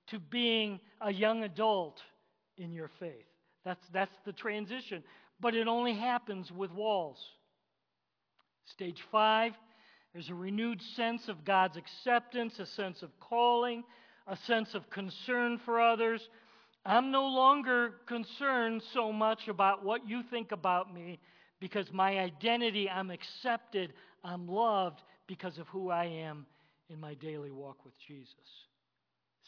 to 0.07 0.19
being 0.19 0.79
a 0.99 1.13
young 1.13 1.43
adult 1.43 2.01
in 2.57 2.71
your 2.71 2.89
faith. 2.99 3.25
That's, 3.65 3.85
that's 3.93 4.15
the 4.25 4.33
transition. 4.33 5.03
But 5.39 5.55
it 5.55 5.67
only 5.67 5.93
happens 5.93 6.51
with 6.51 6.71
walls. 6.71 7.17
Stage 8.65 9.01
five, 9.11 9.53
there's 10.13 10.29
a 10.29 10.35
renewed 10.35 10.81
sense 10.95 11.27
of 11.27 11.43
God's 11.43 11.77
acceptance, 11.77 12.59
a 12.59 12.65
sense 12.65 13.01
of 13.01 13.09
calling, 13.19 13.83
a 14.27 14.37
sense 14.37 14.73
of 14.73 14.89
concern 14.89 15.59
for 15.65 15.81
others. 15.81 16.21
I'm 16.85 17.11
no 17.11 17.25
longer 17.25 17.95
concerned 18.07 18.83
so 18.93 19.11
much 19.11 19.47
about 19.47 19.83
what 19.83 20.07
you 20.07 20.21
think 20.29 20.51
about 20.51 20.93
me 20.93 21.19
because 21.59 21.91
my 21.91 22.19
identity, 22.19 22.89
I'm 22.89 23.09
accepted, 23.09 23.93
I'm 24.23 24.47
loved 24.47 25.01
because 25.27 25.57
of 25.57 25.67
who 25.67 25.89
I 25.89 26.05
am 26.05 26.45
in 26.89 26.99
my 26.99 27.13
daily 27.15 27.51
walk 27.51 27.85
with 27.85 27.93
Jesus. 28.05 28.35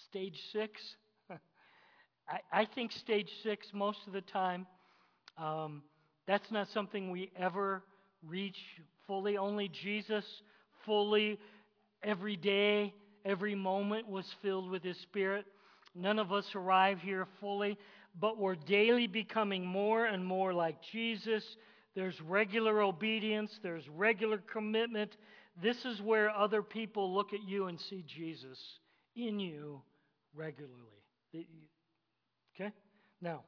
Stage 0.10 0.40
six, 0.52 0.82
I, 2.28 2.40
I, 2.52 2.66
think 2.66 2.92
stage 2.92 3.30
six, 3.44 3.68
most 3.74 4.00
of 4.08 4.14
the 4.14 4.22
time, 4.22 4.66
um, 5.38 5.84
that's 6.28 6.52
not 6.52 6.68
something 6.70 7.12
we 7.12 7.32
ever 7.38 7.84
reach 8.26 8.58
fully. 9.06 9.38
Only 9.38 9.70
Jesus 9.70 10.26
fully, 10.86 11.40
every 12.04 12.36
day, 12.36 12.94
every 13.24 13.56
moment 13.56 14.08
was 14.08 14.26
filled 14.42 14.70
with 14.70 14.84
His 14.84 14.98
Spirit. 14.98 15.46
None 15.94 16.20
of 16.20 16.32
us 16.32 16.46
arrive 16.56 17.00
here 17.00 17.28
fully, 17.40 17.78
but 18.20 18.38
we're 18.38 18.56
daily 18.56 19.08
becoming 19.08 19.66
more 19.66 20.06
and 20.06 20.26
more 20.26 20.54
like 20.54 20.82
Jesus. 20.92 21.44
There's 21.96 22.20
regular 22.22 22.82
obedience, 22.82 23.60
there's 23.64 23.88
regular 23.88 24.40
commitment. 24.40 25.16
This 25.62 25.86
is 25.86 26.02
where 26.02 26.30
other 26.30 26.62
people 26.62 27.14
look 27.14 27.34
at 27.34 27.48
you 27.48 27.68
and 27.68 27.80
see 27.80 28.04
Jesus 28.06 28.60
in 29.16 29.40
you 29.40 29.82
regularly. 30.34 30.96
Okay? 32.56 32.72
Now, 33.22 33.42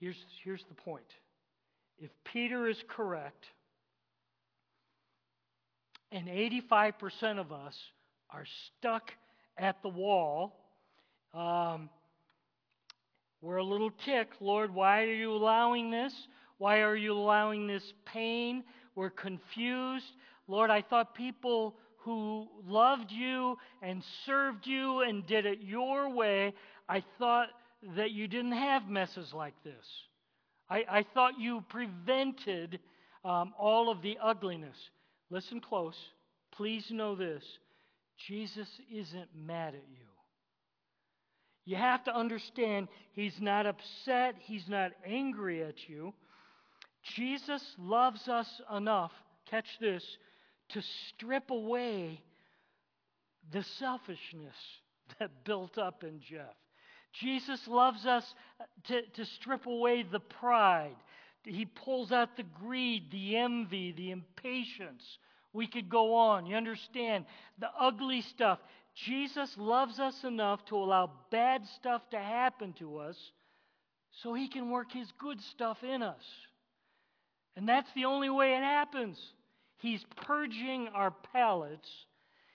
here's, 0.00 0.16
here's 0.44 0.64
the 0.68 0.74
point. 0.74 1.04
If 1.98 2.10
Peter 2.24 2.68
is 2.68 2.82
correct, 2.88 3.44
and 6.10 6.28
85% 6.28 7.38
of 7.38 7.52
us 7.52 7.76
are 8.30 8.44
stuck 8.78 9.12
at 9.58 9.82
the 9.82 9.88
wall. 9.88 10.56
Um, 11.34 11.90
we're 13.42 13.58
a 13.58 13.64
little 13.64 13.90
ticked. 14.04 14.40
Lord, 14.40 14.74
why 14.74 15.02
are 15.02 15.12
you 15.12 15.32
allowing 15.32 15.90
this? 15.90 16.12
Why 16.58 16.80
are 16.80 16.96
you 16.96 17.12
allowing 17.12 17.66
this 17.66 17.92
pain? 18.04 18.64
We're 18.94 19.10
confused. 19.10 20.06
Lord, 20.48 20.70
I 20.70 20.82
thought 20.82 21.14
people 21.14 21.76
who 21.98 22.48
loved 22.66 23.12
you 23.12 23.56
and 23.82 24.02
served 24.24 24.66
you 24.66 25.02
and 25.02 25.26
did 25.26 25.46
it 25.46 25.60
your 25.60 26.08
way, 26.08 26.54
I 26.88 27.02
thought 27.18 27.48
that 27.96 28.10
you 28.10 28.28
didn't 28.28 28.52
have 28.52 28.88
messes 28.88 29.32
like 29.32 29.54
this. 29.62 29.86
I, 30.70 30.84
I 30.90 31.04
thought 31.14 31.38
you 31.38 31.64
prevented 31.68 32.80
um, 33.24 33.54
all 33.58 33.90
of 33.90 34.02
the 34.02 34.18
ugliness. 34.22 34.76
Listen 35.30 35.60
close. 35.60 35.96
Please 36.52 36.86
know 36.90 37.14
this 37.14 37.44
Jesus 38.26 38.68
isn't 38.92 39.28
mad 39.34 39.74
at 39.74 39.84
you. 39.90 40.06
You 41.64 41.76
have 41.76 42.02
to 42.04 42.16
understand, 42.16 42.88
He's 43.12 43.38
not 43.40 43.66
upset, 43.66 44.36
He's 44.40 44.68
not 44.68 44.92
angry 45.06 45.62
at 45.62 45.88
you. 45.88 46.14
Jesus 47.14 47.62
loves 47.78 48.26
us 48.26 48.48
enough, 48.74 49.12
catch 49.50 49.68
this, 49.80 50.04
to 50.70 50.82
strip 51.08 51.50
away 51.50 52.22
the 53.52 53.62
selfishness 53.78 54.56
that 55.18 55.44
built 55.44 55.78
up 55.78 56.04
in 56.04 56.20
Jeff. 56.20 56.54
Jesus 57.12 57.60
loves 57.66 58.06
us 58.06 58.24
uh, 58.60 58.64
to, 58.88 59.02
to 59.02 59.24
strip 59.24 59.66
away 59.66 60.02
the 60.02 60.20
pride. 60.20 60.96
He 61.44 61.64
pulls 61.64 62.12
out 62.12 62.36
the 62.36 62.44
greed, 62.60 63.10
the 63.10 63.36
envy, 63.36 63.92
the 63.92 64.10
impatience. 64.10 65.04
We 65.52 65.66
could 65.66 65.88
go 65.88 66.14
on. 66.14 66.46
You 66.46 66.56
understand? 66.56 67.24
The 67.58 67.70
ugly 67.78 68.20
stuff. 68.22 68.58
Jesus 68.94 69.54
loves 69.56 69.98
us 69.98 70.24
enough 70.24 70.64
to 70.66 70.76
allow 70.76 71.10
bad 71.30 71.62
stuff 71.76 72.02
to 72.10 72.18
happen 72.18 72.74
to 72.80 72.98
us 72.98 73.16
so 74.22 74.34
he 74.34 74.48
can 74.48 74.70
work 74.70 74.92
his 74.92 75.10
good 75.18 75.40
stuff 75.40 75.78
in 75.82 76.02
us. 76.02 76.22
And 77.56 77.68
that's 77.68 77.88
the 77.94 78.04
only 78.04 78.30
way 78.30 78.54
it 78.54 78.62
happens. 78.62 79.18
He's 79.78 80.04
purging 80.16 80.88
our 80.88 81.12
palates, 81.32 81.88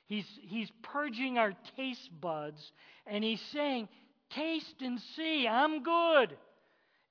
he's, 0.08 0.28
he's 0.42 0.70
purging 0.82 1.38
our 1.38 1.54
taste 1.78 2.10
buds, 2.20 2.72
and 3.08 3.24
he's 3.24 3.42
saying, 3.54 3.88
Taste 4.36 4.82
and 4.82 5.00
see, 5.16 5.48
I'm 5.48 5.84
good. 5.84 6.36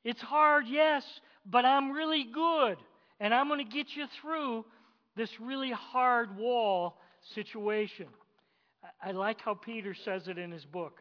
It's 0.04 0.20
hard, 0.20 0.64
yes, 0.68 1.04
but 1.46 1.64
I'm 1.64 1.92
really 1.92 2.24
good. 2.24 2.76
And 3.20 3.32
I'm 3.32 3.48
going 3.48 3.64
to 3.64 3.72
get 3.72 3.86
you 3.94 4.06
through 4.20 4.64
this 5.16 5.30
really 5.40 5.70
hard 5.70 6.36
wall 6.36 6.98
situation. 7.34 8.06
I 9.02 9.12
like 9.12 9.40
how 9.40 9.54
Peter 9.54 9.94
says 10.04 10.26
it 10.26 10.38
in 10.38 10.50
his 10.50 10.64
book. 10.64 11.00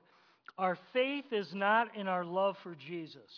Our 0.58 0.78
faith 0.94 1.26
is 1.32 1.54
not 1.54 1.96
in 1.96 2.08
our 2.08 2.24
love 2.24 2.56
for 2.62 2.76
Jesus. 2.76 3.32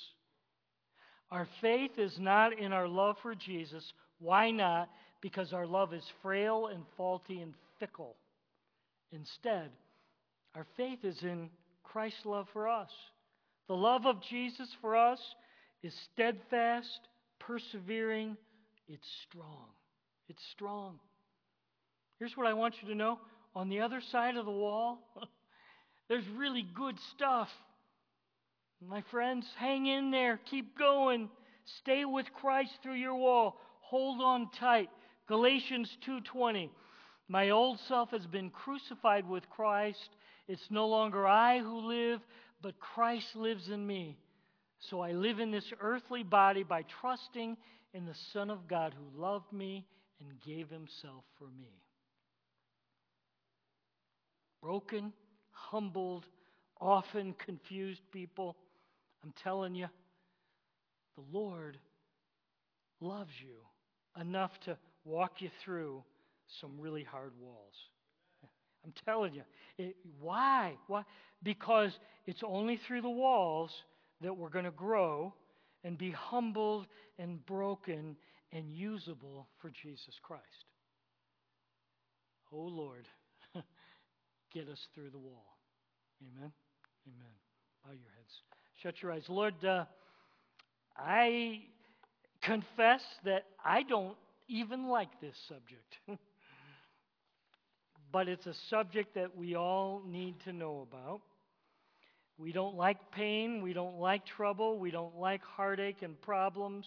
Our 1.31 1.47
faith 1.61 1.97
is 1.97 2.17
not 2.19 2.57
in 2.59 2.73
our 2.73 2.87
love 2.87 3.15
for 3.21 3.35
Jesus. 3.35 3.93
Why 4.19 4.51
not? 4.51 4.89
Because 5.21 5.53
our 5.53 5.65
love 5.65 5.93
is 5.93 6.03
frail 6.21 6.67
and 6.67 6.83
faulty 6.97 7.39
and 7.39 7.53
fickle. 7.79 8.15
Instead, 9.11 9.69
our 10.55 10.65
faith 10.75 10.99
is 11.03 11.21
in 11.23 11.49
Christ's 11.93 12.25
love 12.25 12.47
for 12.51 12.67
us. 12.67 12.89
The 13.67 13.75
love 13.75 14.07
of 14.07 14.19
Jesus 14.23 14.67
for 14.81 14.95
us 14.95 15.19
is 15.83 15.93
steadfast, 16.11 16.99
persevering, 17.39 18.35
it's 18.87 19.07
strong. 19.29 19.67
It's 20.27 20.41
strong. 20.53 20.99
Here's 22.17 22.35
what 22.35 22.47
I 22.47 22.53
want 22.53 22.73
you 22.81 22.87
to 22.89 22.95
know 22.95 23.19
on 23.55 23.69
the 23.69 23.81
other 23.81 24.01
side 24.11 24.37
of 24.37 24.45
the 24.45 24.51
wall, 24.51 24.97
there's 26.09 26.27
really 26.35 26.65
good 26.73 26.97
stuff. 27.15 27.49
My 28.81 29.03
friends, 29.11 29.45
hang 29.59 29.85
in 29.85 30.09
there. 30.09 30.39
Keep 30.49 30.77
going. 30.77 31.29
Stay 31.81 32.05
with 32.05 32.25
Christ 32.41 32.71
through 32.81 32.95
your 32.95 33.15
wall. 33.15 33.61
Hold 33.81 34.19
on 34.19 34.49
tight. 34.59 34.89
Galatians 35.27 35.95
2:20. 36.07 36.71
My 37.27 37.51
old 37.51 37.79
self 37.87 38.09
has 38.09 38.25
been 38.25 38.49
crucified 38.49 39.29
with 39.29 39.47
Christ. 39.51 40.09
It's 40.47 40.69
no 40.69 40.87
longer 40.87 41.25
I 41.25 41.59
who 41.59 41.87
live, 41.87 42.19
but 42.61 42.79
Christ 42.79 43.35
lives 43.35 43.69
in 43.69 43.85
me. 43.85 44.17
So 44.89 44.99
I 44.99 45.13
live 45.13 45.39
in 45.39 45.51
this 45.51 45.71
earthly 45.79 46.23
body 46.23 46.63
by 46.63 46.83
trusting 47.01 47.57
in 47.93 48.05
the 48.05 48.15
Son 48.33 48.49
of 48.49 48.67
God 48.67 48.93
who 48.93 49.21
loved 49.21 49.51
me 49.53 49.85
and 50.19 50.41
gave 50.41 50.69
himself 50.69 51.23
for 51.37 51.45
me. 51.45 51.81
Broken, 54.61 55.13
humbled, 55.51 56.25
often 56.79 57.33
confused 57.45 58.01
people, 58.11 58.57
I'm 59.23 59.33
telling 59.43 59.75
you, 59.75 59.87
the 61.15 61.23
Lord 61.37 61.77
loves 62.99 63.31
you 63.41 63.55
enough 64.19 64.51
to 64.65 64.77
walk 65.05 65.41
you 65.41 65.49
through 65.63 66.03
some 66.61 66.79
really 66.79 67.03
hard 67.03 67.33
walls. 67.39 67.75
I'm 68.85 68.93
telling 69.05 69.33
you. 69.33 69.43
It, 69.77 69.95
why? 70.19 70.73
Why? 70.87 71.03
Because 71.41 71.91
it's 72.25 72.43
only 72.45 72.79
through 72.87 73.01
the 73.01 73.09
walls 73.09 73.71
that 74.21 74.35
we're 74.35 74.49
going 74.49 74.65
to 74.65 74.71
grow. 74.71 75.33
and 75.83 75.97
be 75.97 76.11
humbled 76.11 76.87
and 77.19 77.45
broken 77.45 78.15
and 78.51 78.71
usable 78.71 79.47
for 79.61 79.69
Jesus 79.69 80.15
Christ. 80.21 80.65
Oh 82.53 82.57
Lord, 82.67 83.07
get 84.53 84.69
us 84.69 84.79
through 84.93 85.09
the 85.09 85.19
wall. 85.19 85.57
Amen. 86.21 86.51
Amen. 87.07 87.33
Bow 87.83 87.91
your 87.91 88.11
heads. 88.15 88.33
Shut 88.81 89.01
your 89.01 89.11
eyes. 89.11 89.23
Lord, 89.27 89.55
uh, 89.65 89.85
I 90.95 91.61
confess 92.41 93.01
that 93.25 93.43
I 93.63 93.83
don't 93.83 94.15
even 94.47 94.87
like 94.87 95.19
this 95.19 95.35
subject. 95.47 95.97
but 98.13 98.29
it's 98.29 98.45
a 98.45 98.53
subject 98.69 99.15
that 99.15 99.35
we 99.35 99.55
all 99.55 100.03
need 100.07 100.35
to 100.45 100.53
know 100.53 100.87
about. 100.87 101.21
We 102.37 102.51
don't 102.51 102.75
like 102.75 103.11
pain. 103.11 103.63
We 103.63 103.73
don't 103.73 103.99
like 103.99 104.23
trouble. 104.25 104.77
We 104.77 104.91
don't 104.91 105.17
like 105.19 105.41
heartache 105.43 106.03
and 106.03 106.21
problems. 106.21 106.85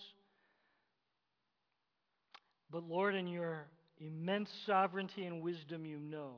But 2.71 2.85
Lord, 2.85 3.17
in 3.17 3.27
your 3.27 3.67
immense 3.99 4.51
sovereignty 4.67 5.25
and 5.25 5.43
wisdom, 5.43 5.85
you 5.85 5.99
know 5.99 6.35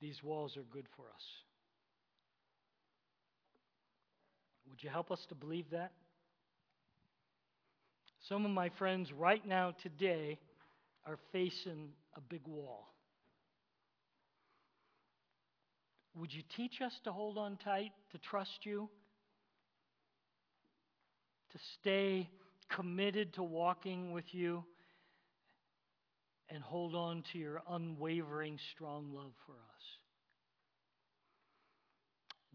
these 0.00 0.22
walls 0.22 0.56
are 0.56 0.64
good 0.72 0.86
for 0.96 1.02
us. 1.02 1.22
Would 4.70 4.82
you 4.82 4.88
help 4.88 5.10
us 5.10 5.24
to 5.28 5.34
believe 5.34 5.66
that? 5.70 5.92
Some 8.28 8.46
of 8.46 8.50
my 8.50 8.70
friends 8.70 9.12
right 9.12 9.46
now, 9.46 9.74
today, 9.82 10.38
are 11.06 11.18
facing 11.30 11.90
a 12.16 12.20
big 12.20 12.46
wall. 12.46 12.92
Would 16.14 16.32
you 16.32 16.42
teach 16.56 16.80
us 16.80 16.92
to 17.04 17.12
hold 17.12 17.36
on 17.36 17.58
tight, 17.62 17.92
to 18.12 18.18
trust 18.18 18.64
you, 18.64 18.88
to 21.52 21.58
stay 21.78 22.30
committed 22.70 23.34
to 23.34 23.42
walking 23.42 24.12
with 24.12 24.24
you, 24.32 24.64
and 26.48 26.62
hold 26.62 26.94
on 26.94 27.22
to 27.32 27.38
your 27.38 27.60
unwavering, 27.68 28.58
strong 28.74 29.12
love 29.12 29.32
for 29.44 29.52
us? 29.52 29.82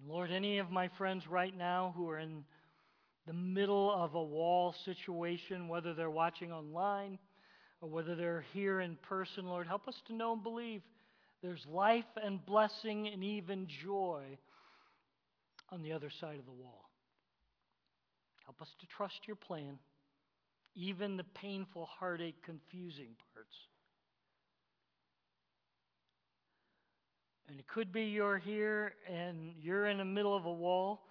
Lord, 0.08 0.32
any 0.32 0.58
of 0.58 0.72
my 0.72 0.90
friends 0.98 1.28
right 1.28 1.56
now 1.56 1.94
who 1.96 2.10
are 2.10 2.18
in 2.18 2.44
the 3.28 3.34
middle 3.34 3.94
of 3.94 4.16
a 4.16 4.24
wall 4.24 4.74
situation, 4.86 5.68
whether 5.68 5.94
they're 5.94 6.10
watching 6.10 6.52
online 6.52 7.20
or 7.82 7.90
whether 7.90 8.16
they're 8.16 8.46
here 8.54 8.80
in 8.80 8.96
person, 8.96 9.46
Lord, 9.46 9.68
help 9.68 9.88
us 9.88 10.00
to 10.08 10.14
know 10.14 10.34
and 10.34 10.44
believe 10.44 10.82
there's 11.42 11.66
life 11.68 12.06
and 12.24 12.46
blessing 12.46 13.08
and 13.08 13.24
even 13.24 13.68
joy 13.84 14.38
on 15.70 15.82
the 15.82 15.92
other 15.92 16.12
side 16.20 16.38
of 16.38 16.46
the 16.46 16.52
wall. 16.52 16.90
Help 18.46 18.62
us 18.62 18.70
to 18.80 18.86
trust 18.86 19.22
your 19.26 19.36
plan, 19.36 19.80
even 20.76 21.18
the 21.18 21.24
painful, 21.24 21.88
heartache, 22.00 22.44
confusing 22.46 23.10
parts. 23.34 23.56
And 27.50 27.60
it 27.60 27.68
could 27.68 27.92
be 27.92 28.04
you're 28.04 28.38
here 28.38 28.94
and 29.12 29.54
you're 29.60 29.88
in 29.88 29.98
the 29.98 30.06
middle 30.06 30.36
of 30.36 30.46
a 30.46 30.54
wall, 30.54 31.02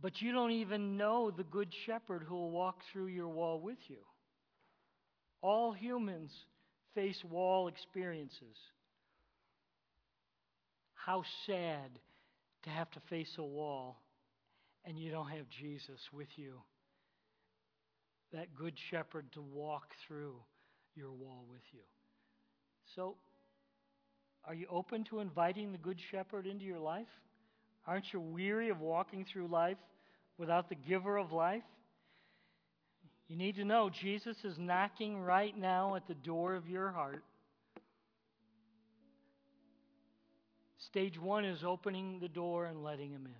but 0.00 0.22
you 0.22 0.32
don't 0.32 0.52
even 0.52 0.96
know 0.96 1.30
the 1.30 1.44
Good 1.44 1.68
Shepherd 1.84 2.22
who 2.26 2.34
will 2.36 2.50
walk 2.50 2.80
through 2.92 3.08
your 3.08 3.28
wall 3.28 3.60
with 3.60 3.78
you. 3.88 3.98
All 5.42 5.72
humans 5.72 6.30
face 6.94 7.22
wall 7.24 7.68
experiences. 7.68 8.56
How 10.94 11.22
sad 11.46 11.98
to 12.64 12.70
have 12.70 12.90
to 12.90 13.00
face 13.08 13.34
a 13.38 13.42
wall 13.42 14.00
and 14.84 14.98
you 14.98 15.10
don't 15.10 15.28
have 15.28 15.48
Jesus 15.48 16.00
with 16.12 16.28
you. 16.36 16.54
That 18.32 18.54
good 18.54 18.74
shepherd 18.90 19.26
to 19.32 19.40
walk 19.40 19.88
through 20.06 20.34
your 20.94 21.10
wall 21.10 21.44
with 21.50 21.62
you. 21.72 21.80
So, 22.94 23.16
are 24.44 24.54
you 24.54 24.66
open 24.70 25.04
to 25.04 25.20
inviting 25.20 25.72
the 25.72 25.78
good 25.78 25.98
shepherd 26.10 26.46
into 26.46 26.64
your 26.64 26.78
life? 26.78 27.08
Aren't 27.86 28.12
you 28.12 28.20
weary 28.20 28.70
of 28.70 28.80
walking 28.80 29.26
through 29.30 29.48
life 29.48 29.78
without 30.38 30.68
the 30.68 30.74
giver 30.74 31.16
of 31.16 31.32
life? 31.32 31.62
You 33.30 33.36
need 33.36 33.54
to 33.56 33.64
know 33.64 33.88
Jesus 33.88 34.36
is 34.42 34.58
knocking 34.58 35.20
right 35.20 35.56
now 35.56 35.94
at 35.94 36.08
the 36.08 36.14
door 36.14 36.56
of 36.56 36.68
your 36.68 36.90
heart. 36.90 37.22
Stage 40.88 41.16
1 41.16 41.44
is 41.44 41.62
opening 41.62 42.18
the 42.18 42.26
door 42.26 42.66
and 42.66 42.82
letting 42.82 43.12
him 43.12 43.26
in. 43.26 43.32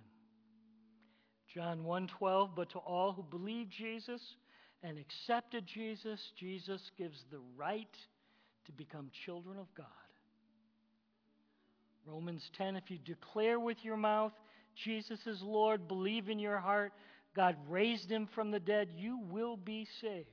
John 1.53 1.83
1:12 1.83 2.55
but 2.55 2.69
to 2.69 2.77
all 2.79 3.11
who 3.11 3.23
believe 3.23 3.67
Jesus 3.69 4.21
and 4.81 4.97
accepted 4.97 5.67
Jesus 5.67 6.21
Jesus 6.37 6.89
gives 6.97 7.25
the 7.29 7.41
right 7.57 7.97
to 8.67 8.71
become 8.71 9.11
children 9.25 9.59
of 9.59 9.67
God. 9.75 9.87
Romans 12.05 12.49
10 12.57 12.77
if 12.77 12.89
you 12.89 12.97
declare 12.99 13.59
with 13.59 13.83
your 13.83 13.97
mouth 13.97 14.31
Jesus 14.73 15.19
is 15.27 15.41
Lord 15.41 15.89
believe 15.89 16.29
in 16.29 16.39
your 16.39 16.59
heart 16.59 16.93
God 17.35 17.55
raised 17.69 18.09
him 18.09 18.27
from 18.33 18.51
the 18.51 18.59
dead 18.59 18.89
you 18.95 19.19
will 19.29 19.57
be 19.57 19.87
saved. 20.01 20.27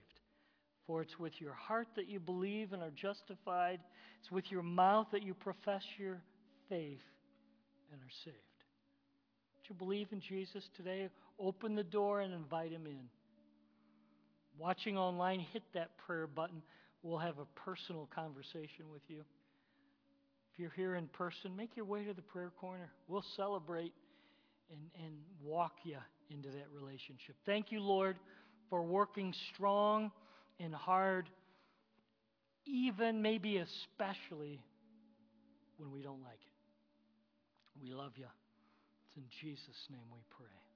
For 0.87 1.03
it's 1.03 1.19
with 1.19 1.41
your 1.41 1.53
heart 1.53 1.89
that 1.97 2.09
you 2.09 2.19
believe 2.19 2.73
and 2.73 2.83
are 2.83 2.91
justified 2.91 3.81
it's 4.21 4.31
with 4.31 4.51
your 4.51 4.63
mouth 4.63 5.07
that 5.13 5.23
you 5.23 5.35
profess 5.35 5.83
your 5.97 6.21
faith 6.69 7.01
and 7.93 8.01
are 8.01 8.15
saved. 8.25 8.37
Do 9.63 9.75
you 9.75 9.75
believe 9.75 10.09
in 10.13 10.21
Jesus 10.21 10.69
today? 10.77 11.09
Open 11.39 11.75
the 11.75 11.85
door 11.85 12.21
and 12.21 12.35
invite 12.35 12.73
him 12.73 12.87
in. 12.87 13.09
Watching 14.59 14.99
online, 14.99 15.41
hit 15.41 15.63
that 15.75 15.97
prayer 15.99 16.27
button. 16.27 16.63
We'll 17.03 17.19
have 17.19 17.39
a 17.39 17.45
personal 17.61 18.09
conversation 18.13 18.91
with 18.93 19.03
you. 19.09 19.21
If 20.53 20.59
you're 20.59 20.73
here 20.75 20.97
in 20.97 21.07
person, 21.09 21.55
make 21.57 21.77
your 21.77 21.85
way 21.85 22.05
to 22.05 22.15
the 22.15 22.23
prayer 22.23 22.51
corner. 22.61 22.91
We'll 23.07 23.25
celebrate 23.37 23.93
and, 24.71 25.05
and 25.05 25.15
walk 25.43 25.73
you 25.85 25.97
into 26.31 26.49
that 26.49 26.67
relationship. 26.75 27.37
Thank 27.47 27.73
you, 27.73 27.81
Lord, 27.81 28.17
for 28.69 28.83
working 28.83 29.35
strong 29.55 30.11
and 30.61 30.75
hard, 30.75 31.29
even 32.67 33.23
maybe 33.23 33.59
especially 33.59 34.61
when 35.79 35.93
we 35.93 36.03
don't 36.03 36.23
like 36.23 36.33
it. 36.35 37.83
We 37.83 37.95
love 37.95 38.13
you. 38.17 38.27
It's 39.07 39.17
in 39.17 39.25
Jesus' 39.41 39.87
name 39.91 40.07
we 40.13 40.21
pray. 40.31 40.68